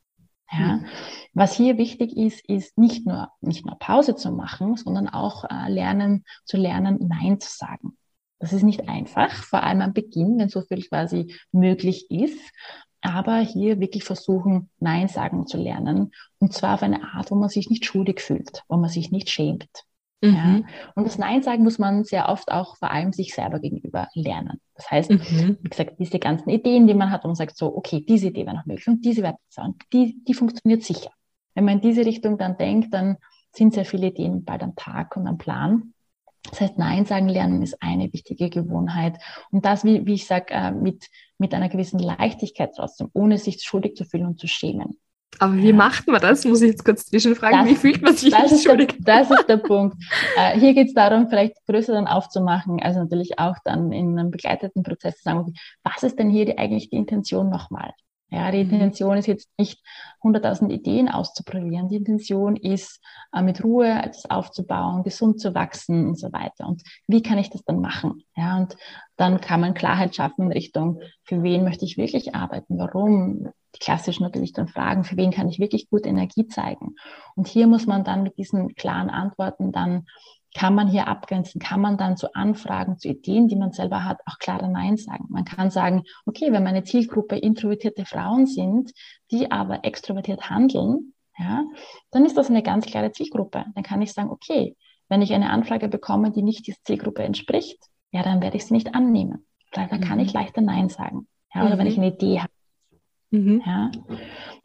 Ja. 0.51 0.77
Mhm. 0.77 0.85
Was 1.33 1.55
hier 1.55 1.77
wichtig 1.77 2.15
ist, 2.15 2.47
ist 2.47 2.77
nicht 2.77 3.05
nur, 3.05 3.29
nicht 3.41 3.65
nur 3.65 3.77
Pause 3.79 4.15
zu 4.15 4.31
machen, 4.31 4.75
sondern 4.75 5.09
auch 5.09 5.45
äh, 5.45 5.69
lernen, 5.69 6.25
zu 6.45 6.57
lernen, 6.57 6.99
Nein 7.07 7.39
zu 7.39 7.49
sagen. 7.51 7.97
Das 8.39 8.53
ist 8.53 8.63
nicht 8.63 8.89
einfach, 8.89 9.31
vor 9.31 9.63
allem 9.63 9.81
am 9.81 9.93
Beginn, 9.93 10.37
wenn 10.37 10.49
so 10.49 10.61
viel 10.61 10.83
quasi 10.83 11.33
möglich 11.51 12.11
ist. 12.11 12.51
Aber 13.01 13.39
hier 13.39 13.79
wirklich 13.79 14.03
versuchen, 14.03 14.69
Nein 14.79 15.07
sagen 15.07 15.47
zu 15.47 15.57
lernen. 15.57 16.11
Und 16.39 16.53
zwar 16.53 16.75
auf 16.75 16.83
eine 16.83 17.03
Art, 17.13 17.31
wo 17.31 17.35
man 17.35 17.49
sich 17.49 17.69
nicht 17.69 17.85
schuldig 17.85 18.21
fühlt, 18.21 18.63
wo 18.67 18.77
man 18.77 18.89
sich 18.89 19.11
nicht 19.11 19.29
schämt. 19.29 19.85
Mhm. 20.23 20.35
Ja? 20.35 20.61
Und 20.95 21.05
das 21.05 21.17
Nein 21.17 21.43
sagen 21.43 21.63
muss 21.63 21.79
man 21.79 22.03
sehr 22.03 22.29
oft 22.29 22.51
auch 22.51 22.77
vor 22.77 22.91
allem 22.91 23.11
sich 23.11 23.33
selber 23.33 23.59
gegenüber 23.59 24.07
lernen. 24.13 24.61
Das 24.75 24.89
heißt, 24.89 25.11
mhm. 25.11 25.57
wie 25.61 25.69
gesagt, 25.69 25.99
diese 25.99 26.19
ganzen 26.19 26.49
Ideen, 26.49 26.87
die 26.87 26.93
man 26.93 27.11
hat 27.11 27.23
und 27.25 27.29
man 27.29 27.35
sagt 27.35 27.57
so, 27.57 27.75
okay, 27.75 28.03
diese 28.07 28.27
Idee 28.27 28.45
wäre 28.45 28.55
noch 28.55 28.65
möglich 28.65 28.87
und 28.87 29.03
diese 29.03 29.21
wäre 29.21 29.35
besser 29.47 29.65
und 29.65 29.81
die, 29.91 30.23
die 30.25 30.33
funktioniert 30.33 30.83
sicher. 30.83 31.11
Wenn 31.55 31.65
man 31.65 31.75
in 31.75 31.81
diese 31.81 32.05
Richtung 32.05 32.37
dann 32.37 32.57
denkt, 32.57 32.93
dann 32.93 33.17
sind 33.51 33.73
sehr 33.73 33.85
viele 33.85 34.07
Ideen 34.07 34.43
bald 34.43 34.63
am 34.63 34.75
Tag 34.75 35.15
und 35.17 35.27
am 35.27 35.37
Plan. 35.37 35.93
Das 36.49 36.59
heißt, 36.59 36.77
Nein 36.77 37.05
sagen 37.05 37.29
lernen 37.29 37.61
ist 37.61 37.81
eine 37.81 38.11
wichtige 38.11 38.49
Gewohnheit. 38.49 39.17
Und 39.51 39.65
das, 39.65 39.85
wie, 39.85 40.05
wie 40.05 40.15
ich 40.15 40.25
sage, 40.25 40.53
äh, 40.53 40.71
mit, 40.71 41.07
mit 41.37 41.53
einer 41.53 41.69
gewissen 41.69 41.99
Leichtigkeit 41.99 42.71
trotzdem, 42.75 43.09
ohne 43.13 43.37
sich 43.37 43.61
schuldig 43.61 43.95
zu 43.95 44.03
fühlen 44.03 44.25
und 44.25 44.39
zu 44.39 44.47
schämen. 44.47 44.99
Aber 45.39 45.55
wie 45.55 45.69
ja. 45.69 45.75
macht 45.75 46.07
man 46.07 46.21
das? 46.21 46.45
Muss 46.45 46.61
ich 46.61 46.71
jetzt 46.71 46.85
kurz 46.85 47.05
zwischenfragen. 47.05 47.59
Das, 47.59 47.69
wie 47.69 47.75
fühlt 47.75 48.01
man 48.01 48.15
sich 48.15 48.31
das 48.31 48.51
ist? 48.51 48.65
Der, 48.65 48.87
das 48.99 49.31
ist 49.31 49.47
der 49.47 49.57
Punkt. 49.57 49.97
Äh, 50.37 50.59
hier 50.59 50.73
geht 50.73 50.87
es 50.87 50.93
darum, 50.93 51.29
vielleicht 51.29 51.55
größer 51.67 51.93
dann 51.93 52.07
aufzumachen, 52.07 52.81
also 52.81 52.99
natürlich 52.99 53.39
auch 53.39 53.55
dann 53.63 53.91
in 53.91 54.17
einem 54.17 54.31
begleiteten 54.31 54.83
Prozess 54.83 55.17
zu 55.17 55.23
sagen, 55.23 55.39
okay, 55.39 55.53
was 55.83 56.03
ist 56.03 56.19
denn 56.19 56.29
hier 56.29 56.45
die, 56.45 56.57
eigentlich 56.57 56.89
die 56.89 56.97
Intention 56.97 57.49
nochmal? 57.49 57.91
Ja, 58.33 58.49
die 58.49 58.63
mhm. 58.63 58.71
Intention 58.71 59.15
ist 59.17 59.27
jetzt 59.27 59.47
nicht 59.59 59.79
100.000 60.23 60.71
Ideen 60.71 61.07
auszuprobieren. 61.07 61.87
Die 61.87 61.97
Intention 61.97 62.55
ist, 62.55 62.99
äh, 63.31 63.43
mit 63.43 63.63
Ruhe 63.63 63.87
etwas 63.87 64.27
aufzubauen, 64.27 65.03
gesund 65.03 65.39
zu 65.39 65.53
wachsen 65.53 66.07
und 66.07 66.19
so 66.19 66.33
weiter. 66.33 66.67
Und 66.67 66.81
wie 67.07 67.21
kann 67.21 67.37
ich 67.37 67.51
das 67.51 67.63
dann 67.63 67.79
machen? 67.79 68.23
Ja, 68.35 68.57
und 68.57 68.75
dann 69.17 69.39
kann 69.39 69.61
man 69.61 69.75
Klarheit 69.75 70.15
schaffen 70.15 70.45
in 70.45 70.51
Richtung, 70.51 70.99
für 71.25 71.43
wen 71.43 71.63
möchte 71.63 71.85
ich 71.85 71.97
wirklich 71.97 72.33
arbeiten? 72.33 72.79
Warum? 72.79 73.49
Die 73.75 73.79
klassischen 73.79 74.23
natürlich 74.23 74.53
dann 74.53 74.67
Fragen, 74.67 75.03
für 75.03 75.15
wen 75.15 75.31
kann 75.31 75.47
ich 75.47 75.59
wirklich 75.59 75.89
gut 75.91 76.07
Energie 76.07 76.47
zeigen? 76.47 76.95
Und 77.35 77.47
hier 77.47 77.67
muss 77.67 77.85
man 77.85 78.03
dann 78.03 78.23
mit 78.23 78.39
diesen 78.39 78.73
klaren 78.73 79.11
Antworten 79.11 79.71
dann 79.71 80.07
kann 80.53 80.75
man 80.75 80.87
hier 80.87 81.07
abgrenzen, 81.07 81.59
kann 81.59 81.81
man 81.81 81.97
dann 81.97 82.17
zu 82.17 82.33
Anfragen, 82.35 82.97
zu 82.97 83.09
Ideen, 83.09 83.47
die 83.47 83.55
man 83.55 83.71
selber 83.71 84.05
hat, 84.05 84.19
auch 84.25 84.37
klarer 84.37 84.67
Nein 84.67 84.97
sagen. 84.97 85.25
Man 85.29 85.45
kann 85.45 85.71
sagen, 85.71 86.03
okay, 86.25 86.51
wenn 86.51 86.63
meine 86.63 86.83
Zielgruppe 86.83 87.37
introvertierte 87.37 88.05
Frauen 88.05 88.45
sind, 88.45 88.91
die 89.31 89.51
aber 89.51 89.83
extrovertiert 89.83 90.49
handeln, 90.49 91.13
ja, 91.37 91.63
dann 92.11 92.25
ist 92.25 92.37
das 92.37 92.49
eine 92.49 92.61
ganz 92.61 92.85
klare 92.85 93.11
Zielgruppe. 93.11 93.65
Dann 93.73 93.83
kann 93.83 94.01
ich 94.01 94.13
sagen, 94.13 94.29
okay, 94.29 94.75
wenn 95.09 95.21
ich 95.21 95.33
eine 95.33 95.49
Anfrage 95.49 95.87
bekomme, 95.87 96.31
die 96.31 96.43
nicht 96.43 96.67
dieser 96.67 96.77
Zielgruppe 96.83 97.23
entspricht, 97.23 97.79
ja, 98.11 98.21
dann 98.21 98.41
werde 98.41 98.57
ich 98.57 98.65
sie 98.65 98.73
nicht 98.73 98.93
annehmen. 98.93 99.45
Dann 99.71 99.89
mhm. 99.89 100.01
kann 100.01 100.19
ich 100.19 100.33
leichter 100.33 100.61
Nein 100.61 100.89
sagen. 100.89 101.27
Ja, 101.53 101.65
oder 101.65 101.75
mhm. 101.75 101.79
wenn 101.79 101.87
ich 101.87 101.97
eine 101.97 102.07
Idee 102.07 102.39
habe. 102.39 102.52
Mhm. 103.33 103.63
Ja. 103.65 103.89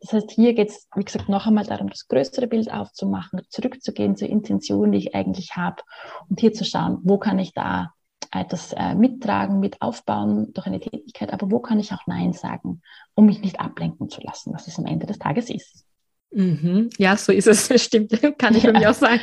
Das 0.01 0.13
heißt, 0.13 0.31
hier 0.31 0.53
geht 0.53 0.69
es, 0.69 0.89
wie 0.95 1.03
gesagt, 1.03 1.31
noch 1.31 1.47
einmal 1.47 1.65
darum, 1.65 1.89
das 1.89 2.07
größere 2.07 2.47
Bild 2.47 2.71
aufzumachen, 2.71 3.41
zurückzugehen 3.49 4.15
zur 4.15 4.29
Intention, 4.29 4.93
die 4.93 4.99
ich 4.99 5.15
eigentlich 5.15 5.57
habe 5.57 5.83
und 6.29 6.39
hier 6.39 6.53
zu 6.53 6.67
schauen, 6.67 6.99
wo 7.03 7.17
kann 7.17 7.39
ich 7.39 7.55
da 7.55 7.95
etwas 8.31 8.75
äh, 8.75 8.95
mittragen, 8.95 9.59
mit 9.59 9.81
aufbauen 9.81 10.53
durch 10.53 10.67
eine 10.67 10.81
Tätigkeit, 10.81 11.33
aber 11.33 11.51
wo 11.51 11.61
kann 11.61 11.81
ich 11.81 11.95
auch 11.95 12.07
Nein 12.07 12.35
sagen, 12.35 12.83
um 13.15 13.25
mich 13.25 13.41
nicht 13.41 13.59
ablenken 13.59 14.11
zu 14.11 14.21
lassen, 14.21 14.53
was 14.53 14.69
es 14.69 14.79
am 14.79 14.85
Ende 14.85 15.07
des 15.07 15.19
Tages 15.19 15.49
ist. 15.49 15.87
Mhm. 16.31 16.91
Ja, 16.99 17.17
so 17.17 17.33
ist 17.33 17.47
es, 17.47 17.73
stimmt, 17.83 18.11
kann 18.39 18.55
ich 18.55 18.65
ja. 18.65 18.69
für 18.69 18.77
mich 18.77 18.87
auch 18.87 18.95
sagen. 18.95 19.21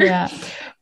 Ja. 0.00 0.30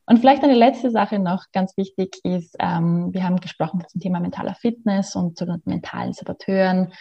Und 0.05 0.19
vielleicht 0.19 0.43
eine 0.43 0.53
letzte 0.53 0.91
Sache 0.91 1.19
noch, 1.19 1.45
ganz 1.51 1.75
wichtig 1.77 2.19
ist, 2.23 2.55
ähm, 2.59 3.09
wir 3.11 3.23
haben 3.23 3.41
gesprochen 3.41 3.83
zum 3.87 3.99
Thema 3.99 4.19
mentaler 4.19 4.53
Fitness 4.53 5.15
und 5.15 5.37
zu 5.37 5.45
mentalen 5.65 6.13
Saboteuren 6.13 6.93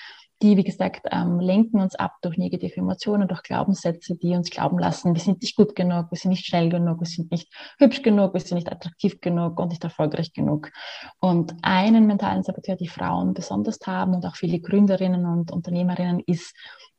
die, 0.45 0.59
wie 0.59 0.65
gesagt, 0.65 1.07
ähm, 1.11 1.41
lenken 1.41 1.81
uns 1.81 1.95
ab 1.95 2.17
durch 2.21 2.37
negative 2.37 2.77
Emotionen, 2.77 3.29
durch 3.29 3.43
Glaubenssätze, 3.43 4.15
die 4.15 4.35
uns 4.35 4.51
glauben 4.51 4.79
lassen, 4.79 5.15
wir 5.15 5.21
sind 5.23 5.41
nicht 5.41 5.57
gut 5.57 5.75
genug, 5.75 6.11
wir 6.11 6.19
sind 6.19 6.33
nicht 6.33 6.45
schnell 6.45 6.69
genug, 6.69 7.01
wir 7.01 7.07
sind 7.07 7.31
nicht 7.31 7.51
hübsch 7.79 8.03
genug, 8.03 8.35
wir 8.35 8.41
sind 8.41 8.57
nicht 8.57 8.71
attraktiv 8.71 9.23
genug 9.23 9.59
und 9.59 9.69
nicht 9.69 9.83
erfolgreich 9.83 10.35
genug. 10.35 10.71
Und 11.19 11.55
einen 11.63 12.07
mentalen 12.07 12.43
Saboteur, 12.43 12.77
die 12.77 12.89
Frauen 12.89 13.33
besonders 13.33 13.79
haben 13.87 14.15
und 14.15 14.27
auch 14.27 14.37
viele 14.37 14.61
Gründerinnen 14.61 15.25
und 15.25 15.51
Unternehmerinnen, 15.51 16.23
ist 16.27 16.55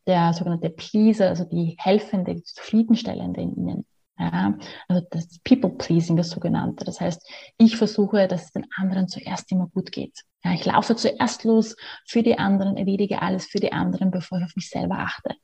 der 0.08 0.34
sogenannte 0.34 0.71
Pleaser, 0.71 1.29
also 1.29 1.43
die 1.43 1.75
helfende, 1.77 2.34
die 2.34 2.43
zufriedenstellende 2.43 3.41
in 3.41 3.55
ihnen. 3.55 3.86
Ja, 4.17 4.58
also 4.88 5.06
das 5.12 5.39
People-Pleasing, 5.43 6.15
das 6.15 6.30
sogenannte. 6.30 6.86
Das 6.86 7.01
heißt, 7.01 7.21
ich 7.58 7.75
versuche, 7.75 8.28
dass 8.28 8.45
es 8.45 8.51
den 8.54 8.65
anderen 8.78 9.10
zuerst 9.10 9.51
immer 9.51 9.67
gut 9.67 9.91
geht. 9.91 10.21
Ja, 10.43 10.54
ich 10.54 10.63
laufe 10.63 10.95
zuerst 10.95 11.43
los 11.43 11.75
für 12.08 12.23
die 12.23 12.38
anderen, 12.38 12.78
erledige 12.78 13.21
alles 13.21 13.47
für 13.47 13.60
die 13.60 13.73
anderen, 13.73 14.12
bevor 14.12 14.38
ich 14.38 14.45
auf 14.45 14.56
mich 14.56 14.69
selber 14.69 14.99
achte. 14.99 15.36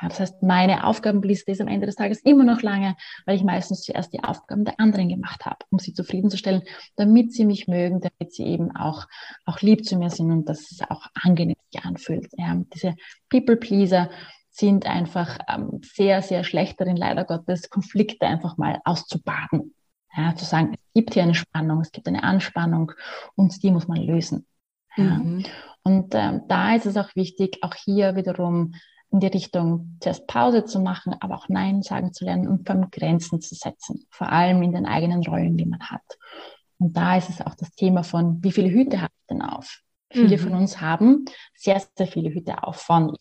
Ja, 0.00 0.08
das 0.08 0.20
heißt, 0.20 0.42
meine 0.42 0.84
Aufgabenliste 0.84 1.52
ist 1.52 1.60
am 1.60 1.68
Ende 1.68 1.86
des 1.86 1.96
Tages 1.96 2.20
immer 2.20 2.44
noch 2.44 2.62
lange, 2.62 2.96
weil 3.24 3.36
ich 3.36 3.44
meistens 3.44 3.82
zuerst 3.82 4.12
die 4.12 4.22
Aufgaben 4.22 4.64
der 4.64 4.78
anderen 4.78 5.08
gemacht 5.08 5.44
habe, 5.46 5.64
um 5.70 5.78
sie 5.78 5.92
zufriedenzustellen, 5.92 6.62
damit 6.96 7.32
sie 7.32 7.44
mich 7.44 7.68
mögen, 7.68 8.00
damit 8.00 8.34
sie 8.34 8.44
eben 8.44 8.74
auch, 8.74 9.06
auch 9.46 9.60
lieb 9.60 9.84
zu 9.84 9.96
mir 9.96 10.10
sind 10.10 10.30
und 10.30 10.48
dass 10.48 10.70
es 10.72 10.80
auch 10.88 11.06
angenehm 11.14 11.56
sich 11.72 11.84
anfühlt. 11.84 12.28
Ja, 12.36 12.60
diese 12.74 12.94
People-Pleaser, 13.30 14.10
sind 14.52 14.86
einfach 14.86 15.38
ähm, 15.48 15.80
sehr, 15.82 16.22
sehr 16.22 16.44
schlecht 16.44 16.80
darin, 16.80 16.96
leider 16.96 17.24
Gottes, 17.24 17.70
Konflikte 17.70 18.26
einfach 18.26 18.58
mal 18.58 18.80
auszubaden. 18.84 19.74
Ja, 20.14 20.36
zu 20.36 20.44
sagen, 20.44 20.74
es 20.74 20.92
gibt 20.94 21.14
hier 21.14 21.22
eine 21.22 21.34
Spannung, 21.34 21.80
es 21.80 21.90
gibt 21.90 22.06
eine 22.06 22.22
Anspannung 22.22 22.92
und 23.34 23.62
die 23.62 23.70
muss 23.70 23.88
man 23.88 23.96
lösen. 23.96 24.46
Ja. 24.96 25.04
Mhm. 25.04 25.44
Und 25.84 26.14
ähm, 26.14 26.42
da 26.48 26.74
ist 26.74 26.84
es 26.84 26.98
auch 26.98 27.16
wichtig, 27.16 27.58
auch 27.62 27.74
hier 27.74 28.14
wiederum 28.14 28.74
in 29.10 29.20
die 29.20 29.26
Richtung 29.26 29.96
zuerst 30.00 30.26
Pause 30.26 30.66
zu 30.66 30.80
machen, 30.80 31.14
aber 31.20 31.36
auch 31.36 31.48
Nein 31.48 31.82
sagen 31.82 32.12
zu 32.12 32.24
lernen 32.26 32.46
und 32.46 32.66
vor 32.66 32.76
allem 32.76 32.90
Grenzen 32.90 33.40
zu 33.40 33.54
setzen, 33.54 34.06
vor 34.10 34.30
allem 34.30 34.62
in 34.62 34.72
den 34.72 34.86
eigenen 34.86 35.22
Rollen, 35.24 35.56
die 35.56 35.66
man 35.66 35.80
hat. 35.80 36.02
Und 36.78 36.96
da 36.96 37.16
ist 37.16 37.30
es 37.30 37.40
auch 37.40 37.54
das 37.54 37.74
Thema 37.74 38.04
von, 38.04 38.42
wie 38.44 38.52
viele 38.52 38.70
Hüte 38.70 39.00
habe 39.00 39.12
ich 39.20 39.26
denn 39.28 39.42
auf? 39.42 39.80
Viele 40.12 40.36
mhm. 40.36 40.40
von 40.40 40.54
uns 40.54 40.80
haben 40.80 41.24
sehr, 41.54 41.82
sehr 41.96 42.06
viele 42.06 42.30
Hüte 42.30 42.62
auf 42.62 42.76
von 42.76 43.16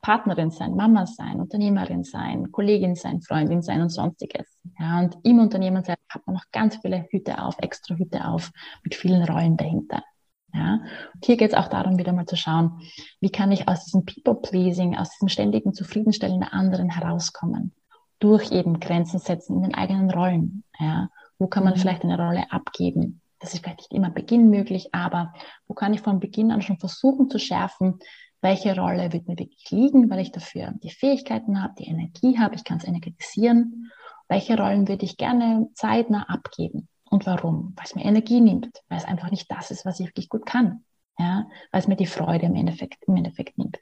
Partnerin 0.00 0.50
sein, 0.50 0.74
Mama 0.74 1.06
sein, 1.06 1.40
Unternehmerin 1.40 2.02
sein, 2.02 2.50
Kollegin 2.50 2.94
sein, 2.94 3.20
Freundin 3.20 3.62
sein 3.62 3.82
und 3.82 3.90
sonstiges. 3.90 4.58
Ja, 4.78 5.00
und 5.00 5.18
im 5.22 5.38
Unternehmen 5.38 5.84
selbst 5.84 6.08
hat 6.08 6.26
man 6.26 6.34
noch 6.36 6.44
ganz 6.52 6.76
viele 6.76 7.06
Hüte 7.10 7.42
auf, 7.42 7.56
extra 7.58 7.94
Hüte 7.94 8.26
auf, 8.26 8.50
mit 8.82 8.94
vielen 8.94 9.22
Rollen 9.24 9.56
dahinter. 9.56 10.02
Ja, 10.52 10.80
und 11.14 11.24
hier 11.24 11.36
geht 11.36 11.52
es 11.52 11.56
auch 11.56 11.68
darum, 11.68 11.98
wieder 11.98 12.12
mal 12.12 12.26
zu 12.26 12.36
schauen, 12.36 12.80
wie 13.20 13.30
kann 13.30 13.52
ich 13.52 13.68
aus 13.68 13.84
diesem 13.84 14.04
People-Pleasing, 14.04 14.96
aus 14.96 15.10
diesem 15.10 15.28
ständigen 15.28 15.74
Zufriedenstellen 15.74 16.40
der 16.40 16.54
anderen 16.54 16.90
herauskommen? 16.90 17.74
Durch 18.18 18.50
eben 18.50 18.80
Grenzen 18.80 19.18
setzen 19.18 19.56
in 19.56 19.62
den 19.62 19.74
eigenen 19.74 20.10
Rollen. 20.10 20.64
Ja, 20.78 21.08
wo 21.38 21.46
kann 21.46 21.64
man 21.64 21.74
mhm. 21.74 21.78
vielleicht 21.78 22.02
eine 22.02 22.18
Rolle 22.18 22.50
abgeben? 22.50 23.19
Das 23.40 23.54
ist 23.54 23.64
vielleicht 23.64 23.80
nicht 23.80 23.92
immer 23.92 24.10
Beginn 24.10 24.50
möglich, 24.50 24.90
aber 24.92 25.32
wo 25.66 25.74
kann 25.74 25.94
ich 25.94 26.00
von 26.00 26.20
Beginn 26.20 26.52
an 26.52 26.62
schon 26.62 26.78
versuchen 26.78 27.28
zu 27.28 27.38
schärfen, 27.38 27.98
welche 28.42 28.74
Rolle 28.74 29.12
wird 29.12 29.28
mir 29.28 29.38
wirklich 29.38 29.70
liegen, 29.70 30.08
weil 30.08 30.20
ich 30.20 30.32
dafür 30.32 30.72
die 30.82 30.90
Fähigkeiten 30.90 31.62
habe, 31.62 31.74
die 31.78 31.88
Energie 31.88 32.38
habe, 32.38 32.54
ich 32.54 32.64
kann 32.64 32.78
es 32.78 32.84
energetisieren. 32.84 33.90
Welche 34.28 34.56
Rollen 34.56 34.88
würde 34.88 35.04
ich 35.04 35.16
gerne 35.16 35.68
zeitnah 35.74 36.28
abgeben 36.28 36.88
und 37.10 37.26
warum? 37.26 37.72
Weil 37.76 37.84
es 37.84 37.94
mir 37.94 38.04
Energie 38.04 38.40
nimmt, 38.40 38.82
weil 38.88 38.98
es 38.98 39.04
einfach 39.04 39.30
nicht 39.30 39.50
das 39.50 39.70
ist, 39.70 39.84
was 39.84 40.00
ich 40.00 40.06
wirklich 40.06 40.28
gut 40.28 40.46
kann. 40.46 40.84
Ja, 41.18 41.46
weil 41.70 41.80
es 41.80 41.88
mir 41.88 41.96
die 41.96 42.06
Freude 42.06 42.46
im 42.46 42.54
Endeffekt, 42.54 43.04
im 43.06 43.16
Endeffekt 43.16 43.58
nimmt. 43.58 43.78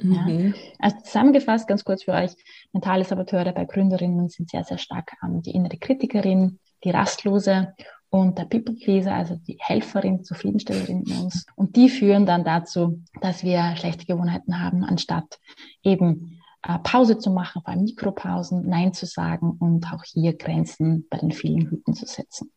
Mhm. 0.00 0.54
Ja. 0.54 0.54
Also 0.78 0.98
zusammengefasst, 1.00 1.66
ganz 1.66 1.84
kurz 1.84 2.04
für 2.04 2.12
euch, 2.12 2.32
mentale 2.72 3.04
Saboteure 3.04 3.52
bei 3.52 3.64
Gründerinnen 3.64 4.28
sind 4.28 4.50
sehr, 4.50 4.64
sehr 4.64 4.76
stark 4.76 5.14
an 5.20 5.40
die 5.40 5.52
innere 5.52 5.78
Kritikerin, 5.78 6.58
die 6.84 6.90
Rastlose 6.90 7.74
und 8.10 8.38
der 8.38 8.44
People 8.44 8.74
Pleaser, 8.74 9.14
also 9.14 9.36
die 9.46 9.58
Helferin, 9.60 10.24
Zufriedenstellerin 10.24 11.02
in 11.02 11.18
uns. 11.18 11.46
Und 11.56 11.76
die 11.76 11.88
führen 11.88 12.26
dann 12.26 12.44
dazu, 12.44 13.02
dass 13.20 13.44
wir 13.44 13.74
schlechte 13.76 14.06
Gewohnheiten 14.06 14.62
haben, 14.62 14.84
anstatt 14.84 15.38
eben 15.82 16.40
äh, 16.62 16.78
Pause 16.82 17.18
zu 17.18 17.30
machen, 17.30 17.62
vor 17.62 17.72
allem 17.72 17.84
Mikropausen, 17.84 18.68
Nein 18.68 18.92
zu 18.92 19.06
sagen 19.06 19.56
und 19.58 19.92
auch 19.92 20.04
hier 20.04 20.34
Grenzen 20.36 21.06
bei 21.10 21.18
den 21.18 21.32
vielen 21.32 21.68
Hüten 21.68 21.94
zu 21.94 22.06
setzen. 22.06 22.50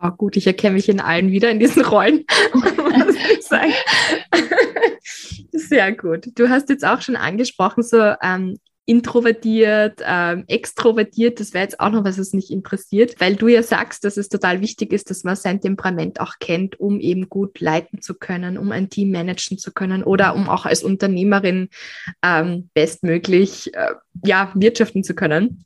Oh, 0.00 0.10
gut, 0.10 0.36
ich 0.36 0.46
erkenne 0.46 0.74
mich 0.74 0.88
in 0.88 1.00
allen 1.00 1.30
wieder 1.30 1.50
in 1.50 1.58
diesen 1.58 1.84
Rollen. 1.84 2.24
Sehr 5.52 5.92
gut. 5.92 6.38
Du 6.38 6.48
hast 6.48 6.68
jetzt 6.68 6.84
auch 6.84 7.00
schon 7.00 7.16
angesprochen, 7.16 7.82
so 7.82 8.14
ähm, 8.22 8.58
introvertiert, 8.86 10.00
ähm, 10.06 10.44
extrovertiert, 10.46 11.40
das 11.40 11.54
wäre 11.54 11.64
jetzt 11.64 11.80
auch 11.80 11.90
noch 11.90 12.04
was, 12.04 12.18
was 12.18 12.32
mich 12.32 12.50
interessiert, 12.50 13.18
weil 13.18 13.36
du 13.36 13.48
ja 13.48 13.62
sagst, 13.62 14.04
dass 14.04 14.16
es 14.16 14.28
total 14.28 14.60
wichtig 14.60 14.92
ist, 14.92 15.10
dass 15.10 15.24
man 15.24 15.36
sein 15.36 15.60
Temperament 15.60 16.20
auch 16.20 16.34
kennt, 16.38 16.78
um 16.78 17.00
eben 17.00 17.28
gut 17.28 17.60
leiten 17.60 18.02
zu 18.02 18.14
können, 18.14 18.58
um 18.58 18.72
ein 18.72 18.90
Team 18.90 19.10
managen 19.10 19.58
zu 19.58 19.72
können 19.72 20.04
oder 20.04 20.34
um 20.34 20.48
auch 20.48 20.66
als 20.66 20.82
Unternehmerin 20.82 21.68
ähm, 22.22 22.68
bestmöglich 22.74 23.72
äh, 23.74 23.94
ja, 24.24 24.52
wirtschaften 24.54 25.02
zu 25.02 25.14
können. 25.14 25.64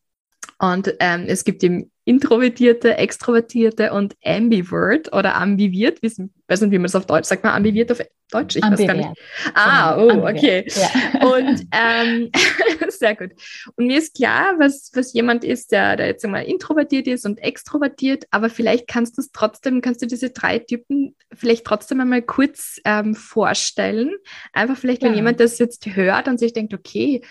Und 0.60 0.92
ähm, 1.00 1.24
es 1.28 1.44
gibt 1.44 1.62
eben 1.62 1.90
Introvertierte, 2.04 2.96
Extrovertierte 2.96 3.92
und 3.92 4.16
Ambivert 4.24 5.12
oder 5.12 5.36
ambiviert. 5.36 5.98
Ich 6.02 6.18
weiß 6.48 6.62
nicht, 6.62 6.70
wie 6.72 6.78
man 6.78 6.84
das 6.84 6.94
auf 6.96 7.06
Deutsch 7.06 7.26
sagt. 7.26 7.44
Man 7.44 7.52
ambiviert 7.52 7.92
auf 7.92 8.00
Deutsch? 8.30 8.56
Ich 8.56 8.64
Ambivert. 8.64 8.96
weiß 8.96 9.02
gar 9.02 9.10
nicht. 9.10 9.20
Ah, 9.54 9.94
Genau, 9.96 10.22
oh, 10.24 10.28
okay. 10.28 10.66
Ja. 10.66 11.26
Und 11.36 11.66
ähm, 11.70 12.30
sehr 12.88 13.14
gut. 13.14 13.30
Und 13.76 13.86
mir 13.86 13.98
ist 13.98 14.16
klar, 14.16 14.54
was, 14.58 14.90
was 14.94 15.12
jemand 15.12 15.44
ist, 15.44 15.70
der, 15.70 15.96
der 15.96 16.06
jetzt 16.06 16.24
einmal 16.24 16.44
introvertiert 16.44 17.06
ist 17.06 17.26
und 17.26 17.38
extrovertiert, 17.38 18.24
aber 18.30 18.48
vielleicht 18.50 18.88
kannst 18.88 19.16
du 19.18 19.20
es 19.22 19.30
trotzdem, 19.30 19.80
kannst 19.82 20.00
du 20.02 20.06
diese 20.06 20.30
drei 20.30 20.58
Typen 20.58 21.14
vielleicht 21.34 21.66
trotzdem 21.66 22.00
einmal 22.00 22.22
kurz 22.22 22.80
ähm, 22.84 23.14
vorstellen. 23.14 24.16
Einfach 24.54 24.76
vielleicht, 24.78 25.02
wenn 25.02 25.10
Ja. 25.12 25.16
jemand 25.18 25.40
das 25.40 25.58
jetzt 25.58 25.86
hört 25.94 26.26
und 26.26 26.38
sich 26.40 26.52
denkt, 26.54 26.72
okay, 26.74 27.22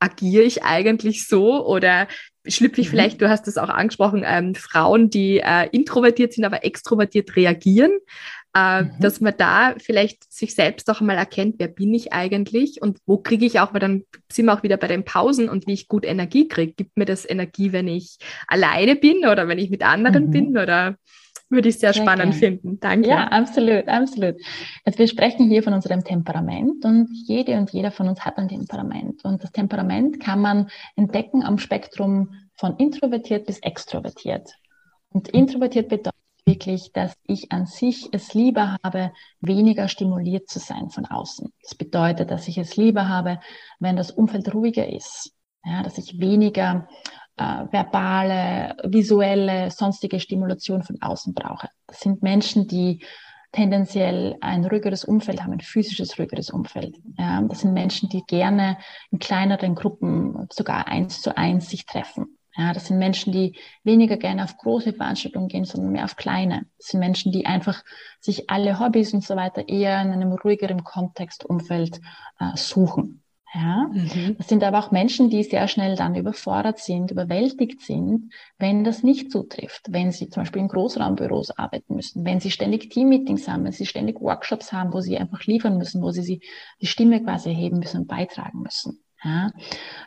agiere 0.00 0.44
ich 0.44 0.64
eigentlich 0.64 1.28
so 1.28 1.64
oder 1.64 2.08
schlüpfe 2.46 2.80
ich 2.80 2.88
Mhm. 2.88 2.90
vielleicht, 2.90 3.20
du 3.20 3.28
hast 3.28 3.46
es 3.48 3.58
auch 3.58 3.68
angesprochen, 3.68 4.24
ähm, 4.26 4.54
Frauen, 4.54 5.10
die 5.10 5.38
äh, 5.38 5.68
introvertiert 5.72 6.32
sind, 6.32 6.44
aber 6.44 6.64
extrovertiert 6.64 7.36
reagieren, 7.36 7.92
äh, 8.56 8.82
Mhm. 8.82 8.90
dass 9.00 9.20
man 9.20 9.34
da 9.36 9.74
vielleicht 9.78 10.32
sich 10.32 10.54
selbst 10.54 10.90
auch 10.90 11.00
mal 11.02 11.16
erkennt, 11.16 11.56
wer 11.58 11.68
bin 11.68 11.92
ich 11.94 12.12
eigentlich 12.12 12.80
und 12.82 12.98
wo 13.06 13.18
kriege 13.18 13.44
ich 13.46 13.60
auch, 13.60 13.72
weil 13.74 13.80
dann 13.80 14.04
sind 14.32 14.46
wir 14.46 14.54
auch 14.54 14.62
wieder 14.62 14.78
bei 14.78 14.88
den 14.88 15.04
Pausen 15.04 15.48
und 15.50 15.66
wie 15.66 15.74
ich 15.74 15.86
gut 15.86 16.04
Energie 16.06 16.48
kriege. 16.48 16.72
Gibt 16.72 16.96
mir 16.96 17.04
das 17.04 17.28
Energie, 17.28 17.72
wenn 17.72 17.86
ich 17.86 18.16
alleine 18.48 18.96
bin 18.96 19.26
oder 19.26 19.46
wenn 19.46 19.58
ich 19.58 19.70
mit 19.70 19.82
anderen 19.84 20.26
Mhm. 20.26 20.30
bin 20.30 20.58
oder 20.58 20.96
würde 21.50 21.68
ich 21.68 21.78
sehr, 21.78 21.92
Sehr 21.92 22.02
spannend 22.02 22.30
gern. 22.30 22.32
finden. 22.32 22.80
Danke. 22.80 23.08
Ja, 23.08 23.28
absolut, 23.28 23.88
absolut. 23.88 24.36
Also 24.84 24.98
wir 24.98 25.08
sprechen 25.08 25.48
hier 25.48 25.62
von 25.62 25.74
unserem 25.74 26.04
Temperament 26.04 26.84
und 26.84 27.08
jede 27.26 27.58
und 27.58 27.70
jeder 27.70 27.90
von 27.90 28.08
uns 28.08 28.24
hat 28.24 28.38
ein 28.38 28.48
Temperament. 28.48 29.24
Und 29.24 29.42
das 29.42 29.52
Temperament 29.52 30.20
kann 30.20 30.40
man 30.40 30.70
entdecken 30.96 31.42
am 31.42 31.58
Spektrum 31.58 32.34
von 32.54 32.76
introvertiert 32.76 33.46
bis 33.46 33.58
extrovertiert. 33.58 34.54
Und 35.10 35.28
introvertiert 35.28 35.88
bedeutet 35.88 36.14
wirklich, 36.46 36.92
dass 36.92 37.14
ich 37.26 37.52
an 37.52 37.66
sich 37.66 38.08
es 38.12 38.32
lieber 38.34 38.76
habe, 38.82 39.12
weniger 39.40 39.88
stimuliert 39.88 40.48
zu 40.48 40.58
sein 40.58 40.90
von 40.90 41.04
außen. 41.04 41.52
Das 41.62 41.74
bedeutet, 41.74 42.30
dass 42.30 42.48
ich 42.48 42.58
es 42.58 42.76
lieber 42.76 43.08
habe, 43.08 43.40
wenn 43.78 43.96
das 43.96 44.10
Umfeld 44.10 44.54
ruhiger 44.54 44.88
ist. 44.88 45.32
Ja, 45.64 45.82
dass 45.82 45.98
ich 45.98 46.18
weniger 46.18 46.88
äh, 47.36 47.64
verbale, 47.70 48.76
visuelle, 48.84 49.70
sonstige 49.70 50.20
Stimulation 50.20 50.82
von 50.82 51.00
außen 51.00 51.34
brauche. 51.34 51.68
Das 51.86 52.00
sind 52.00 52.22
Menschen, 52.22 52.66
die 52.66 53.04
tendenziell 53.52 54.36
ein 54.40 54.64
ruhigeres 54.64 55.04
Umfeld 55.04 55.42
haben, 55.42 55.52
ein 55.52 55.60
physisches 55.60 56.18
ruhigeres 56.18 56.50
Umfeld. 56.50 56.96
Ja, 57.18 57.42
das 57.42 57.60
sind 57.60 57.72
Menschen, 57.72 58.08
die 58.08 58.22
gerne 58.26 58.78
in 59.10 59.18
kleineren 59.18 59.74
Gruppen, 59.74 60.46
sogar 60.52 60.86
eins 60.86 61.20
zu 61.20 61.36
eins, 61.36 61.68
sich 61.68 61.86
treffen. 61.86 62.38
Ja, 62.56 62.72
das 62.72 62.86
sind 62.86 62.98
Menschen, 62.98 63.32
die 63.32 63.56
weniger 63.84 64.16
gerne 64.16 64.44
auf 64.44 64.56
große 64.56 64.92
Veranstaltungen 64.92 65.48
gehen, 65.48 65.64
sondern 65.64 65.92
mehr 65.92 66.04
auf 66.04 66.16
kleine. 66.16 66.66
Das 66.78 66.88
sind 66.88 67.00
Menschen, 67.00 67.32
die 67.32 67.46
einfach 67.46 67.82
sich 68.20 68.50
alle 68.50 68.78
Hobbys 68.80 69.14
und 69.14 69.24
so 69.24 69.36
weiter 69.36 69.68
eher 69.68 70.02
in 70.02 70.10
einem 70.10 70.32
ruhigeren 70.32 70.84
Kontextumfeld 70.84 72.00
äh, 72.38 72.56
suchen. 72.56 73.22
Ja, 73.52 73.88
Mhm. 73.92 74.36
das 74.38 74.48
sind 74.48 74.62
aber 74.62 74.78
auch 74.78 74.92
Menschen, 74.92 75.28
die 75.28 75.42
sehr 75.42 75.66
schnell 75.66 75.96
dann 75.96 76.14
überfordert 76.14 76.78
sind, 76.78 77.10
überwältigt 77.10 77.80
sind, 77.80 78.32
wenn 78.58 78.84
das 78.84 79.02
nicht 79.02 79.32
zutrifft. 79.32 79.86
Wenn 79.90 80.12
sie 80.12 80.28
zum 80.28 80.42
Beispiel 80.42 80.62
in 80.62 80.68
Großraumbüros 80.68 81.50
arbeiten 81.58 81.96
müssen, 81.96 82.24
wenn 82.24 82.38
sie 82.38 82.52
ständig 82.52 82.90
Teammeetings 82.90 83.48
haben, 83.48 83.64
wenn 83.64 83.72
sie 83.72 83.86
ständig 83.86 84.20
Workshops 84.20 84.72
haben, 84.72 84.92
wo 84.92 85.00
sie 85.00 85.18
einfach 85.18 85.44
liefern 85.46 85.78
müssen, 85.78 86.00
wo 86.00 86.12
sie, 86.12 86.22
sie 86.22 86.40
die 86.80 86.86
Stimme 86.86 87.22
quasi 87.24 87.48
erheben 87.48 87.80
müssen 87.80 88.02
und 88.02 88.06
beitragen 88.06 88.62
müssen. 88.62 89.02
Ja? 89.24 89.50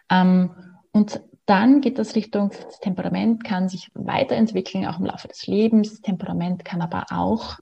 Ähm, 0.10 0.52
und 0.94 1.22
dann 1.46 1.82
geht 1.82 2.00
das 2.00 2.16
Richtung, 2.16 2.52
das 2.52 2.80
Temperament 2.80 3.44
kann 3.44 3.68
sich 3.68 3.90
weiterentwickeln, 3.94 4.86
auch 4.86 5.00
im 5.00 5.06
Laufe 5.06 5.28
des 5.28 5.46
Lebens. 5.48 5.90
Das 5.90 6.02
Temperament 6.02 6.64
kann 6.64 6.82
aber 6.82 7.08
auch 7.12 7.58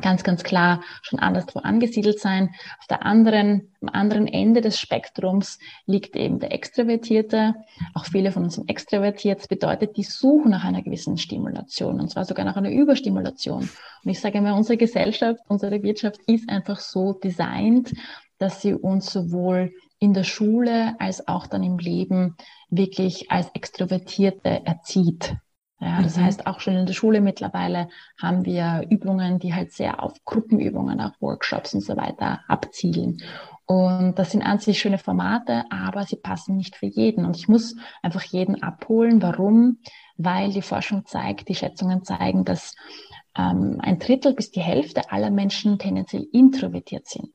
ganz, 0.00 0.22
ganz 0.22 0.42
klar 0.42 0.82
schon 1.02 1.18
anderswo 1.18 1.60
angesiedelt 1.60 2.20
sein. 2.20 2.54
Auf 2.80 2.86
der 2.86 3.04
anderen, 3.04 3.72
am 3.80 3.88
anderen 3.88 4.26
Ende 4.26 4.60
des 4.60 4.78
Spektrums 4.78 5.58
liegt 5.86 6.16
eben 6.16 6.38
der 6.38 6.52
Extrovertierte. 6.52 7.54
Auch 7.94 8.06
viele 8.06 8.32
von 8.32 8.44
uns 8.44 8.54
sind 8.54 8.68
extrovertiert. 8.68 9.40
Das 9.40 9.48
bedeutet, 9.48 9.96
die 9.96 10.02
suchen 10.02 10.50
nach 10.50 10.64
einer 10.64 10.82
gewissen 10.82 11.18
Stimulation 11.18 12.00
und 12.00 12.10
zwar 12.10 12.24
sogar 12.24 12.44
nach 12.44 12.56
einer 12.56 12.70
Überstimulation. 12.70 13.68
Und 14.04 14.10
ich 14.10 14.20
sage 14.20 14.38
immer, 14.38 14.54
unsere 14.54 14.76
Gesellschaft, 14.76 15.40
unsere 15.48 15.82
Wirtschaft 15.82 16.20
ist 16.26 16.48
einfach 16.48 16.80
so 16.80 17.12
designt, 17.12 17.94
dass 18.38 18.60
sie 18.60 18.74
uns 18.74 19.12
sowohl 19.12 19.72
in 19.98 20.12
der 20.12 20.24
Schule 20.24 20.96
als 20.98 21.28
auch 21.28 21.46
dann 21.46 21.62
im 21.62 21.78
Leben 21.78 22.36
wirklich 22.68 23.30
als 23.30 23.48
Extrovertierte 23.54 24.66
erzieht. 24.66 25.34
Ja, 25.80 26.00
das 26.02 26.16
Mhm. 26.16 26.24
heißt, 26.24 26.46
auch 26.46 26.60
schon 26.60 26.76
in 26.76 26.86
der 26.86 26.94
Schule 26.94 27.20
mittlerweile 27.20 27.88
haben 28.20 28.44
wir 28.44 28.86
Übungen, 28.88 29.38
die 29.38 29.54
halt 29.54 29.72
sehr 29.72 30.02
auf 30.02 30.14
Gruppenübungen, 30.24 31.00
auf 31.00 31.12
Workshops 31.20 31.74
und 31.74 31.80
so 31.82 31.96
weiter 31.96 32.40
abzielen. 32.48 33.20
Und 33.66 34.18
das 34.18 34.30
sind 34.30 34.42
an 34.42 34.58
sich 34.58 34.78
schöne 34.78 34.98
Formate, 34.98 35.64
aber 35.70 36.04
sie 36.04 36.16
passen 36.16 36.56
nicht 36.56 36.76
für 36.76 36.86
jeden. 36.86 37.24
Und 37.24 37.36
ich 37.36 37.48
muss 37.48 37.76
einfach 38.02 38.22
jeden 38.22 38.62
abholen. 38.62 39.20
Warum? 39.22 39.78
Weil 40.16 40.52
die 40.52 40.62
Forschung 40.62 41.06
zeigt, 41.06 41.48
die 41.48 41.54
Schätzungen 41.54 42.04
zeigen, 42.04 42.44
dass 42.44 42.74
ähm, 43.36 43.78
ein 43.80 43.98
Drittel 43.98 44.34
bis 44.34 44.50
die 44.50 44.60
Hälfte 44.60 45.10
aller 45.10 45.30
Menschen 45.30 45.78
tendenziell 45.78 46.26
introvertiert 46.32 47.06
sind. 47.08 47.32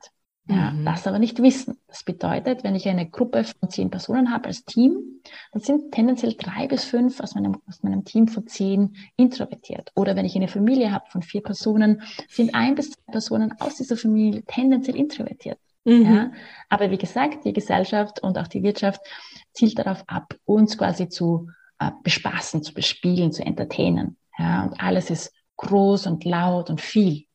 Ja, 0.50 0.72
Mhm. 0.72 0.84
das 0.84 1.06
aber 1.06 1.20
nicht 1.20 1.42
wissen. 1.44 1.78
Das 1.88 2.04
bedeutet, 2.04 2.64
wenn 2.64 2.74
ich 2.74 2.88
eine 2.88 3.08
Gruppe 3.08 3.44
von 3.44 3.70
zehn 3.70 3.92
Personen 3.92 4.32
habe 4.34 4.48
als 4.48 4.66
Team, 4.66 5.22
dann 5.52 5.62
sind 5.62 5.92
tendenziell 5.92 6.34
drei 6.36 6.68
bis 6.68 6.86
fünf 6.86 7.20
aus 7.20 7.36
meinem, 7.36 7.62
aus 7.68 7.84
meinem 7.84 8.04
Team 8.04 8.28
von 8.28 8.48
zehn 8.48 8.96
introvertiert. 9.16 9.92
Oder 9.96 10.16
wenn 10.16 10.26
ich 10.26 10.36
eine 10.36 10.48
Familie 10.48 10.92
habe 10.92 11.06
von 11.10 11.22
vier 11.22 11.44
Personen, 11.44 12.02
sind 12.28 12.56
ein 12.56 12.74
bis 12.74 12.90
zwei 12.90 13.12
Personen 13.12 13.54
aus 13.60 13.76
dieser 13.76 13.96
Familie 13.96 14.42
tendenziell 14.44 14.96
introvertiert. 14.96 15.60
Mhm. 15.86 16.02
Ja? 16.06 16.32
Aber 16.68 16.90
wie 16.90 16.98
gesagt, 16.98 17.46
die 17.46 17.54
Gesellschaft 17.54 18.24
und 18.24 18.38
auch 18.40 18.48
die 18.48 18.64
Wirtschaft 18.64 19.02
zielt 19.54 19.78
darauf 19.78 20.04
ab, 20.08 20.34
uns 20.46 20.80
quasi 20.80 21.10
zu 21.10 21.48
äh, 21.78 21.92
bespaßen, 22.04 22.64
zu 22.64 22.74
bespielen, 22.74 23.32
zu 23.32 23.46
entertainen. 23.46 24.18
Ja? 24.40 24.64
Und 24.64 24.82
alles 24.82 25.12
ist 25.12 25.32
groß 25.58 26.08
und 26.08 26.26
laut 26.26 26.72
und 26.72 26.82
viel. 26.82 27.26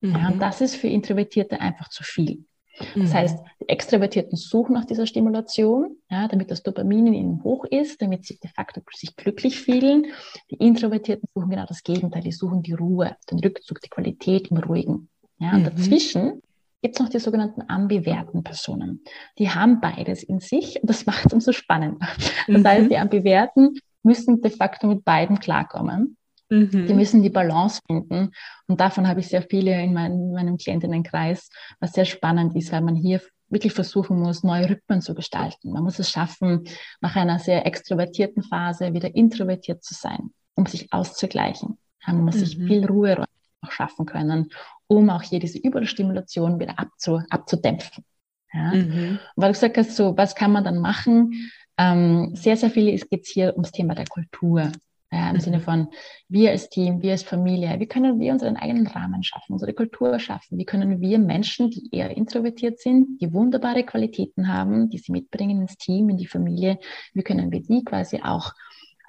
Ja? 0.00 0.28
Und 0.28 0.36
Mhm. 0.36 0.40
das 0.40 0.62
ist 0.62 0.74
für 0.76 0.88
Introvertierte 0.88 1.60
einfach 1.60 1.90
zu 1.90 2.02
viel. 2.02 2.46
Das 2.78 3.10
Mhm. 3.10 3.12
heißt, 3.14 3.38
die 3.60 3.68
Extrovertierten 3.68 4.36
suchen 4.36 4.72
nach 4.74 4.84
dieser 4.84 5.06
Stimulation, 5.06 5.96
ja, 6.10 6.26
damit 6.28 6.50
das 6.50 6.62
Dopamin 6.62 7.06
in 7.08 7.14
ihnen 7.14 7.44
hoch 7.44 7.64
ist, 7.64 8.00
damit 8.02 8.24
sie 8.24 8.38
de 8.38 8.50
facto 8.50 8.80
sich 8.94 9.14
glücklich 9.16 9.60
fühlen. 9.60 10.06
Die 10.50 10.56
Introvertierten 10.56 11.28
suchen 11.34 11.50
genau 11.50 11.66
das 11.66 11.82
Gegenteil, 11.82 12.22
die 12.22 12.32
suchen 12.32 12.62
die 12.62 12.72
Ruhe, 12.72 13.16
den 13.30 13.38
Rückzug, 13.40 13.80
die 13.80 13.88
Qualität 13.90 14.48
im 14.50 14.56
Ruhigen. 14.58 15.08
Ja, 15.38 15.52
und 15.52 15.60
Mhm. 15.60 15.64
dazwischen 15.64 16.42
gibt 16.82 16.96
es 16.96 17.00
noch 17.00 17.08
die 17.08 17.18
sogenannten 17.20 17.62
ambiverten 17.68 18.42
Personen. 18.42 19.04
Die 19.38 19.50
haben 19.50 19.80
beides 19.80 20.22
in 20.22 20.40
sich 20.40 20.80
und 20.82 20.88
das 20.90 21.06
macht 21.06 21.26
es 21.26 21.32
umso 21.32 21.52
spannender. 21.52 22.08
Das 22.48 22.62
Mhm. 22.62 22.66
heißt, 22.66 22.90
die 22.90 22.96
ambiverten 22.98 23.78
müssen 24.02 24.40
de 24.40 24.50
facto 24.50 24.88
mit 24.88 25.04
beiden 25.04 25.38
klarkommen. 25.38 26.16
Mhm. 26.52 26.86
Die 26.86 26.94
müssen 26.94 27.22
die 27.22 27.30
Balance 27.30 27.80
finden. 27.86 28.30
Und 28.66 28.78
davon 28.80 29.08
habe 29.08 29.20
ich 29.20 29.28
sehr 29.28 29.42
viele 29.42 29.72
in 29.82 29.94
meinem, 29.94 30.32
meinem 30.32 30.56
Klientinnenkreis, 30.58 31.48
was 31.80 31.92
sehr 31.94 32.04
spannend 32.04 32.54
ist, 32.54 32.72
weil 32.72 32.82
man 32.82 32.94
hier 32.94 33.20
wirklich 33.48 33.72
versuchen 33.72 34.18
muss, 34.20 34.42
neue 34.42 34.68
Rhythmen 34.68 35.00
zu 35.00 35.14
gestalten. 35.14 35.72
Man 35.72 35.82
muss 35.82 35.98
es 35.98 36.10
schaffen, 36.10 36.64
nach 37.00 37.16
einer 37.16 37.38
sehr 37.38 37.64
extrovertierten 37.66 38.42
Phase 38.42 38.92
wieder 38.92 39.14
introvertiert 39.14 39.82
zu 39.82 39.94
sein, 39.94 40.30
um 40.54 40.66
sich 40.66 40.92
auszugleichen. 40.92 41.78
Man 42.06 42.24
muss 42.24 42.36
sich 42.36 42.58
Mhm. 42.58 42.66
viel 42.66 42.86
Ruhe 42.86 43.24
auch 43.62 43.70
schaffen 43.70 44.06
können, 44.06 44.50
um 44.88 45.08
auch 45.08 45.22
hier 45.22 45.38
diese 45.38 45.58
Überstimulation 45.58 46.58
wieder 46.58 46.78
abzu, 46.78 47.20
abzudämpfen. 47.30 48.04
Ja? 48.52 48.74
Mhm. 48.74 49.18
Weil 49.36 49.52
du 49.52 49.54
gesagt 49.54 49.78
hast, 49.78 49.96
so, 49.96 50.16
was 50.16 50.34
kann 50.34 50.52
man 50.52 50.64
dann 50.64 50.78
machen? 50.78 51.50
Ähm, 51.78 52.34
sehr, 52.34 52.56
sehr 52.56 52.70
viel 52.70 52.98
geht 52.98 53.22
es 53.24 53.30
hier 53.30 53.52
ums 53.54 53.70
Thema 53.70 53.94
der 53.94 54.06
Kultur. 54.06 54.70
Ja, 55.12 55.30
Im. 55.30 55.40
Sinne 55.40 55.60
von, 55.60 55.88
wir 56.28 56.52
als 56.52 56.70
Team, 56.70 57.02
wir 57.02 57.12
als 57.12 57.22
Familie, 57.22 57.78
wie 57.78 57.86
können 57.86 58.18
wir 58.18 58.32
unseren 58.32 58.56
eigenen 58.56 58.86
Rahmen 58.86 59.22
schaffen, 59.22 59.52
unsere 59.52 59.74
Kultur 59.74 60.18
schaffen? 60.18 60.56
Wie 60.56 60.64
können 60.64 61.02
wir 61.02 61.18
Menschen, 61.18 61.70
die 61.70 61.90
eher 61.92 62.16
introvertiert 62.16 62.80
sind, 62.80 63.20
die 63.20 63.30
wunderbare 63.34 63.84
Qualitäten 63.84 64.48
haben, 64.48 64.88
die 64.88 64.96
sie 64.96 65.12
mitbringen 65.12 65.60
ins 65.60 65.76
Team, 65.76 66.08
in 66.08 66.16
die 66.16 66.26
Familie, 66.26 66.78
wie 67.12 67.22
können 67.22 67.52
wir 67.52 67.60
die 67.60 67.84
quasi 67.84 68.22
auch 68.22 68.52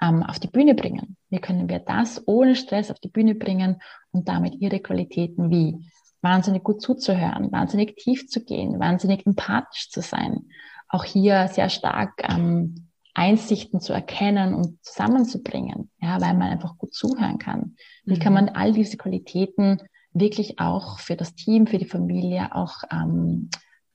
ähm, 0.02 0.22
auf 0.22 0.38
die 0.38 0.48
Bühne 0.48 0.74
bringen? 0.74 1.16
Wie 1.30 1.38
können 1.38 1.70
wir 1.70 1.78
das 1.78 2.22
ohne 2.26 2.54
Stress 2.54 2.90
auf 2.90 3.00
die 3.00 3.08
Bühne 3.08 3.34
bringen 3.34 3.80
und 4.12 4.28
damit 4.28 4.56
ihre 4.60 4.80
Qualitäten 4.80 5.50
wie 5.50 5.88
wahnsinnig 6.20 6.64
gut 6.64 6.82
zuzuhören, 6.82 7.50
wahnsinnig 7.50 7.96
tief 7.96 8.28
zu 8.28 8.44
gehen, 8.44 8.78
wahnsinnig 8.78 9.24
empathisch 9.24 9.88
zu 9.88 10.02
sein, 10.02 10.50
auch 10.88 11.04
hier 11.04 11.48
sehr 11.48 11.70
stark 11.70 12.12
ähm, 12.28 12.88
Einsichten 13.14 13.80
zu 13.80 13.92
erkennen 13.92 14.54
und 14.54 14.84
zusammenzubringen, 14.84 15.90
ja, 16.00 16.20
weil 16.20 16.34
man 16.34 16.50
einfach 16.50 16.76
gut 16.78 16.92
zuhören 16.94 17.38
kann. 17.38 17.76
Wie 18.04 18.18
kann 18.18 18.32
Mhm. 18.32 18.46
man 18.46 18.48
all 18.50 18.72
diese 18.72 18.96
Qualitäten 18.96 19.78
wirklich 20.12 20.58
auch 20.58 20.98
für 20.98 21.16
das 21.16 21.34
Team, 21.34 21.66
für 21.66 21.78
die 21.78 21.86
Familie 21.86 22.54
auch 22.54 22.82
ähm, 22.90 23.50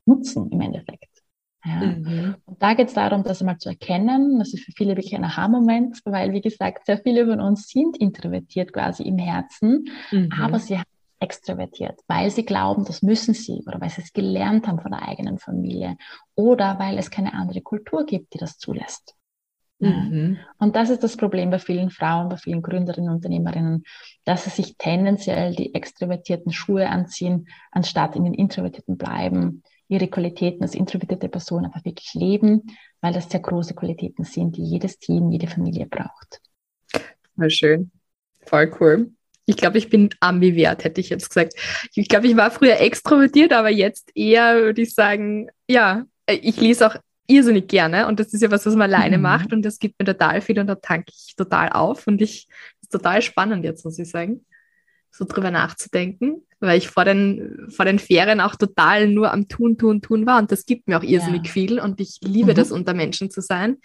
nutzen 0.06 0.50
im 0.52 0.62
Endeffekt? 0.62 1.06
Ja. 1.66 1.82
Mhm. 1.82 2.36
Und 2.46 2.64
da 2.64 2.74
geht 2.74 2.88
es 2.88 2.94
darum, 2.94 3.24
das 3.24 3.42
einmal 3.42 3.58
zu 3.58 3.68
erkennen. 3.70 4.40
Das 4.40 4.54
ist 4.54 4.64
für 4.64 4.72
viele 4.72 4.96
wirklich 4.96 5.14
ein 5.16 5.26
Aha-Moment, 5.26 6.00
weil, 6.06 6.32
wie 6.32 6.40
gesagt, 6.42 6.86
sehr 6.86 6.98
viele 7.00 7.28
von 7.28 7.42
uns 7.42 7.68
sind 7.68 7.98
introvertiert 7.98 8.72
quasi 8.72 9.04
im 9.04 9.18
Herzen, 9.18 9.86
mhm. 10.12 10.30
aber 10.40 10.60
sie 10.60 10.78
haben 10.78 10.89
extrovertiert, 11.20 12.00
weil 12.08 12.32
sie 12.32 12.46
glauben, 12.46 12.86
das 12.86 13.02
müssen 13.02 13.34
sie 13.34 13.62
oder 13.66 13.82
weil 13.82 13.90
sie 13.90 14.02
es 14.02 14.14
gelernt 14.14 14.68
haben 14.68 14.80
von 14.80 14.92
der 14.92 15.08
eigenen 15.08 15.38
Familie 15.38 15.98
oder 16.36 16.80
weil 16.80 16.98
es 16.98 17.12
keine 17.12 17.34
andere 17.34 17.62
Kultur 17.62 18.06
gibt, 18.06 18.34
die 18.34 18.38
das 18.38 18.58
zulässt. 18.58 19.16
Mhm. 19.80 20.38
Und 20.58 20.76
das 20.76 20.90
ist 20.90 21.04
das 21.04 21.16
Problem 21.16 21.50
bei 21.52 21.60
vielen 21.60 21.90
Frauen, 21.90 22.30
bei 22.30 22.38
vielen 22.38 22.62
Gründerinnen 22.62 23.10
und 23.10 23.18
Unternehmerinnen, 23.18 23.84
dass 24.26 24.44
sie 24.44 24.50
sich 24.50 24.76
tendenziell 24.78 25.56
die 25.56 25.74
extrovertierten 25.74 26.52
Schuhe 26.52 26.90
anziehen, 26.90 27.48
anstatt 27.72 28.16
in 28.16 28.26
den 28.26 28.34
introvertierten 28.34 28.98
bleiben, 28.98 29.64
ihre 29.88 30.08
Qualitäten 30.08 30.64
als 30.64 30.76
introvertierte 30.76 31.30
Person 31.30 31.66
einfach 31.66 31.84
wirklich 31.86 32.14
leben, 32.14 32.64
weil 33.02 33.14
das 33.14 33.30
sehr 33.30 33.40
große 33.40 33.74
Qualitäten 33.74 34.24
sind, 34.24 34.58
die 34.58 34.64
jedes 34.64 35.00
Team, 35.00 35.32
jede 35.32 35.48
Familie 35.48 35.86
braucht. 35.86 36.42
Voll 37.36 37.50
schön. 37.50 37.92
Voll 38.42 38.72
cool. 38.80 39.12
Ich 39.50 39.58
glaube, 39.58 39.80
ich 39.80 39.90
bin 39.90 40.10
ambivert, 40.20 40.84
hätte 40.84 41.02
ich 41.02 41.10
jetzt 41.10 41.30
gesagt. 41.30 41.54
Ich 41.96 42.08
glaube, 42.08 42.28
ich 42.28 42.38
war 42.38 42.52
früher 42.52 42.80
extrovertiert, 42.80 43.52
aber 43.52 43.70
jetzt 43.70 44.12
eher, 44.14 44.62
würde 44.62 44.84
ich 44.84 44.94
sagen, 44.94 45.50
ja, 45.68 46.06
ich 46.30 46.62
lese 46.62 46.86
auch 46.86 46.96
irrsinnig 47.26 47.68
gerne 47.68 48.08
und 48.08 48.20
das 48.20 48.32
ist 48.32 48.42
ja 48.42 48.52
was, 48.52 48.68
was 48.68 48.76
man 48.76 48.94
alleine 48.94 49.18
mhm. 49.18 49.24
macht 49.24 49.52
und 49.52 49.64
das 49.64 49.80
gibt 49.80 50.00
mir 50.00 50.06
total 50.06 50.42
viel 50.42 50.60
und 50.60 50.68
da 50.68 50.76
tanke 50.76 51.12
ich 51.16 51.36
total 51.36 51.70
auf 51.70 52.06
und 52.06 52.22
ich 52.22 52.48
ist 52.82 52.92
total 52.92 53.24
spannend 53.24 53.64
jetzt, 53.64 53.84
muss 53.86 53.98
ich 53.98 54.10
sagen, 54.10 54.46
so 55.12 55.26
drüber 55.26 55.52
nachzudenken, 55.52 56.44
weil 56.60 56.78
ich 56.78 56.90
vor 56.90 57.06
den, 57.06 57.68
vor 57.70 57.86
den 57.86 58.00
Ferien 58.00 58.42
auch 58.42 58.56
total 58.56 59.08
nur 59.08 59.32
am 59.32 59.48
Tun, 59.48 59.78
Tun, 59.78 60.02
Tun 60.02 60.26
war 60.26 60.40
und 60.40 60.52
das 60.52 60.66
gibt 60.66 60.88
mir 60.88 60.98
auch 60.98 61.04
irrsinnig 61.04 61.46
ja. 61.46 61.52
viel 61.52 61.80
und 61.80 62.00
ich 62.00 62.20
liebe 62.22 62.52
mhm. 62.52 62.56
das, 62.56 62.72
unter 62.72 62.94
Menschen 62.94 63.32
zu 63.32 63.42
sein 63.42 63.78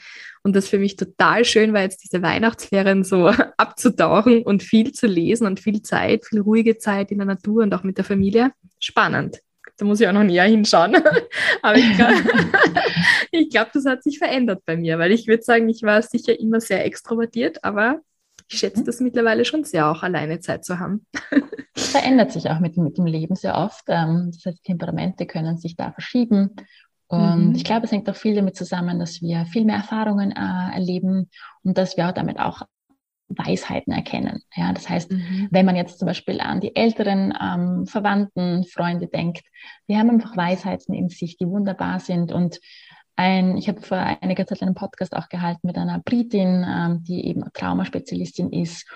und 0.43 0.55
das 0.55 0.69
für 0.69 0.79
mich 0.79 0.97
total 0.97 1.45
schön 1.45 1.73
war, 1.73 1.83
jetzt 1.83 2.05
diese 2.05 2.23
Weihnachtsferien 2.23 3.05
so 3.05 3.29
abzutauchen 3.57 4.43
und 4.43 4.63
viel 4.63 4.93
zu 4.93 5.07
lesen 5.07 5.47
und 5.47 5.61
viel 5.61 5.83
Zeit, 5.83 6.25
viel 6.27 6.41
ruhige 6.41 6.79
Zeit 6.79 7.11
in 7.11 7.19
der 7.19 7.27
Natur 7.27 7.63
und 7.63 7.75
auch 7.75 7.83
mit 7.83 7.99
der 7.99 8.05
Familie. 8.05 8.53
Spannend. 8.79 9.41
Da 9.77 9.85
muss 9.85 10.01
ich 10.01 10.07
auch 10.07 10.13
noch 10.13 10.23
näher 10.23 10.45
hinschauen. 10.45 10.97
Aber 11.63 11.77
ich 11.77 11.97
glaube, 11.97 12.15
glaub, 13.51 13.73
das 13.73 13.87
hat 13.87 14.03
sich 14.03 14.19
verändert 14.19 14.63
bei 14.67 14.77
mir, 14.77 14.99
weil 14.99 15.13
ich 15.13 15.27
würde 15.27 15.43
sagen, 15.43 15.69
ich 15.69 15.83
war 15.83 16.01
sicher 16.03 16.39
immer 16.39 16.61
sehr 16.61 16.85
extrovertiert, 16.85 17.65
aber 17.65 18.01
ich 18.49 18.59
schätze 18.59 18.81
mhm. 18.81 18.85
das 18.85 19.01
mittlerweile 19.01 19.45
schon 19.45 19.65
sehr, 19.65 19.91
auch 19.91 20.03
alleine 20.03 20.41
Zeit 20.41 20.65
zu 20.65 20.79
haben. 20.79 21.07
Verändert 21.77 22.33
sich 22.33 22.49
auch 22.51 22.61
mit, 22.61 22.77
mit 22.77 22.99
dem 22.99 23.07
Leben 23.07 23.35
sehr 23.35 23.57
oft. 23.57 23.85
Ähm, 23.89 24.31
das 24.33 24.45
heißt, 24.45 24.65
Temperamente 24.65 25.27
können 25.27 25.59
sich 25.59 25.77
da 25.77 25.93
verschieben. 25.93 26.51
Und 27.09 27.49
mhm. 27.49 27.55
ich 27.55 27.65
glaube, 27.65 27.87
es 27.87 27.93
hängt 27.93 28.09
auch 28.09 28.17
viel 28.17 28.35
damit 28.35 28.57
zusammen, 28.57 28.99
dass 28.99 29.21
wir 29.23 29.47
viel 29.47 29.65
mehr 29.65 29.77
Erfahrungen 29.77 30.33
äh, 30.33 30.75
erleben 30.75 31.31
und 31.63 31.79
dass 31.79 31.97
wir 31.97 32.09
auch 32.09 32.13
damit 32.13 32.39
auch 32.39 32.63
Weisheiten 33.29 33.93
erkennen. 33.93 34.43
Ja, 34.55 34.73
das 34.73 34.89
heißt, 34.89 35.11
mhm. 35.11 35.49
wenn 35.51 35.67
man 35.67 35.77
jetzt 35.77 35.99
zum 35.99 36.07
Beispiel 36.07 36.41
an 36.41 36.61
die 36.61 36.77
älteren 36.77 37.33
ähm, 37.41 37.87
Verwandten, 37.87 38.65
Freunde 38.65 39.07
denkt, 39.07 39.45
wir 39.87 39.99
haben 39.99 40.11
einfach 40.11 40.37
Weisheiten 40.37 40.95
in 40.95 41.09
sich, 41.09 41.37
die 41.37 41.47
wunderbar 41.47 42.01
sind. 42.01 42.33
Und 42.33 42.61
ein, 43.17 43.57
ich 43.57 43.69
habe 43.69 43.81
vor 43.81 43.99
einiger 43.99 44.47
Zeit 44.47 44.63
einen 44.63 44.75
Podcast 44.75 45.15
auch 45.15 45.29
gehalten 45.29 45.67
mit 45.67 45.77
einer 45.77 46.01
Britin, 46.01 46.65
ähm, 46.67 47.03
die 47.03 47.27
eben 47.27 47.45
Traumaspezialistin 47.53 48.53
ist. 48.53 48.87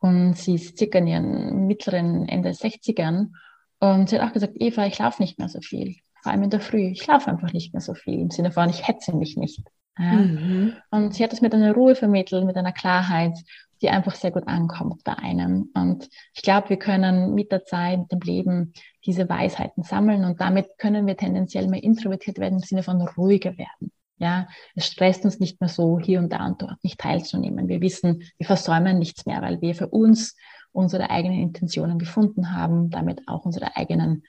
Und 0.00 0.34
sie 0.34 0.54
ist 0.54 0.78
circa 0.78 0.98
in 0.98 1.06
ihren 1.06 1.66
mittleren 1.66 2.28
Ende 2.28 2.50
60ern. 2.50 3.32
Und 3.80 4.08
sie 4.08 4.18
hat 4.18 4.28
auch 4.28 4.32
gesagt, 4.32 4.54
Eva, 4.56 4.86
ich 4.86 4.98
laufe 4.98 5.22
nicht 5.22 5.38
mehr 5.38 5.48
so 5.48 5.60
viel. 5.60 5.96
Vor 6.22 6.32
allem 6.32 6.42
in 6.42 6.50
der 6.50 6.60
Früh. 6.60 6.88
Ich 6.88 7.06
laufe 7.06 7.30
einfach 7.30 7.52
nicht 7.52 7.72
mehr 7.72 7.80
so 7.80 7.94
viel. 7.94 8.20
Im 8.20 8.30
Sinne 8.30 8.50
von, 8.50 8.68
ich 8.68 8.86
hetze 8.86 9.14
mich 9.14 9.36
nicht. 9.36 9.62
Ja. 9.98 10.12
Mhm. 10.12 10.74
Und 10.90 11.14
sie 11.14 11.24
hat 11.24 11.32
es 11.32 11.40
mit 11.40 11.54
einer 11.54 11.72
Ruhe 11.72 11.94
vermittelt, 11.94 12.44
mit 12.44 12.56
einer 12.56 12.72
Klarheit 12.72 13.36
die 13.82 13.90
einfach 13.90 14.14
sehr 14.14 14.30
gut 14.30 14.46
ankommt 14.46 15.04
bei 15.04 15.14
einem. 15.14 15.70
Und 15.74 16.08
ich 16.34 16.42
glaube, 16.42 16.70
wir 16.70 16.78
können 16.78 17.34
mit 17.34 17.52
der 17.52 17.64
Zeit, 17.64 17.98
mit 17.98 18.12
dem 18.12 18.20
Leben 18.20 18.72
diese 19.04 19.28
Weisheiten 19.28 19.82
sammeln 19.82 20.24
und 20.24 20.40
damit 20.40 20.66
können 20.78 21.06
wir 21.06 21.16
tendenziell 21.16 21.68
mehr 21.68 21.82
introvertiert 21.82 22.38
werden 22.38 22.58
im 22.58 22.64
Sinne 22.64 22.82
von 22.82 23.00
ruhiger 23.00 23.56
werden. 23.56 23.92
Ja, 24.20 24.48
es 24.74 24.86
stresst 24.86 25.24
uns 25.24 25.38
nicht 25.38 25.60
mehr 25.60 25.68
so, 25.68 26.00
hier 26.00 26.18
und 26.18 26.32
da 26.32 26.44
und 26.44 26.60
dort 26.60 26.82
nicht 26.82 26.98
teilzunehmen. 26.98 27.68
Wir 27.68 27.80
wissen, 27.80 28.24
wir 28.36 28.46
versäumen 28.46 28.98
nichts 28.98 29.26
mehr, 29.26 29.42
weil 29.42 29.60
wir 29.60 29.76
für 29.76 29.88
uns 29.88 30.36
unsere 30.72 31.10
eigenen 31.10 31.38
Intentionen 31.40 31.98
gefunden 31.98 32.52
haben, 32.52 32.90
damit 32.90 33.22
auch 33.28 33.44
unsere 33.44 33.76
eigenen 33.76 34.24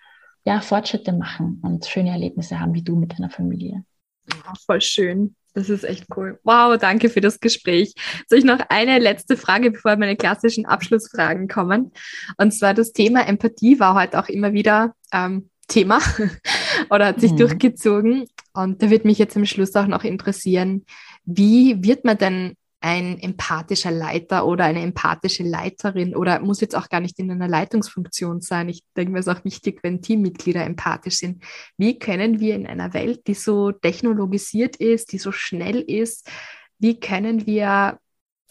ja, 0.46 0.62
Fortschritte 0.62 1.12
machen 1.12 1.60
und 1.64 1.86
schöne 1.86 2.12
Erlebnisse 2.12 2.60
haben, 2.60 2.76
wie 2.76 2.84
du 2.84 2.96
mit 2.96 3.14
deiner 3.14 3.30
Familie. 3.32 3.84
Ja, 4.30 4.54
voll 4.66 4.82
schön. 4.82 5.36
Das 5.60 5.70
ist 5.70 5.84
echt 5.84 6.06
cool. 6.16 6.40
Wow, 6.44 6.78
danke 6.78 7.10
für 7.10 7.20
das 7.20 7.42
Gespräch. 7.42 7.94
Soll 8.30 8.40
ich 8.40 8.46
noch 8.46 8.60
eine 8.70 8.98
letzte 8.98 9.36
Frage, 9.36 9.72
bevor 9.72 9.98
meine 9.98 10.16
klassischen 10.16 10.66
Abschlussfragen 10.66 11.50
kommen? 11.50 11.92
Und 12.38 12.54
zwar 12.54 12.74
das 12.74 12.94
Thema 12.94 13.28
Empathie 13.28 13.78
war 13.78 13.94
heute 13.94 14.20
auch 14.20 14.30
immer 14.30 14.54
wieder 14.54 14.94
ähm, 15.12 15.50
Thema 15.68 16.00
oder 16.90 17.08
hat 17.08 17.20
sich 17.20 17.34
mhm. 17.34 17.38
durchgezogen. 17.38 18.30
Und 18.54 18.82
da 18.82 18.90
wird 18.90 19.04
mich 19.04 19.18
jetzt 19.18 19.36
am 19.36 19.46
Schluss 19.46 19.76
auch 19.76 19.88
noch 19.88 20.06
interessieren, 20.06 20.86
wie 21.26 21.84
wird 21.84 22.06
man 22.06 22.18
denn 22.18 22.56
ein 22.82 23.20
empathischer 23.20 23.92
Leiter 23.92 24.46
oder 24.46 24.64
eine 24.66 24.82
empathische 24.82 25.44
Leiterin 25.44 26.16
oder 26.16 26.40
muss 26.40 26.62
jetzt 26.62 26.76
auch 26.76 26.88
gar 26.88 27.02
nicht 27.02 27.20
in 27.20 27.30
einer 27.30 27.48
Leitungsfunktion 27.48 28.40
sein. 28.40 28.70
Ich 28.70 28.84
denke, 28.96 29.12
mir 29.12 29.20
ist 29.20 29.28
auch 29.28 29.44
wichtig, 29.44 29.80
wenn 29.84 30.02
Teammitglieder 30.02 30.64
empathisch 30.64 31.18
sind. 31.18 31.44
Wie 31.78 32.00
können 32.00 32.40
wir 32.40 32.56
in 32.56 32.68
einer 32.68 32.94
Welt, 32.94 33.28
die 33.28 33.34
so 33.34 33.72
technologisiert 33.74 34.78
ist, 34.78 35.12
die 35.12 35.18
so 35.18 35.32
schnell 35.32 35.82
ist, 35.82 36.30
wie 36.78 37.00
können 37.00 37.46
wir 37.46 38.00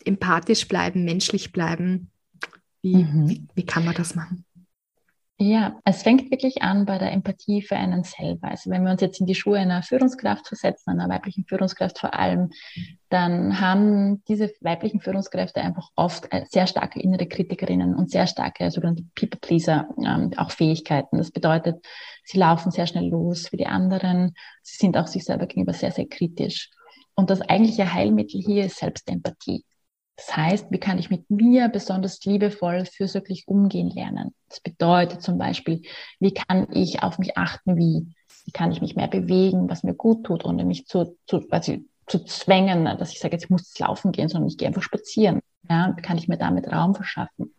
empathisch 0.05 0.69
bleiben, 0.69 1.05
menschlich 1.05 1.53
bleiben? 1.53 2.11
Wie, 2.83 2.97
mhm. 2.97 3.29
wie, 3.29 3.47
wie 3.55 3.67
kann 3.67 3.87
man 3.87 3.95
das 3.95 4.15
machen? 4.15 4.45
Ja, 5.41 5.79
es 5.85 6.03
fängt 6.03 6.33
wirklich 6.33 6.63
an 6.63 6.85
bei 6.85 6.99
der 6.99 7.13
Empathie 7.13 7.63
für 7.63 7.77
einen 7.77 8.03
selber. 8.03 8.49
Also 8.49 8.71
wenn 8.71 8.83
wir 8.83 8.91
uns 8.91 9.01
jetzt 9.01 9.21
in 9.21 9.27
die 9.27 9.37
Schuhe 9.37 9.61
einer 9.61 9.85
Führungskraft 9.85 10.49
versetzen, 10.49 10.91
einer 10.91 11.09
weiblichen 11.09 11.45
Führungskraft 11.45 12.01
vor 12.01 12.13
allem, 12.15 12.51
dann 13.09 13.61
haben 13.61 14.25
diese 14.25 14.51
weiblichen 14.61 15.01
Führungskräfte 15.01 15.61
einfach 15.61 15.91
oft 15.95 16.27
äh, 16.33 16.45
sehr 16.51 16.67
starke 16.67 17.01
innere 17.01 17.29
Kritikerinnen 17.29 17.95
und 17.95 18.11
sehr 18.11 18.27
starke 18.27 18.73
sogenannte 18.73 19.05
People-Pleaser, 19.15 19.89
ähm, 20.05 20.33
auch 20.37 20.51
Fähigkeiten. 20.51 21.19
Das 21.19 21.31
bedeutet, 21.31 21.87
sie 22.25 22.39
laufen 22.39 22.73
sehr 22.73 22.89
schnell 22.89 23.09
los 23.09 23.47
für 23.47 23.57
die 23.57 23.69
anderen. 23.69 24.35
Sie 24.63 24.77
sind 24.77 24.97
auch 24.97 25.07
sich 25.07 25.25
selber 25.25 25.47
gegenüber 25.47 25.73
sehr, 25.73 25.93
sehr 25.93 26.09
kritisch. 26.09 26.69
Und 27.15 27.31
das 27.31 27.43
eigentliche 27.43 27.95
Heilmittel 27.95 28.41
hier 28.41 28.65
ist 28.65 28.79
Selbstempathie. 28.79 29.65
Das 30.19 30.37
heißt, 30.37 30.67
wie 30.71 30.81
kann 30.81 30.99
ich 30.99 31.11
mit 31.11 31.31
mir 31.31 31.69
besonders 31.69 32.25
liebevoll, 32.25 32.85
fürsorglich 32.87 33.47
umgehen 33.47 33.89
lernen? 33.89 34.35
Das 34.49 34.59
bedeutet 34.59 35.23
zum 35.23 35.39
Beispiel, 35.39 35.83
wie 36.19 36.35
kann 36.35 36.67
ich 36.73 37.05
auf 37.05 37.21
mich 37.21 37.39
achten, 37.39 37.77
wie, 37.77 38.09
wie 38.45 38.51
kann 38.51 38.73
ich 38.73 38.81
mich 38.81 38.97
mehr 38.97 39.07
bewegen, 39.07 39.71
was 39.71 39.85
mir 39.85 39.95
gut 39.95 40.27
tut, 40.27 40.45
ohne 40.45 40.65
mich 40.65 40.87
zu, 40.87 41.17
zu, 41.29 41.47
also 41.51 41.77
zu 42.09 42.25
zwängen, 42.25 42.85
dass 42.85 43.13
ich 43.13 43.21
sage, 43.21 43.37
jetzt 43.37 43.49
muss 43.49 43.69
es 43.69 43.79
laufen 43.79 44.11
gehen, 44.11 44.29
sondern 44.29 44.49
ich 44.49 44.59
gehe 44.59 44.67
einfach 44.67 44.83
spazieren. 44.83 45.41
Ja, 45.69 45.95
kann 46.03 46.17
ich 46.17 46.29
mir 46.29 46.39
damit 46.39 46.73
Raum 46.73 46.95
verschaffen? 46.95 47.55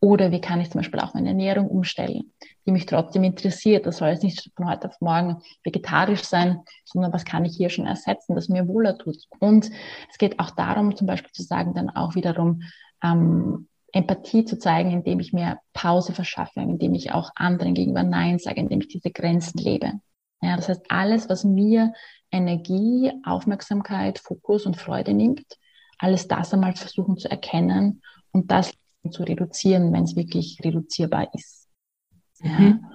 Oder 0.00 0.32
wie 0.32 0.40
kann 0.40 0.60
ich 0.60 0.70
zum 0.70 0.80
Beispiel 0.80 1.00
auch 1.00 1.12
meine 1.12 1.28
Ernährung 1.28 1.68
umstellen, 1.68 2.32
die 2.66 2.72
mich 2.72 2.86
trotzdem 2.86 3.22
interessiert. 3.22 3.84
Das 3.84 3.98
soll 3.98 4.08
jetzt 4.08 4.22
nicht 4.22 4.50
von 4.56 4.68
heute 4.70 4.88
auf 4.88 4.98
morgen 5.00 5.42
vegetarisch 5.62 6.24
sein, 6.24 6.62
sondern 6.84 7.12
was 7.12 7.26
kann 7.26 7.44
ich 7.44 7.54
hier 7.54 7.68
schon 7.68 7.86
ersetzen, 7.86 8.34
das 8.34 8.48
mir 8.48 8.66
wohler 8.66 8.96
tut. 8.96 9.18
Und 9.40 9.70
es 10.10 10.16
geht 10.16 10.40
auch 10.40 10.50
darum, 10.52 10.96
zum 10.96 11.06
Beispiel 11.06 11.32
zu 11.32 11.42
sagen, 11.42 11.74
dann 11.74 11.90
auch 11.90 12.14
wiederum, 12.14 12.62
ähm, 13.04 13.68
Empathie 13.92 14.44
zu 14.44 14.58
zeigen, 14.58 14.90
indem 14.92 15.20
ich 15.20 15.32
mir 15.32 15.58
Pause 15.72 16.12
verschaffe, 16.12 16.60
indem 16.60 16.94
ich 16.94 17.12
auch 17.12 17.30
anderen 17.34 17.74
gegenüber 17.74 18.04
Nein 18.04 18.38
sage, 18.38 18.60
indem 18.60 18.80
ich 18.80 18.88
diese 18.88 19.10
Grenzen 19.10 19.58
lebe. 19.58 19.92
Ja, 20.40 20.56
das 20.56 20.68
heißt, 20.68 20.82
alles, 20.88 21.28
was 21.28 21.44
mir 21.44 21.92
Energie, 22.30 23.12
Aufmerksamkeit, 23.24 24.18
Fokus 24.18 24.64
und 24.64 24.76
Freude 24.76 25.12
nimmt, 25.12 25.58
alles 26.00 26.28
das 26.28 26.52
einmal 26.52 26.74
versuchen 26.74 27.16
zu 27.16 27.30
erkennen 27.30 28.02
und 28.32 28.50
das 28.50 28.72
zu 29.10 29.22
reduzieren, 29.22 29.92
wenn 29.92 30.04
es 30.04 30.16
wirklich 30.16 30.58
reduzierbar 30.62 31.32
ist. 31.34 31.68
Ja. 32.42 32.58
Mhm. 32.58 32.86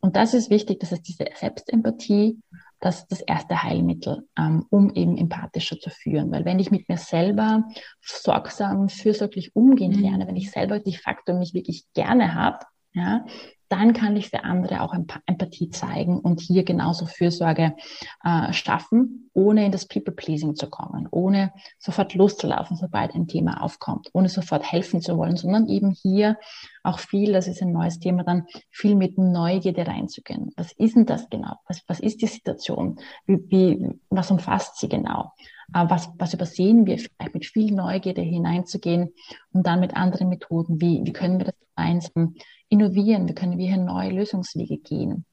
Und 0.00 0.16
das 0.16 0.34
ist 0.34 0.50
wichtig, 0.50 0.80
das 0.80 0.92
heißt, 0.92 1.06
diese 1.06 1.24
Selbstempathie, 1.34 2.38
das 2.80 3.00
ist 3.00 3.12
das 3.12 3.20
erste 3.20 3.62
Heilmittel, 3.62 4.28
ähm, 4.36 4.66
um 4.70 4.92
eben 4.94 5.16
empathischer 5.16 5.78
zu 5.78 5.88
führen. 5.88 6.30
Weil 6.32 6.44
wenn 6.44 6.58
ich 6.58 6.70
mit 6.70 6.88
mir 6.88 6.98
selber 6.98 7.64
sorgsam, 8.00 8.88
fürsorglich 8.88 9.54
umgehen 9.54 9.92
mhm. 9.92 10.02
lerne, 10.02 10.26
wenn 10.26 10.36
ich 10.36 10.50
selber 10.50 10.80
de 10.80 10.94
facto 10.94 11.32
mich 11.34 11.54
wirklich 11.54 11.86
gerne 11.94 12.34
habe, 12.34 12.58
ja, 12.94 13.24
dann 13.72 13.94
kann 13.94 14.16
ich 14.16 14.28
für 14.28 14.44
andere 14.44 14.82
auch 14.82 14.94
Empathie 15.24 15.70
zeigen 15.70 16.20
und 16.20 16.40
hier 16.40 16.62
genauso 16.62 17.06
Fürsorge 17.06 17.74
äh, 18.22 18.52
schaffen, 18.52 19.30
ohne 19.32 19.64
in 19.64 19.72
das 19.72 19.88
People-Pleasing 19.88 20.54
zu 20.54 20.68
kommen, 20.68 21.08
ohne 21.10 21.52
sofort 21.78 22.14
loszulaufen, 22.14 22.76
sobald 22.76 23.14
ein 23.14 23.28
Thema 23.28 23.62
aufkommt, 23.62 24.10
ohne 24.12 24.28
sofort 24.28 24.70
helfen 24.70 25.00
zu 25.00 25.16
wollen, 25.16 25.38
sondern 25.38 25.68
eben 25.68 25.90
hier 25.90 26.36
auch 26.82 26.98
viel, 26.98 27.32
das 27.32 27.48
ist 27.48 27.62
ein 27.62 27.72
neues 27.72 27.98
Thema, 27.98 28.24
dann 28.24 28.46
viel 28.70 28.94
mit 28.94 29.16
Neugierde 29.16 29.86
reinzugehen. 29.86 30.52
Was 30.56 30.72
ist 30.72 30.94
denn 30.94 31.06
das 31.06 31.30
genau? 31.30 31.54
Was, 31.66 31.82
was 31.86 31.98
ist 31.98 32.20
die 32.20 32.26
Situation? 32.26 32.98
Wie, 33.26 33.38
wie, 33.48 33.88
was 34.10 34.30
umfasst 34.30 34.80
sie 34.80 34.88
genau? 34.90 35.32
Äh, 35.74 35.86
was, 35.88 36.10
was 36.18 36.34
übersehen 36.34 36.84
wir? 36.84 36.98
Vielleicht 36.98 37.34
mit 37.34 37.46
viel 37.46 37.72
Neugierde 37.72 38.20
hineinzugehen 38.20 39.14
und 39.52 39.66
dann 39.66 39.80
mit 39.80 39.96
anderen 39.96 40.28
Methoden, 40.28 40.78
wie, 40.78 41.00
wie 41.04 41.12
können 41.12 41.38
wir 41.38 41.46
das 41.46 41.54
gemeinsam 41.74 42.34
innovieren, 42.72 43.28
wie 43.28 43.34
können 43.34 43.58
wir 43.58 43.68
hier 43.68 43.76
neue 43.76 44.10
Lösungswege 44.10 44.78
gehen. 44.78 45.26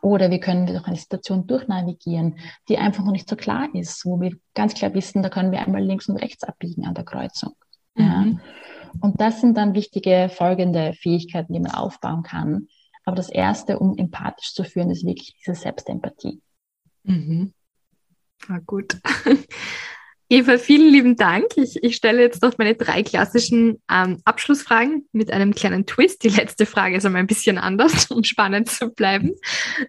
Oder 0.00 0.30
wie 0.30 0.38
können 0.38 0.66
wir 0.66 0.74
durch 0.74 0.86
eine 0.86 0.96
Situation 0.96 1.46
durchnavigieren, 1.46 2.38
die 2.68 2.78
einfach 2.78 3.04
noch 3.04 3.12
nicht 3.12 3.28
so 3.28 3.34
klar 3.34 3.68
ist, 3.74 4.04
wo 4.04 4.20
wir 4.20 4.36
ganz 4.54 4.74
klar 4.74 4.94
wissen, 4.94 5.22
da 5.22 5.28
können 5.28 5.50
wir 5.50 5.60
einmal 5.60 5.82
links 5.82 6.08
und 6.08 6.18
rechts 6.18 6.44
abbiegen 6.44 6.86
an 6.86 6.94
der 6.94 7.04
Kreuzung. 7.04 7.54
Mhm. 7.94 8.04
Ja. 8.04 8.26
Und 9.00 9.20
das 9.20 9.40
sind 9.40 9.56
dann 9.56 9.74
wichtige 9.74 10.30
folgende 10.32 10.92
Fähigkeiten, 10.92 11.52
die 11.52 11.60
man 11.60 11.72
aufbauen 11.72 12.22
kann. 12.22 12.68
Aber 13.04 13.16
das 13.16 13.28
Erste, 13.28 13.78
um 13.78 13.96
empathisch 13.96 14.54
zu 14.54 14.62
führen, 14.62 14.90
ist 14.90 15.04
wirklich 15.04 15.34
diese 15.40 15.54
Selbstempathie. 15.54 16.40
Mhm. 17.02 17.52
Ah, 18.46 18.60
gut. 18.64 19.00
Eva, 20.30 20.58
vielen 20.58 20.92
lieben 20.92 21.16
Dank. 21.16 21.46
Ich, 21.56 21.82
ich 21.82 21.96
stelle 21.96 22.20
jetzt 22.20 22.42
noch 22.42 22.58
meine 22.58 22.74
drei 22.74 23.02
klassischen 23.02 23.80
ähm, 23.90 24.20
Abschlussfragen 24.26 25.08
mit 25.12 25.32
einem 25.32 25.54
kleinen 25.54 25.86
Twist. 25.86 26.22
Die 26.22 26.28
letzte 26.28 26.66
Frage 26.66 26.96
ist 26.96 27.06
einmal 27.06 27.22
ein 27.22 27.26
bisschen 27.26 27.56
anders, 27.56 28.06
um 28.10 28.22
spannend 28.24 28.68
zu 28.68 28.90
bleiben 28.90 29.32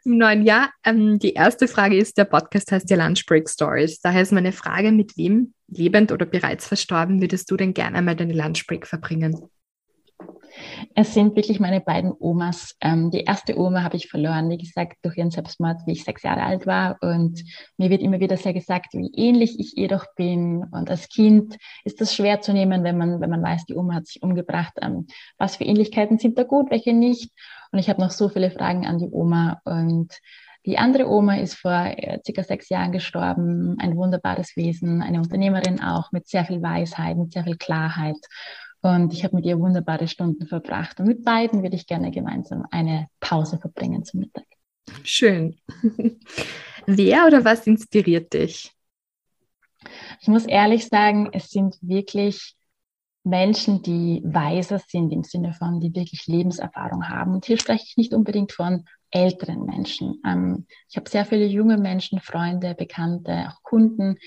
im 0.05 0.17
neuen 0.17 0.45
Jahr. 0.45 0.71
Ähm, 0.85 1.19
die 1.19 1.33
erste 1.33 1.67
Frage 1.67 1.97
ist, 1.97 2.17
der 2.17 2.23
Podcast 2.23 2.71
heißt 2.71 2.89
ja 2.89 2.95
Lunch 2.95 3.25
Break 3.25 3.49
Stories. 3.49 3.99
Daher 3.99 4.21
ist 4.21 4.31
meine 4.31 4.53
Frage, 4.53 4.93
mit 4.93 5.17
wem, 5.17 5.53
lebend 5.67 6.13
oder 6.13 6.25
bereits 6.25 6.67
verstorben, 6.67 7.19
würdest 7.19 7.51
du 7.51 7.57
denn 7.57 7.73
gerne 7.73 7.97
einmal 7.97 8.15
deine 8.15 8.33
Lunch 8.33 8.65
Break 8.65 8.87
verbringen? 8.87 9.49
Es 10.95 11.13
sind 11.13 11.35
wirklich 11.35 11.59
meine 11.59 11.81
beiden 11.81 12.13
Omas. 12.19 12.75
Ähm, 12.81 13.11
die 13.11 13.21
erste 13.21 13.57
Oma 13.59 13.83
habe 13.83 13.97
ich 13.97 14.09
verloren, 14.09 14.49
wie 14.49 14.57
gesagt, 14.57 14.97
durch 15.03 15.17
ihren 15.17 15.31
Selbstmord, 15.31 15.81
wie 15.85 15.93
ich 15.93 16.03
sechs 16.03 16.23
Jahre 16.23 16.43
alt 16.43 16.65
war. 16.65 16.97
Und 17.01 17.43
mir 17.77 17.89
wird 17.89 18.01
immer 18.01 18.19
wieder 18.19 18.37
sehr 18.37 18.53
gesagt, 18.53 18.93
wie 18.93 19.11
ähnlich 19.15 19.59
ich 19.59 19.77
ihr 19.77 19.87
doch 19.87 20.05
bin. 20.15 20.63
Und 20.71 20.89
als 20.89 21.09
Kind 21.09 21.57
ist 21.83 22.01
das 22.01 22.15
schwer 22.15 22.41
zu 22.41 22.53
nehmen, 22.53 22.83
wenn 22.83 22.97
man, 22.97 23.21
wenn 23.21 23.29
man 23.29 23.43
weiß, 23.43 23.65
die 23.65 23.75
Oma 23.75 23.95
hat 23.95 24.07
sich 24.07 24.21
umgebracht. 24.21 24.73
Ähm, 24.81 25.07
was 25.37 25.57
für 25.57 25.63
Ähnlichkeiten 25.63 26.17
sind 26.17 26.37
da 26.37 26.43
gut, 26.43 26.71
welche 26.71 26.93
nicht? 26.93 27.31
Und 27.71 27.79
ich 27.79 27.89
habe 27.89 28.01
noch 28.01 28.11
so 28.11 28.29
viele 28.29 28.51
Fragen 28.51 28.85
an 28.85 28.97
die 28.97 29.09
Oma. 29.09 29.61
Und 29.63 30.19
die 30.65 30.77
andere 30.77 31.07
Oma 31.07 31.37
ist 31.37 31.55
vor 31.55 31.71
äh, 31.71 32.19
circa 32.25 32.43
sechs 32.43 32.69
Jahren 32.69 32.91
gestorben. 32.91 33.77
Ein 33.79 33.95
wunderbares 33.95 34.55
Wesen, 34.55 35.01
eine 35.01 35.19
Unternehmerin 35.19 35.81
auch, 35.81 36.11
mit 36.11 36.27
sehr 36.27 36.45
viel 36.45 36.61
Weisheit, 36.61 37.17
mit 37.17 37.31
sehr 37.31 37.43
viel 37.43 37.57
Klarheit. 37.57 38.17
Und 38.81 39.13
ich 39.13 39.23
habe 39.23 39.35
mit 39.35 39.45
ihr 39.45 39.59
wunderbare 39.59 40.07
Stunden 40.07 40.47
verbracht. 40.47 40.99
Und 40.99 41.07
mit 41.07 41.25
beiden 41.25 41.63
würde 41.63 41.75
ich 41.75 41.87
gerne 41.87 42.11
gemeinsam 42.11 42.65
eine 42.71 43.07
Pause 43.19 43.57
verbringen 43.57 44.05
zum 44.05 44.21
Mittag. 44.21 44.45
Schön. 45.03 45.59
Wer 46.85 47.27
oder 47.27 47.43
was 47.43 47.67
inspiriert 47.67 48.33
dich? 48.33 48.71
Ich 50.21 50.27
muss 50.27 50.45
ehrlich 50.45 50.87
sagen, 50.87 51.29
es 51.33 51.49
sind 51.49 51.77
wirklich 51.81 52.55
Menschen, 53.23 53.81
die 53.81 54.21
weiser 54.25 54.79
sind 54.79 55.11
im 55.11 55.23
Sinne 55.23 55.53
von, 55.53 55.79
die 55.79 55.93
wirklich 55.93 56.27
Lebenserfahrung 56.27 57.07
haben. 57.07 57.33
Und 57.33 57.45
hier 57.45 57.59
spreche 57.59 57.85
ich 57.85 57.97
nicht 57.97 58.13
unbedingt 58.13 58.53
von 58.53 58.85
älteren 59.11 59.65
Menschen. 59.65 60.21
Ähm, 60.25 60.65
ich 60.89 60.97
habe 60.97 61.09
sehr 61.09 61.25
viele 61.25 61.45
junge 61.45 61.77
Menschen, 61.77 62.19
Freunde, 62.19 62.75
Bekannte, 62.75 63.49
auch 63.49 63.61
Kunden, 63.63 64.17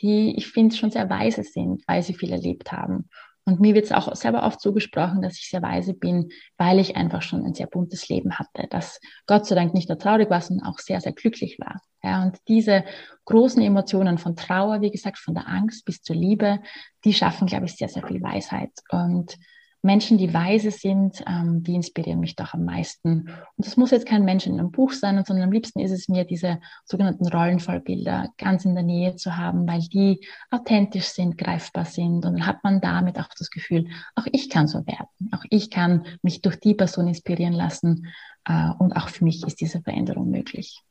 die 0.00 0.36
ich 0.36 0.48
finde 0.48 0.76
schon 0.76 0.90
sehr 0.90 1.10
weise 1.10 1.42
sind, 1.42 1.82
weil 1.86 2.02
sie 2.02 2.14
viel 2.14 2.32
erlebt 2.32 2.72
haben. 2.72 3.08
Und 3.48 3.60
mir 3.60 3.74
wird 3.74 3.86
es 3.86 3.92
auch 3.92 4.14
selber 4.14 4.42
oft 4.42 4.60
zugesprochen, 4.60 5.22
dass 5.22 5.38
ich 5.38 5.48
sehr 5.48 5.62
weise 5.62 5.94
bin, 5.94 6.28
weil 6.58 6.78
ich 6.78 6.96
einfach 6.96 7.22
schon 7.22 7.46
ein 7.46 7.54
sehr 7.54 7.66
buntes 7.66 8.06
Leben 8.10 8.38
hatte, 8.38 8.66
das 8.68 9.00
Gott 9.26 9.46
sei 9.46 9.54
Dank 9.54 9.72
nicht 9.72 9.88
nur 9.88 9.98
traurig 9.98 10.28
war, 10.28 10.42
sondern 10.42 10.66
auch 10.66 10.78
sehr, 10.78 11.00
sehr 11.00 11.12
glücklich 11.12 11.58
war. 11.58 11.80
Ja, 12.02 12.24
und 12.24 12.36
diese 12.46 12.84
großen 13.24 13.62
Emotionen 13.62 14.18
von 14.18 14.36
Trauer, 14.36 14.82
wie 14.82 14.90
gesagt, 14.90 15.16
von 15.16 15.32
der 15.32 15.48
Angst 15.48 15.86
bis 15.86 16.02
zur 16.02 16.14
Liebe, 16.14 16.60
die 17.06 17.14
schaffen, 17.14 17.46
glaube 17.46 17.64
ich, 17.64 17.76
sehr, 17.76 17.88
sehr 17.88 18.06
viel 18.06 18.20
Weisheit. 18.20 18.72
Und 18.90 19.38
Menschen, 19.82 20.18
die 20.18 20.34
weise 20.34 20.70
sind, 20.70 21.22
ähm, 21.26 21.62
die 21.62 21.74
inspirieren 21.74 22.20
mich 22.20 22.34
doch 22.34 22.54
am 22.54 22.64
meisten. 22.64 23.28
Und 23.56 23.66
das 23.66 23.76
muss 23.76 23.92
jetzt 23.92 24.06
kein 24.06 24.24
Mensch 24.24 24.46
in 24.46 24.58
einem 24.58 24.72
Buch 24.72 24.92
sein, 24.92 25.22
sondern 25.24 25.44
am 25.44 25.52
liebsten 25.52 25.80
ist 25.80 25.92
es 25.92 26.08
mir, 26.08 26.24
diese 26.24 26.58
sogenannten 26.84 27.28
Rollenvollbilder 27.28 28.28
ganz 28.38 28.64
in 28.64 28.74
der 28.74 28.84
Nähe 28.84 29.14
zu 29.16 29.36
haben, 29.36 29.68
weil 29.68 29.80
die 29.80 30.26
authentisch 30.50 31.06
sind, 31.06 31.38
greifbar 31.38 31.84
sind. 31.84 32.24
Und 32.26 32.38
dann 32.38 32.46
hat 32.46 32.64
man 32.64 32.80
damit 32.80 33.18
auch 33.18 33.28
das 33.38 33.50
Gefühl, 33.50 33.86
auch 34.16 34.26
ich 34.32 34.50
kann 34.50 34.66
so 34.66 34.86
werden. 34.86 35.30
Auch 35.32 35.44
ich 35.48 35.70
kann 35.70 36.06
mich 36.22 36.42
durch 36.42 36.58
die 36.58 36.74
Person 36.74 37.06
inspirieren 37.06 37.54
lassen. 37.54 38.08
Äh, 38.44 38.70
und 38.78 38.94
auch 38.94 39.08
für 39.08 39.24
mich 39.24 39.46
ist 39.46 39.60
diese 39.60 39.80
Veränderung 39.80 40.30
möglich. 40.30 40.82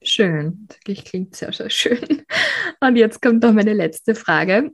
Schön, 0.00 0.68
wirklich 0.68 1.04
klingt 1.04 1.34
sehr, 1.34 1.52
sehr 1.52 1.70
schön. 1.70 2.22
Und 2.80 2.96
jetzt 2.96 3.20
kommt 3.20 3.42
noch 3.42 3.52
meine 3.52 3.72
letzte 3.72 4.14
Frage. 4.14 4.70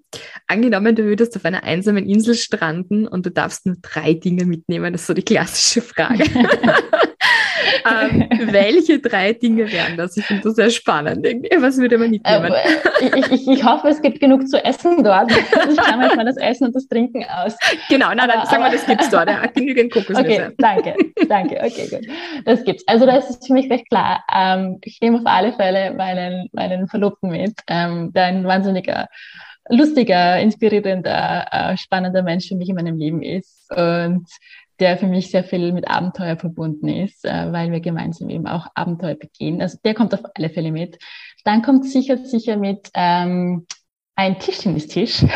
Angenommen, 0.46 0.94
du 0.94 1.04
würdest 1.04 1.34
auf 1.36 1.46
einer 1.46 1.62
einsamen 1.62 2.06
Insel 2.06 2.34
stranden 2.34 3.08
und 3.08 3.24
du 3.24 3.30
darfst 3.30 3.64
nur 3.64 3.76
drei 3.80 4.12
Dinge 4.12 4.44
mitnehmen, 4.44 4.92
das 4.92 5.02
ist 5.02 5.06
so 5.06 5.14
die 5.14 5.22
klassische 5.22 5.80
Frage. 5.80 6.24
ähm, 7.84 8.28
welche 8.52 8.98
drei 8.98 9.32
Dinge 9.32 9.70
wären 9.70 9.96
das? 9.96 10.16
Ich 10.16 10.24
finde 10.24 10.42
das 10.44 10.54
sehr 10.54 10.70
spannend. 10.70 11.26
Was 11.58 11.78
würde 11.78 11.98
man 11.98 12.10
mitnehmen? 12.10 12.52
Ähm, 13.00 13.12
ich, 13.16 13.32
ich, 13.32 13.48
ich, 13.48 13.64
hoffe, 13.64 13.88
es 13.88 14.00
gibt 14.00 14.20
genug 14.20 14.48
zu 14.48 14.62
essen 14.64 15.02
dort. 15.02 15.30
Ich 15.30 15.76
kann 15.76 15.98
manchmal 15.98 16.24
das 16.24 16.36
Essen 16.36 16.66
und 16.66 16.76
das 16.76 16.86
Trinken 16.86 17.24
aus. 17.24 17.56
Genau, 17.88 18.08
nein, 18.14 18.28
nein, 18.28 18.46
sagen 18.46 18.62
wir, 18.62 18.70
das 18.70 18.86
gibt 18.86 19.02
es 19.02 19.10
dort. 19.10 19.28
Ja, 19.28 19.46
genügend 19.46 19.92
Kokosnüsse. 19.92 20.20
Okay, 20.20 20.50
danke, 20.58 20.94
danke. 21.28 21.60
Okay, 21.62 21.88
gut. 21.88 22.06
Das 22.44 22.64
gibt's. 22.64 22.84
Also 22.86 23.06
das 23.06 23.30
ist 23.30 23.46
für 23.46 23.52
mich 23.52 23.70
recht 23.70 23.88
klar. 23.88 24.24
Ähm, 24.32 24.78
ich 24.82 25.00
nehme 25.00 25.18
auf 25.18 25.26
alle 25.26 25.52
Fälle 25.52 25.92
meinen, 25.94 26.48
meinen 26.52 26.88
Verlobten 26.88 27.30
mit, 27.30 27.54
ähm, 27.68 28.12
der 28.12 28.24
ein 28.24 28.44
wahnsinniger 28.44 29.08
lustiger, 29.68 30.38
inspirierender, 30.40 31.46
äh, 31.50 31.76
spannender 31.76 32.22
Mensch 32.22 32.48
für 32.48 32.56
mich 32.56 32.68
in 32.68 32.76
meinem 32.76 32.98
Leben 32.98 33.22
ist. 33.22 33.70
Und 33.74 34.26
der 34.80 34.98
für 34.98 35.06
mich 35.06 35.30
sehr 35.30 35.44
viel 35.44 35.72
mit 35.72 35.88
Abenteuer 35.88 36.36
verbunden 36.36 36.88
ist, 36.88 37.24
äh, 37.24 37.52
weil 37.52 37.70
wir 37.70 37.80
gemeinsam 37.80 38.30
eben 38.30 38.46
auch 38.46 38.66
Abenteuer 38.74 39.14
begehen. 39.14 39.62
Also 39.62 39.78
der 39.84 39.94
kommt 39.94 40.14
auf 40.14 40.20
alle 40.34 40.50
Fälle 40.50 40.72
mit. 40.72 40.98
Dann 41.44 41.62
kommt 41.62 41.84
sicher 41.84 42.18
sicher 42.18 42.56
mit 42.56 42.90
ähm, 42.94 43.66
ein 44.16 44.38
Tischtennistisch. 44.38 45.24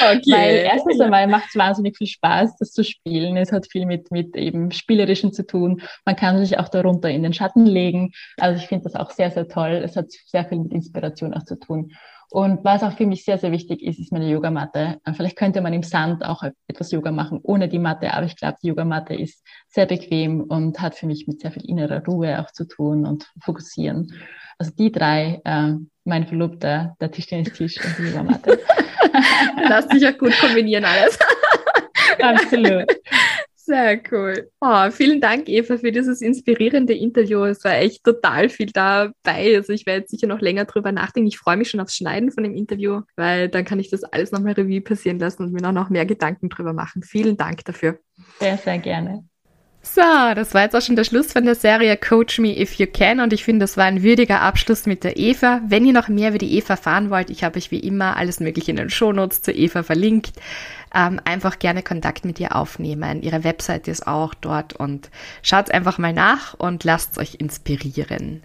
Okay. 0.00 0.32
Weil 0.32 0.54
erstens 0.56 1.00
einmal 1.00 1.26
macht 1.26 1.48
es 1.48 1.56
wahnsinnig 1.56 1.96
viel 1.96 2.06
Spaß, 2.06 2.56
das 2.56 2.72
zu 2.72 2.84
spielen. 2.84 3.36
Es 3.36 3.52
hat 3.52 3.66
viel 3.70 3.84
mit, 3.84 4.10
mit 4.10 4.36
eben 4.36 4.70
Spielerischen 4.70 5.32
zu 5.32 5.44
tun. 5.44 5.82
Man 6.04 6.16
kann 6.16 6.38
sich 6.38 6.58
auch 6.58 6.68
darunter 6.68 7.10
in 7.10 7.22
den 7.22 7.34
Schatten 7.34 7.66
legen. 7.66 8.12
Also 8.38 8.62
ich 8.62 8.68
finde 8.68 8.84
das 8.84 8.94
auch 8.94 9.10
sehr, 9.10 9.30
sehr 9.30 9.48
toll. 9.48 9.82
Es 9.84 9.96
hat 9.96 10.06
sehr 10.10 10.44
viel 10.44 10.58
mit 10.58 10.72
Inspiration 10.72 11.34
auch 11.34 11.44
zu 11.44 11.58
tun. 11.58 11.92
Und 12.30 12.62
was 12.62 12.82
auch 12.82 12.92
für 12.92 13.06
mich 13.06 13.24
sehr, 13.24 13.38
sehr 13.38 13.52
wichtig 13.52 13.82
ist, 13.82 13.98
ist 13.98 14.12
meine 14.12 14.28
Yogamatte. 14.28 15.00
Äh, 15.04 15.12
vielleicht 15.14 15.36
könnte 15.36 15.60
man 15.60 15.72
im 15.72 15.82
Sand 15.82 16.24
auch 16.24 16.42
etwas 16.66 16.92
Yoga 16.92 17.10
machen 17.10 17.40
ohne 17.42 17.68
die 17.68 17.78
Matte, 17.78 18.12
aber 18.12 18.26
ich 18.26 18.36
glaube, 18.36 18.58
die 18.62 18.68
Yogamatte 18.68 19.14
ist 19.14 19.44
sehr 19.68 19.86
bequem 19.86 20.42
und 20.42 20.80
hat 20.80 20.94
für 20.94 21.06
mich 21.06 21.26
mit 21.26 21.40
sehr 21.40 21.52
viel 21.52 21.64
innerer 21.64 22.04
Ruhe 22.04 22.38
auch 22.40 22.50
zu 22.50 22.66
tun 22.66 23.06
und 23.06 23.30
fokussieren. 23.42 24.12
Also 24.58 24.72
die 24.76 24.92
drei, 24.92 25.40
äh, 25.44 25.72
mein 26.04 26.26
Verlobter, 26.26 26.96
der 27.00 27.10
Tischtennistisch 27.10 27.78
und 27.82 27.96
die 27.98 28.10
Yogamatte. 28.10 28.58
Lass 29.68 29.88
dich 29.88 30.02
ja 30.02 30.10
gut 30.10 30.38
kombinieren 30.38 30.84
alles. 30.84 31.18
Absolut. 32.20 32.86
Sehr 33.68 34.00
cool. 34.10 34.50
Oh, 34.62 34.90
vielen 34.90 35.20
Dank, 35.20 35.46
Eva, 35.46 35.76
für 35.76 35.92
dieses 35.92 36.22
inspirierende 36.22 36.94
Interview. 36.94 37.44
Es 37.44 37.62
war 37.64 37.74
echt 37.74 38.02
total 38.02 38.48
viel 38.48 38.68
dabei. 38.72 39.56
Also 39.56 39.74
ich 39.74 39.84
werde 39.84 40.00
jetzt 40.00 40.10
sicher 40.10 40.26
noch 40.26 40.40
länger 40.40 40.64
drüber 40.64 40.90
nachdenken. 40.90 41.28
Ich 41.28 41.36
freue 41.36 41.58
mich 41.58 41.68
schon 41.68 41.80
aufs 41.80 41.94
Schneiden 41.94 42.32
von 42.32 42.44
dem 42.44 42.54
Interview, 42.54 43.02
weil 43.14 43.50
dann 43.50 43.66
kann 43.66 43.78
ich 43.78 43.90
das 43.90 44.04
alles 44.04 44.32
nochmal 44.32 44.54
Revue 44.54 44.80
passieren 44.80 45.18
lassen 45.18 45.42
und 45.42 45.52
mir 45.52 45.60
noch, 45.60 45.72
noch 45.72 45.90
mehr 45.90 46.06
Gedanken 46.06 46.48
drüber 46.48 46.72
machen. 46.72 47.02
Vielen 47.02 47.36
Dank 47.36 47.62
dafür. 47.66 47.98
Sehr, 48.40 48.56
sehr 48.56 48.78
gerne. 48.78 49.28
So, 49.82 50.02
das 50.02 50.54
war 50.54 50.62
jetzt 50.62 50.74
auch 50.74 50.82
schon 50.82 50.96
der 50.96 51.04
Schluss 51.04 51.32
von 51.32 51.44
der 51.44 51.54
Serie 51.54 51.96
Coach 51.96 52.38
Me 52.38 52.58
If 52.58 52.74
You 52.74 52.86
Can 52.86 53.20
und 53.20 53.32
ich 53.32 53.44
finde, 53.44 53.64
das 53.64 53.76
war 53.76 53.84
ein 53.84 54.02
würdiger 54.02 54.40
Abschluss 54.40 54.86
mit 54.86 55.04
der 55.04 55.16
Eva. 55.16 55.62
Wenn 55.66 55.86
ihr 55.86 55.92
noch 55.92 56.08
mehr 56.08 56.30
über 56.30 56.38
die 56.38 56.56
Eva 56.56 56.74
erfahren 56.74 57.10
wollt, 57.10 57.30
ich 57.30 57.44
habe 57.44 57.58
euch 57.58 57.70
wie 57.70 57.78
immer 57.78 58.16
alles 58.16 58.40
mögliche 58.40 58.70
in 58.70 58.76
den 58.76 58.90
Shownotes 58.90 59.42
zur 59.42 59.54
Eva 59.54 59.82
verlinkt. 59.82 60.32
Ähm, 60.94 61.20
einfach 61.24 61.58
gerne 61.58 61.82
Kontakt 61.82 62.24
mit 62.24 62.40
ihr 62.40 62.56
aufnehmen. 62.56 63.22
Ihre 63.22 63.44
Webseite 63.44 63.90
ist 63.90 64.06
auch 64.06 64.34
dort 64.34 64.74
und 64.74 65.10
schaut 65.42 65.70
einfach 65.70 65.98
mal 65.98 66.12
nach 66.12 66.54
und 66.54 66.84
lasst 66.84 67.18
euch 67.18 67.36
inspirieren. 67.36 68.42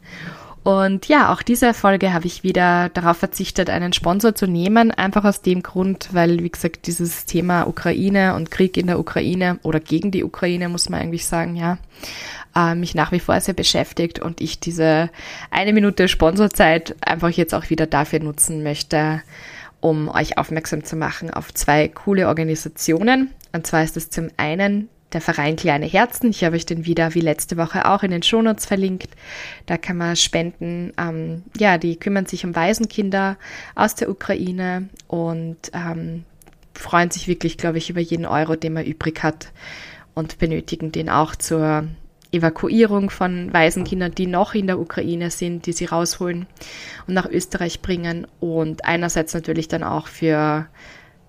Und 0.63 1.09
ja, 1.09 1.31
auch 1.33 1.41
diese 1.41 1.73
Folge 1.73 2.13
habe 2.13 2.25
ich 2.25 2.43
wieder 2.43 2.87
darauf 2.89 3.17
verzichtet, 3.17 3.69
einen 3.69 3.91
Sponsor 3.91 4.33
zu 4.33 4.47
nehmen, 4.47 4.91
einfach 4.91 5.25
aus 5.25 5.41
dem 5.41 5.61
Grund, 5.61 6.09
weil, 6.13 6.41
wie 6.41 6.49
gesagt, 6.49 6.87
dieses 6.87 7.25
Thema 7.25 7.67
Ukraine 7.67 8.33
und 8.35 8.49
Krieg 8.49 8.77
in 8.77 8.87
der 8.87 8.97
Ukraine 8.97 9.59
oder 9.63 9.81
gegen 9.81 10.11
die 10.11 10.23
Ukraine, 10.23 10.69
muss 10.69 10.87
man 10.87 11.01
eigentlich 11.01 11.25
sagen, 11.25 11.57
ja, 11.57 11.79
äh, 12.55 12.75
mich 12.75 12.95
nach 12.95 13.11
wie 13.11 13.19
vor 13.19 13.39
sehr 13.41 13.53
beschäftigt 13.53 14.19
und 14.19 14.39
ich 14.39 14.61
diese 14.61 15.09
eine 15.51 15.73
Minute 15.73 16.07
Sponsorzeit 16.07 16.95
einfach 17.01 17.29
jetzt 17.29 17.53
auch 17.53 17.69
wieder 17.69 17.85
dafür 17.85 18.19
nutzen 18.19 18.63
möchte, 18.63 19.21
um 19.83 20.07
euch 20.07 20.37
aufmerksam 20.37 20.85
zu 20.85 20.95
machen 20.95 21.29
auf 21.29 21.53
zwei 21.53 21.89
coole 21.89 22.29
Organisationen. 22.29 23.31
Und 23.51 23.67
zwar 23.67 23.83
ist 23.83 23.97
es 23.97 24.09
zum 24.09 24.29
einen 24.37 24.87
der 25.11 25.19
Verein 25.19 25.57
Kleine 25.57 25.85
Herzen. 25.85 26.29
Ich 26.29 26.43
habe 26.45 26.55
euch 26.55 26.65
den 26.65 26.85
wieder 26.85 27.13
wie 27.13 27.19
letzte 27.19 27.57
Woche 27.57 27.85
auch 27.89 28.01
in 28.01 28.11
den 28.11 28.23
Shownotes 28.23 28.65
verlinkt. 28.65 29.09
Da 29.65 29.77
kann 29.77 29.97
man 29.97 30.15
spenden. 30.15 30.93
Ähm, 30.97 31.43
ja, 31.57 31.77
die 31.77 31.97
kümmern 31.97 32.25
sich 32.25 32.45
um 32.45 32.55
Waisenkinder 32.55 33.35
aus 33.75 33.93
der 33.95 34.09
Ukraine 34.09 34.87
und 35.07 35.57
ähm, 35.73 36.23
freuen 36.73 37.11
sich 37.11 37.27
wirklich, 37.27 37.57
glaube 37.57 37.77
ich, 37.77 37.89
über 37.89 37.99
jeden 37.99 38.25
Euro, 38.25 38.55
den 38.55 38.73
man 38.73 38.85
übrig 38.85 39.21
hat 39.21 39.51
und 40.13 40.39
benötigen 40.39 40.93
den 40.93 41.09
auch 41.09 41.35
zur 41.35 41.89
Evakuierung 42.33 43.09
von 43.09 43.53
Waisenkindern, 43.53 44.13
die 44.13 44.27
noch 44.27 44.53
in 44.55 44.67
der 44.67 44.79
Ukraine 44.79 45.29
sind, 45.29 45.65
die 45.65 45.73
sie 45.73 45.85
rausholen 45.85 46.47
und 47.07 47.13
nach 47.13 47.29
Österreich 47.29 47.81
bringen 47.81 48.27
und 48.39 48.85
einerseits 48.85 49.33
natürlich 49.33 49.67
dann 49.67 49.83
auch 49.83 50.07
für 50.07 50.67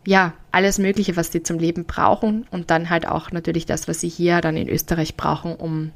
ja, 0.06 0.34
alles 0.52 0.78
Mögliche, 0.78 1.16
was 1.16 1.32
sie 1.32 1.42
zum 1.42 1.58
Leben 1.58 1.84
brauchen 1.84 2.46
und 2.50 2.70
dann 2.70 2.90
halt 2.90 3.06
auch 3.08 3.32
natürlich 3.32 3.66
das, 3.66 3.88
was 3.88 4.00
sie 4.00 4.08
hier 4.08 4.40
dann 4.40 4.56
in 4.56 4.68
Österreich 4.68 5.16
brauchen, 5.16 5.54
um, 5.54 5.92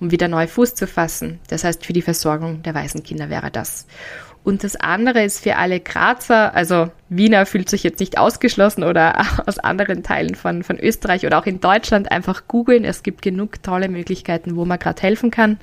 um 0.00 0.10
wieder 0.10 0.28
neu 0.28 0.46
Fuß 0.46 0.74
zu 0.74 0.86
fassen. 0.86 1.38
Das 1.48 1.64
heißt, 1.64 1.86
für 1.86 1.92
die 1.92 2.02
Versorgung 2.02 2.62
der 2.62 2.74
Waisenkinder 2.74 3.30
wäre 3.30 3.50
das. 3.50 3.86
Und 4.44 4.62
das 4.62 4.76
andere 4.76 5.24
ist 5.24 5.42
für 5.42 5.56
alle 5.56 5.80
Grazer, 5.80 6.54
also 6.54 6.90
Wiener 7.08 7.46
fühlt 7.46 7.70
sich 7.70 7.82
jetzt 7.82 7.98
nicht 7.98 8.18
ausgeschlossen 8.18 8.84
oder 8.84 9.24
aus 9.46 9.58
anderen 9.58 10.02
Teilen 10.02 10.34
von, 10.34 10.62
von 10.62 10.78
Österreich 10.78 11.26
oder 11.26 11.38
auch 11.38 11.46
in 11.46 11.60
Deutschland 11.60 12.12
einfach 12.12 12.46
googeln. 12.46 12.84
Es 12.84 13.02
gibt 13.02 13.22
genug 13.22 13.62
tolle 13.62 13.88
Möglichkeiten, 13.88 14.54
wo 14.56 14.66
man 14.66 14.78
gerade 14.78 15.00
helfen 15.00 15.30
kann. 15.30 15.58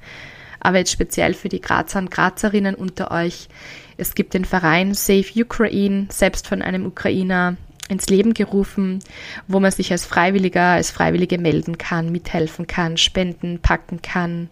Aber 0.60 0.80
jetzt 0.80 0.92
speziell 0.92 1.36
für 1.36 1.50
die 1.50 1.62
Grazer 1.62 2.00
und 2.00 2.12
Grazerinnen 2.12 2.76
unter 2.76 3.12
euch. 3.12 3.50
Es 3.98 4.16
gibt 4.16 4.34
den 4.34 4.46
Verein 4.46 4.96
Save 4.96 5.28
Ukraine, 5.36 6.08
selbst 6.10 6.48
von 6.48 6.64
einem 6.64 6.86
Ukrainer 6.88 7.58
ins 7.92 8.08
Leben 8.08 8.34
gerufen, 8.34 9.00
wo 9.48 9.60
man 9.60 9.72
sich 9.72 9.92
als 9.92 10.06
Freiwilliger, 10.06 10.62
als 10.62 10.92
Freiwillige 10.92 11.38
melden 11.38 11.78
kann, 11.78 12.12
mithelfen 12.12 12.66
kann, 12.66 12.98
spenden, 12.98 13.60
packen 13.60 14.02
kann. 14.02 14.50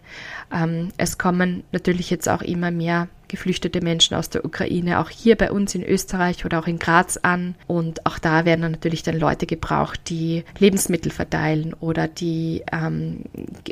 Ähm, 0.52 0.90
es 0.98 1.18
kommen 1.18 1.64
natürlich 1.72 2.10
jetzt 2.10 2.28
auch 2.28 2.42
immer 2.42 2.72
mehr 2.72 3.08
geflüchtete 3.30 3.82
Menschen 3.82 4.16
aus 4.16 4.30
der 4.30 4.44
Ukraine 4.44 5.00
auch 5.00 5.10
hier 5.10 5.36
bei 5.36 5.52
uns 5.52 5.76
in 5.76 5.84
Österreich 5.84 6.46
oder 6.46 6.60
auch 6.60 6.68
in 6.68 6.80
Graz 6.80 7.18
an. 7.18 7.56
Und 7.68 8.06
auch 8.06 8.20
da 8.20 8.44
werden 8.44 8.62
dann 8.62 8.72
natürlich 8.72 9.04
dann 9.04 9.18
Leute 9.18 9.46
gebraucht, 9.46 10.02
die 10.10 10.44
Lebensmittel 10.58 11.12
verteilen 11.12 11.74
oder 11.74 12.08
die 12.08 12.64
ähm, 12.72 13.24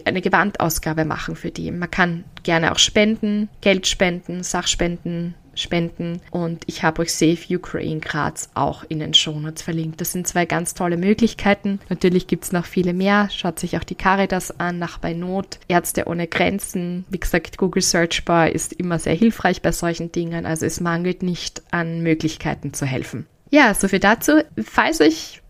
eine 0.05 0.21
Gewandausgabe 0.21 1.03
machen 1.03 1.35
für 1.35 1.51
die. 1.51 1.71
Man 1.71 1.91
kann 1.91 2.23
gerne 2.43 2.71
auch 2.71 2.79
spenden, 2.79 3.49
Geld 3.61 3.87
spenden, 3.87 4.43
Sachspenden, 4.43 5.33
spenden. 5.57 6.21
Und 6.31 6.63
ich 6.67 6.83
habe 6.83 7.01
euch 7.01 7.13
Save 7.13 7.37
Ukraine 7.49 7.99
Graz 7.99 8.49
auch 8.53 8.83
in 8.87 8.99
den 8.99 9.13
Shownotes 9.13 9.63
verlinkt. 9.63 10.01
Das 10.01 10.11
sind 10.11 10.27
zwei 10.27 10.45
ganz 10.45 10.73
tolle 10.73 10.97
Möglichkeiten. 10.97 11.79
Natürlich 11.89 12.27
gibt 12.27 12.45
es 12.45 12.51
noch 12.51 12.65
viele 12.65 12.93
mehr. 12.93 13.29
Schaut 13.31 13.59
sich 13.59 13.77
auch 13.77 13.83
die 13.83 13.95
Caritas 13.95 14.59
an, 14.59 14.79
nach 14.79 14.97
bei 14.97 15.13
Not, 15.13 15.59
Ärzte 15.67 16.07
ohne 16.07 16.27
Grenzen. 16.27 17.05
Wie 17.09 17.19
gesagt, 17.19 17.57
Google 17.57 17.81
Search 17.81 18.25
Bar 18.25 18.49
ist 18.49 18.73
immer 18.73 18.99
sehr 18.99 19.15
hilfreich 19.15 19.61
bei 19.61 19.71
solchen 19.71 20.11
Dingen. 20.11 20.45
Also 20.45 20.65
es 20.65 20.79
mangelt 20.79 21.23
nicht 21.23 21.61
an 21.71 22.01
Möglichkeiten 22.01 22.73
zu 22.73 22.85
helfen. 22.85 23.25
Ja, 23.49 23.73
soviel 23.73 23.99
dazu. 23.99 24.41
Falls 24.63 25.01
euch 25.01 25.41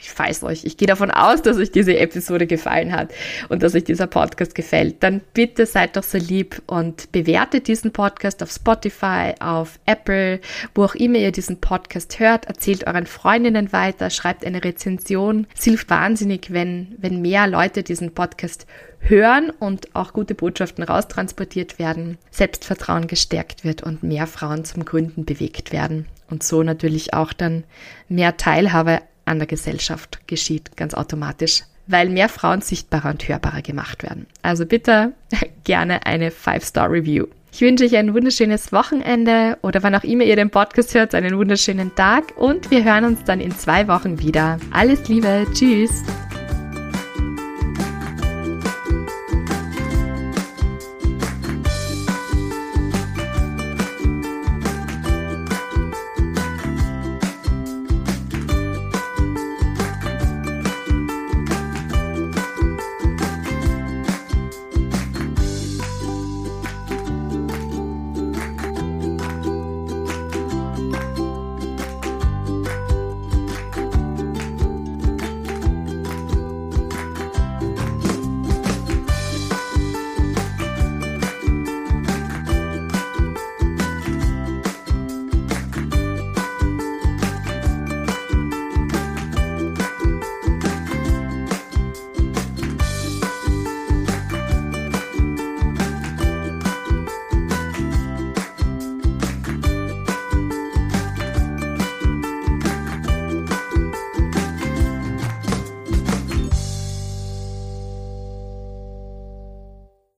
ich 0.00 0.18
weiß 0.18 0.44
euch, 0.44 0.64
ich 0.64 0.76
gehe 0.76 0.88
davon 0.88 1.10
aus, 1.10 1.42
dass 1.42 1.56
euch 1.56 1.70
diese 1.70 1.96
Episode 1.96 2.46
gefallen 2.46 2.92
hat 2.92 3.12
und 3.48 3.62
dass 3.62 3.74
euch 3.74 3.84
dieser 3.84 4.06
Podcast 4.06 4.54
gefällt, 4.54 5.02
dann 5.02 5.20
bitte 5.34 5.66
seid 5.66 5.96
doch 5.96 6.02
so 6.02 6.18
lieb 6.18 6.62
und 6.66 7.10
bewertet 7.12 7.68
diesen 7.68 7.92
Podcast 7.92 8.42
auf 8.42 8.50
Spotify, 8.50 9.34
auf 9.40 9.78
Apple, 9.86 10.40
wo 10.74 10.84
auch 10.84 10.94
immer 10.94 11.18
ihr 11.18 11.32
diesen 11.32 11.60
Podcast 11.60 12.18
hört. 12.18 12.46
Erzählt 12.46 12.86
euren 12.86 13.06
Freundinnen 13.06 13.72
weiter, 13.72 14.10
schreibt 14.10 14.44
eine 14.44 14.64
Rezension. 14.64 15.46
Es 15.56 15.64
hilft 15.64 15.90
wahnsinnig, 15.90 16.52
wenn, 16.52 16.94
wenn 16.98 17.22
mehr 17.22 17.46
Leute 17.46 17.82
diesen 17.82 18.12
Podcast 18.12 18.66
hören 19.00 19.50
und 19.50 19.94
auch 19.94 20.12
gute 20.12 20.34
Botschaften 20.34 20.84
raustransportiert 20.84 21.78
werden, 21.78 22.18
Selbstvertrauen 22.30 23.08
gestärkt 23.08 23.64
wird 23.64 23.82
und 23.82 24.02
mehr 24.02 24.26
Frauen 24.26 24.64
zum 24.64 24.84
Gründen 24.84 25.24
bewegt 25.24 25.72
werden 25.72 26.06
und 26.30 26.42
so 26.42 26.62
natürlich 26.62 27.12
auch 27.12 27.32
dann 27.32 27.64
mehr 28.08 28.36
Teilhabe 28.36 29.00
an 29.24 29.38
der 29.38 29.46
Gesellschaft 29.46 30.20
geschieht, 30.26 30.76
ganz 30.76 30.94
automatisch, 30.94 31.62
weil 31.86 32.08
mehr 32.08 32.28
Frauen 32.28 32.60
sichtbarer 32.60 33.10
und 33.10 33.28
hörbarer 33.28 33.62
gemacht 33.62 34.02
werden. 34.02 34.26
Also 34.42 34.66
bitte 34.66 35.12
gerne 35.64 36.06
eine 36.06 36.30
5-Star-Review. 36.30 37.26
Ich 37.54 37.60
wünsche 37.60 37.84
euch 37.84 37.96
ein 37.96 38.14
wunderschönes 38.14 38.72
Wochenende 38.72 39.58
oder 39.60 39.82
wann 39.82 39.94
auch 39.94 40.04
immer 40.04 40.24
ihr 40.24 40.36
den 40.36 40.48
Podcast 40.48 40.94
hört, 40.94 41.14
einen 41.14 41.36
wunderschönen 41.36 41.94
Tag 41.94 42.34
und 42.36 42.70
wir 42.70 42.82
hören 42.82 43.04
uns 43.04 43.24
dann 43.24 43.40
in 43.40 43.50
zwei 43.50 43.88
Wochen 43.88 44.18
wieder. 44.20 44.58
Alles 44.72 45.06
Liebe, 45.08 45.46
tschüss! 45.52 46.02